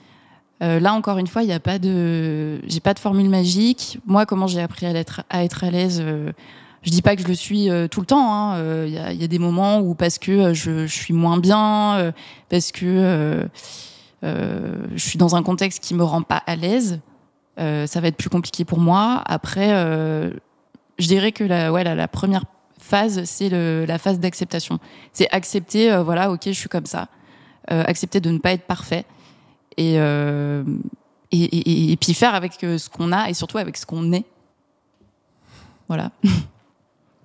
Là 0.61 0.95
encore 0.95 1.19
une 1.19 1.27
fois, 1.27 1.43
il 1.43 1.47
n'y 1.47 1.53
a 1.53 1.59
pas 1.59 1.81
de, 1.81 2.61
j'ai 2.69 2.79
pas 2.79 2.95
de 2.95 3.01
formule 3.01 3.29
magique. 3.29 3.99
Moi, 4.07 4.27
comment 4.27 4.47
j'ai 4.47 4.61
appris 4.61 4.87
à 4.87 4.91
être 4.91 5.23
à 5.29 5.43
être 5.43 5.65
à 5.65 5.71
l'aise. 5.71 6.01
euh, 6.01 6.31
je 6.83 6.91
dis 6.91 7.03
pas 7.03 7.17
que 7.17 7.23
je 7.23 7.29
le 7.29 7.35
suis 7.35 7.69
tout 7.91 8.01
le 8.01 8.07
temps. 8.07 8.33
hein. 8.33 8.85
Il 8.87 8.93
y, 8.93 9.25
a, 9.25 9.27
des 9.29 9.39
moments 9.39 9.79
où 9.79 9.95
parce 9.95 10.19
que 10.19 10.53
je, 10.53 10.87
suis 10.87 11.15
moins 11.15 11.39
bien, 11.39 12.13
parce 12.49 12.73
que 12.73 13.49
je 14.23 14.97
suis 14.97 15.19
dans 15.19 15.37
un 15.37 15.43
contexte 15.43 15.83
qui 15.83 15.95
me 15.95 16.05
rend 16.05 16.23
pas 16.23 16.43
à 16.47 16.57
l'aise, 16.57 17.01
euh, 17.59 17.87
ça 17.87 18.01
va 18.01 18.09
être 18.09 18.17
plus 18.17 18.31
compliqué 18.31 18.65
pour 18.65 18.79
moi. 18.79 19.23
Après, 19.27 19.73
euh, 19.73 20.31
je 20.99 21.07
dirais 21.07 21.33
que 21.33 21.45
la, 21.45 22.09
première 22.09 22.45
phase, 22.79 23.25
c'est 23.25 23.51
la 23.51 23.99
phase 23.99 24.21
d'acceptation. 24.21 24.79
C'est 25.13 25.29
accepter, 25.31 25.93
euh, 25.93 26.03
voilà, 26.03 26.31
ok, 26.31 26.43
je 26.47 26.53
suis 26.53 26.69
comme 26.69 26.87
ça. 26.87 27.09
Euh, 27.71 27.85
accepter 27.87 28.21
de 28.21 28.31
ne 28.31 28.39
pas 28.39 28.53
être 28.53 28.67
parfait. 28.67 29.05
Et, 29.77 29.95
euh, 29.99 30.65
et, 31.31 31.97
puis 32.01 32.13
faire 32.13 32.35
avec 32.35 32.63
euh, 32.65 32.77
ce 32.77 32.91
qu'on 32.91 33.13
a 33.13 33.31
et 33.31 33.35
surtout 33.35 33.59
avec 33.59 33.77
ce 33.77 33.87
qu'on 33.87 34.13
est. 34.13 34.25
Voilà. 35.89 36.11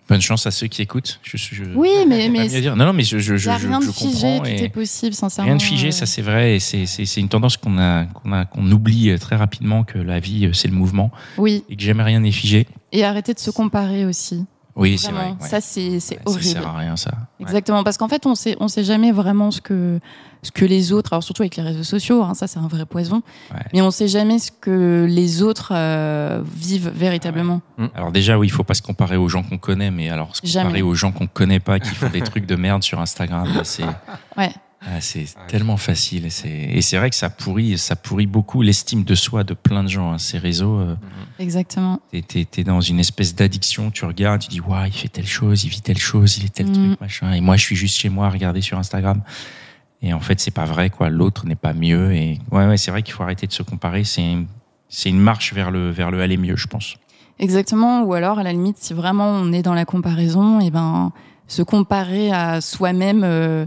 Bonne 0.10 0.22
chance 0.22 0.48
à 0.48 0.52
ceux 0.52 0.68
qui 0.68 0.82
écoutent. 0.82 1.20
Je, 1.22 1.36
je, 1.36 1.64
Oui, 1.76 1.90
mais- 2.08 2.30
mais 2.30 2.48
dire. 2.48 2.76
Non, 2.78 2.86
non, 2.86 2.94
mais 2.94 3.04
je, 3.04 3.18
je, 3.18 3.36
je, 3.36 3.50
rien 3.50 3.82
je 3.82 3.88
de 3.88 3.92
figé, 3.92 4.38
comprends 4.38 4.40
tout 4.40 4.64
est 4.64 4.70
possible, 4.70 5.14
sincèrement. 5.14 5.50
Rien 5.50 5.58
de 5.58 5.62
figé, 5.62 5.88
euh, 5.90 5.92
ça 5.92 6.06
c'est 6.06 6.22
vrai, 6.22 6.56
et 6.56 6.60
c'est 6.60 6.86
c'est- 6.86 7.06
c'est 7.06 7.20
une 7.20 7.28
tendance 7.30 7.58
qu'on 7.58 7.78
a 7.78 8.06
qu'on 8.06 8.32
a 8.32 8.46
qu'on 8.46 8.72
oublie 8.72 9.10
euh, 9.10 9.18
très 9.18 9.36
rapidement 9.36 9.84
que 9.84 9.98
la 9.98 10.20
vie 10.20 10.46
euh, 10.46 10.54
c'est 10.54 10.70
le 10.70 10.76
mouvement 10.76 11.12
Oui, 11.38 11.64
et 11.70 11.76
que 11.76 11.84
jamais 11.84 12.04
rien 12.04 12.22
n'est 12.22 12.32
figé. 12.32 12.68
et 12.94 13.04
arrêter 13.04 13.34
de 13.34 13.40
se 13.40 13.52
comparer 13.52 14.06
aussi. 14.06 14.46
Oui, 14.78 14.98
c'est 14.98 15.12
vrai. 15.12 15.30
ouais. 15.40 15.48
ça 15.48 15.60
c'est 15.60 15.90
Ouais, 15.90 16.20
horrible. 16.26 16.44
Ça 16.44 16.52
sert 16.52 16.68
à 16.68 16.78
rien 16.78 16.96
ça. 16.96 17.12
Exactement, 17.40 17.84
parce 17.84 17.98
qu'en 17.98 18.08
fait, 18.08 18.26
on 18.26 18.36
sait, 18.36 18.56
on 18.60 18.68
sait 18.68 18.84
jamais 18.84 19.12
vraiment 19.12 19.52
ce 19.52 19.60
que, 19.60 20.00
ce 20.44 20.52
que 20.52 20.66
les 20.66 20.92
autres, 20.94 21.14
alors 21.14 21.24
surtout 21.24 21.42
avec 21.42 21.56
les 21.56 21.64
réseaux 21.64 21.84
sociaux, 21.84 22.24
hein, 22.24 22.34
ça 22.34 22.48
c'est 22.48 22.60
un 22.60 22.68
vrai 22.68 22.86
poison, 22.86 23.22
Ouais. 23.54 23.60
mais 23.74 23.82
on 23.82 23.92
sait 23.92 24.08
jamais 24.08 24.40
ce 24.40 24.52
que 24.52 25.06
les 25.10 25.42
autres 25.42 25.72
euh, 25.76 26.42
vivent 26.56 26.92
véritablement. 26.96 27.62
Alors 27.96 28.12
déjà, 28.12 28.38
oui, 28.38 28.48
il 28.48 28.52
faut 28.52 28.64
pas 28.64 28.74
se 28.76 28.82
comparer 28.82 29.18
aux 29.18 29.28
gens 29.30 29.44
qu'on 29.44 29.58
connaît, 29.58 29.92
mais 29.92 30.10
alors 30.10 30.36
se 30.36 30.42
comparer 30.42 30.52
Jamais. 30.70 30.82
aux 30.84 30.94
gens 30.96 31.12
qu'on 31.12 31.28
connaît 31.28 31.60
pas, 31.60 31.80
qui 31.80 31.94
font 31.96 32.10
des 32.10 32.22
trucs 32.22 32.46
de 32.46 32.56
merde 32.56 32.84
sur 32.84 33.00
Instagram, 33.02 33.48
là, 33.56 33.64
c'est 33.64 33.84
Ouais, 34.38 34.52
ah, 34.90 35.02
c'est 35.02 35.26
tellement 35.48 35.76
facile. 35.78 36.26
Et 36.26 36.30
c'est 36.30 36.50
et 36.50 36.82
c'est 36.82 36.98
vrai 36.98 37.10
que 37.10 37.16
ça 37.16 37.30
pourrit, 37.30 37.78
ça 37.78 37.96
pourrit 37.98 38.26
beaucoup 38.28 38.62
l'estime 38.62 39.04
de 39.04 39.16
soi 39.16 39.44
de 39.44 39.54
plein 39.54 39.84
de 39.84 39.90
gens. 39.90 40.14
hein, 40.14 40.18
ces 40.18 40.38
réseaux, 40.38 40.80
euh, 40.80 40.96
exactement. 41.40 42.00
t'es 42.12 42.22
t'es- 42.22 42.46
t'es 42.46 42.64
dans 42.64 42.80
une 42.82 43.00
espèce 43.00 43.36
d'addiction. 43.36 43.92
Tu 43.92 44.06
regardes, 44.06 44.42
tu 44.42 44.48
dis, 44.50 44.62
waouh, 44.62 44.86
il 44.86 44.94
fait 44.94 45.10
telle 45.10 45.28
chose, 45.28 45.64
il 45.66 45.70
vit 45.70 45.82
telle 45.82 45.98
chose, 45.98 46.38
il 46.38 46.46
est 46.46 46.54
tel 46.54 46.68
Mm. 46.70 46.74
truc, 46.74 47.02
machin. 47.02 47.34
Et 47.34 47.42
moi, 47.42 47.58
je 47.58 47.64
suis 47.64 47.76
juste 47.76 47.98
chez 47.98 48.10
moi 48.10 48.28
à 48.28 48.30
regarder 48.30 48.62
sur 48.62 48.78
Instagram. 48.78 49.22
Et 50.02 50.14
en 50.14 50.20
fait, 50.20 50.40
c'est 50.40 50.52
pas 50.52 50.66
vrai, 50.66 50.90
quoi. 50.90 51.10
L'autre 51.10 51.46
n'est 51.48 51.56
pas 51.56 51.74
mieux. 51.74 52.14
Et 52.14 52.40
ouais, 52.52 52.68
ouais, 52.68 52.78
c'est 52.78 52.92
vrai 52.92 53.02
qu'il 53.04 53.14
faut 53.14 53.24
arrêter 53.24 53.48
de 53.48 53.54
se 53.54 53.64
comparer. 53.64 54.04
C'est 54.04 54.38
c'est 54.90 55.10
une 55.10 55.20
marche 55.20 55.54
vers 55.54 55.70
le 55.72 55.90
vers 55.92 56.12
le 56.12 56.22
aller 56.22 56.38
mieux, 56.38 56.56
je 56.56 56.68
pense. 56.68 56.96
Exactement, 57.40 58.04
ou 58.04 58.14
alors 58.14 58.40
à 58.40 58.44
la 58.44 58.52
limite, 58.52 58.78
si 58.80 58.94
vraiment 58.94 59.28
on 59.30 59.52
est 59.54 59.62
dans 59.62 59.74
la 59.74 59.86
comparaison, 59.86 60.60
et 60.60 60.72
ben 60.72 61.12
se 61.48 61.62
comparer 61.62 62.32
à 62.32 62.62
soi-même, 62.62 63.24
euh, 63.24 63.66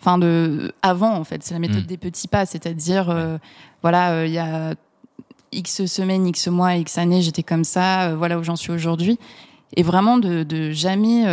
enfin 0.00 0.18
de 0.18 0.72
avant 0.82 1.14
en 1.14 1.24
fait, 1.24 1.42
c'est 1.42 1.54
la 1.54 1.60
méthode 1.60 1.84
Mm. 1.84 1.86
des 1.86 1.96
petits 1.96 2.28
pas, 2.28 2.46
c'est-à-dire 2.46 3.10
euh, 3.10 3.38
voilà, 3.82 4.12
euh, 4.12 4.26
il 4.26 4.32
y 4.32 4.38
a 4.38 4.74
X 5.52 5.86
semaines, 5.86 6.26
X 6.26 6.48
mois, 6.48 6.74
X 6.76 6.98
années, 6.98 7.22
j'étais 7.22 7.42
comme 7.42 7.64
ça, 7.64 8.08
euh, 8.10 8.16
voilà 8.16 8.38
où 8.38 8.42
j'en 8.44 8.56
suis 8.56 8.72
aujourd'hui, 8.72 9.18
et 9.76 9.82
vraiment 9.82 10.18
de, 10.18 10.42
de 10.42 10.70
jamais 10.70 11.24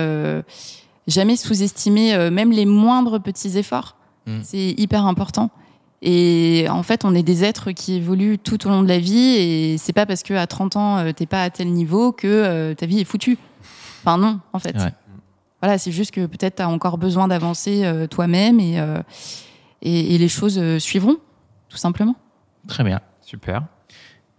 jamais 1.07 1.35
sous-estimer 1.35 2.29
même 2.31 2.51
les 2.51 2.65
moindres 2.65 3.19
petits 3.21 3.57
efforts, 3.57 3.95
Mm. 4.25 4.39
c'est 4.43 4.69
hyper 4.77 5.05
important. 5.05 5.51
Et 6.01 6.65
en 6.69 6.83
fait, 6.83 7.03
on 7.05 7.13
est 7.15 7.23
des 7.23 7.43
êtres 7.43 7.71
qui 7.71 7.95
évoluent 7.95 8.37
tout 8.37 8.67
au 8.67 8.69
long 8.69 8.83
de 8.83 8.87
la 8.87 8.99
vie 8.99 9.35
et 9.37 9.77
c'est 9.77 9.93
pas 9.93 10.05
parce 10.05 10.23
que 10.23 10.33
à 10.33 10.47
30 10.47 10.75
ans 10.77 11.13
t'es 11.13 11.25
pas 11.25 11.43
à 11.43 11.49
tel 11.49 11.71
niveau 11.73 12.11
que 12.13 12.73
ta 12.73 12.85
vie 12.85 12.99
est 13.01 13.05
foutue. 13.05 13.37
Enfin 14.01 14.17
non, 14.17 14.39
en 14.53 14.59
fait. 14.59 14.75
Ouais. 14.77 14.93
Voilà, 15.63 15.77
c'est 15.77 15.93
juste 15.93 16.11
que 16.11 16.25
peut-être 16.25 16.55
t'as 16.55 16.67
encore 16.67 16.97
besoin 16.97 17.29
d'avancer 17.29 17.85
euh, 17.85 18.05
toi-même 18.05 18.59
et, 18.59 18.81
euh, 18.81 19.01
et 19.81 20.13
et 20.13 20.17
les 20.17 20.27
choses 20.27 20.59
euh, 20.59 20.77
suivront, 20.77 21.15
tout 21.69 21.77
simplement. 21.77 22.17
Très 22.67 22.83
bien. 22.83 22.99
Super. 23.21 23.63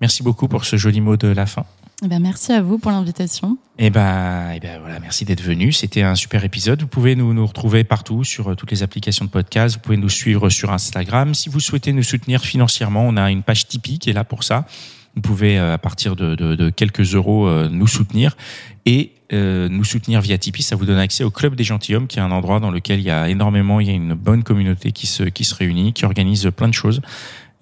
Merci 0.02 0.22
beaucoup 0.22 0.48
pour 0.48 0.66
ce 0.66 0.76
joli 0.76 1.00
mot 1.00 1.16
de 1.16 1.28
la 1.28 1.46
fin. 1.46 1.64
Eh 2.04 2.08
ben, 2.08 2.20
merci 2.20 2.52
à 2.52 2.60
vous 2.60 2.76
pour 2.76 2.90
l'invitation. 2.90 3.56
Et 3.78 3.88
ben, 3.88 4.50
et 4.50 4.60
ben 4.60 4.78
voilà, 4.80 5.00
merci 5.00 5.24
d'être 5.24 5.40
venu. 5.40 5.72
C'était 5.72 6.02
un 6.02 6.14
super 6.14 6.44
épisode. 6.44 6.82
Vous 6.82 6.88
pouvez 6.88 7.16
nous, 7.16 7.32
nous 7.32 7.46
retrouver 7.46 7.84
partout 7.84 8.22
sur 8.22 8.54
toutes 8.54 8.70
les 8.72 8.82
applications 8.82 9.24
de 9.24 9.30
podcast. 9.30 9.76
Vous 9.76 9.80
pouvez 9.80 9.96
nous 9.96 10.10
suivre 10.10 10.50
sur 10.50 10.72
Instagram. 10.74 11.32
Si 11.32 11.48
vous 11.48 11.60
souhaitez 11.60 11.94
nous 11.94 12.02
soutenir 12.02 12.42
financièrement, 12.42 13.06
on 13.08 13.16
a 13.16 13.30
une 13.30 13.42
page 13.42 13.66
Tipeee 13.66 13.98
qui 13.98 14.10
est 14.10 14.12
là 14.12 14.24
pour 14.24 14.44
ça. 14.44 14.66
Vous 15.14 15.22
pouvez, 15.22 15.56
à 15.56 15.78
partir 15.78 16.16
de, 16.16 16.34
de- 16.34 16.54
de 16.54 16.68
quelques 16.68 17.14
euros, 17.14 17.48
nous 17.70 17.86
soutenir. 17.86 18.36
Et 18.84 19.12
euh, 19.34 19.68
nous 19.68 19.84
soutenir 19.84 20.20
via 20.20 20.38
Tipeee, 20.38 20.62
ça 20.62 20.76
vous 20.76 20.86
donne 20.86 20.98
accès 20.98 21.24
au 21.24 21.30
Club 21.30 21.54
des 21.54 21.64
Gentilhommes, 21.64 22.06
qui 22.06 22.18
est 22.18 22.22
un 22.22 22.30
endroit 22.30 22.60
dans 22.60 22.70
lequel 22.70 23.00
il 23.00 23.04
y 23.04 23.10
a 23.10 23.28
énormément, 23.28 23.80
il 23.80 23.88
y 23.88 23.90
a 23.90 23.94
une 23.94 24.14
bonne 24.14 24.42
communauté 24.42 24.92
qui 24.92 25.06
se, 25.06 25.24
qui 25.24 25.44
se 25.44 25.54
réunit, 25.54 25.92
qui 25.92 26.04
organise 26.04 26.50
plein 26.56 26.68
de 26.68 26.74
choses. 26.74 27.00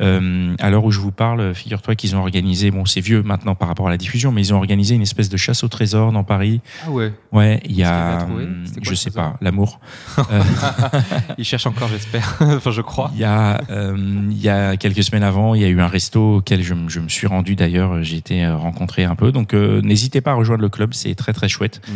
Euh, 0.01 0.55
à 0.59 0.71
l'heure 0.71 0.85
où 0.85 0.91
je 0.91 0.99
vous 0.99 1.13
parle, 1.13 1.55
figure-toi 1.55 1.95
qu'ils 1.95 2.17
ont 2.17 2.21
organisé, 2.21 2.71
bon 2.71 2.85
c'est 2.87 3.01
vieux 3.01 3.23
maintenant 3.23 3.55
par 3.55 3.69
rapport 3.69 3.87
à 3.87 3.91
la 3.91 3.97
diffusion, 3.99 4.33
mais 4.33 4.41
ils 4.41 4.53
ont 4.55 4.57
organisé 4.57 4.95
une 4.95 5.03
espèce 5.03 5.29
de 5.29 5.37
chasse 5.37 5.63
au 5.63 5.69
trésor 5.69 6.11
dans 6.13 6.25
Paris. 6.25 6.61
Ah 6.87 6.91
ouais. 6.91 7.13
Ouais, 7.31 7.61
il 7.67 7.77
y 7.77 7.85
a, 7.85 8.25
hum, 8.25 8.65
quoi 8.65 8.81
je 8.83 8.95
sais 8.95 9.11
pas, 9.11 9.37
l'amour. 9.41 9.81
Euh, 10.31 10.43
Il 11.39 11.45
cherche 11.45 11.67
encore, 11.67 11.89
j'espère. 11.89 12.37
enfin, 12.41 12.71
je 12.71 12.81
crois. 12.81 13.11
Il 13.15 13.21
y 13.21 13.25
a, 13.25 13.61
euh, 13.71 13.97
il 14.31 14.41
y 14.41 14.49
a 14.49 14.77
quelques 14.77 15.03
semaines 15.03 15.23
avant, 15.23 15.55
il 15.55 15.63
y 15.63 15.65
a 15.65 15.69
eu 15.69 15.81
un 15.81 15.87
resto 15.89 16.37
auquel 16.37 16.63
je, 16.63 16.75
me- 16.75 16.89
je 16.89 17.01
me 17.01 17.09
suis 17.09 17.27
rendu 17.27 17.55
d'ailleurs. 17.57 18.03
J'ai 18.03 18.17
été 18.17 18.45
euh, 18.45 18.57
rencontré 18.57 19.05
un 19.05 19.15
peu. 19.15 19.31
Donc, 19.33 19.55
euh, 19.55 19.81
n'hésitez 19.83 20.21
pas 20.21 20.33
à 20.33 20.35
rejoindre 20.35 20.63
le 20.63 20.69
club. 20.69 20.95
C'est 20.95 21.15
très 21.15 21.33
très 21.33 21.49
chouette. 21.49 21.81
Mm. 21.89 21.93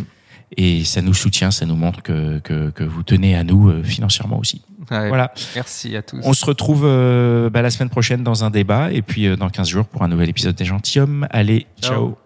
Et 0.56 0.84
ça 0.84 1.02
nous 1.02 1.14
soutient, 1.14 1.50
ça 1.50 1.66
nous 1.66 1.74
montre 1.74 2.02
que, 2.02 2.38
que, 2.38 2.70
que 2.70 2.84
vous 2.84 3.02
tenez 3.02 3.34
à 3.34 3.42
nous 3.42 3.68
euh, 3.68 3.82
financièrement 3.82 4.38
aussi. 4.38 4.62
Ouais. 4.90 5.08
Voilà. 5.08 5.32
Merci 5.54 5.96
à 5.96 6.02
tous. 6.02 6.20
On 6.22 6.32
se 6.32 6.44
retrouve 6.44 6.82
euh, 6.84 7.50
bah, 7.50 7.62
la 7.62 7.70
semaine 7.70 7.90
prochaine 7.90 8.22
dans 8.22 8.44
un 8.44 8.50
débat 8.50 8.92
et 8.92 9.02
puis 9.02 9.26
euh, 9.26 9.36
dans 9.36 9.48
15 9.48 9.68
jours 9.68 9.86
pour 9.86 10.02
un 10.02 10.08
nouvel 10.08 10.28
épisode 10.28 10.54
des 10.54 10.64
Gentilhommes. 10.64 11.26
Allez, 11.30 11.66
Ciao. 11.80 11.92
ciao. 11.92 12.25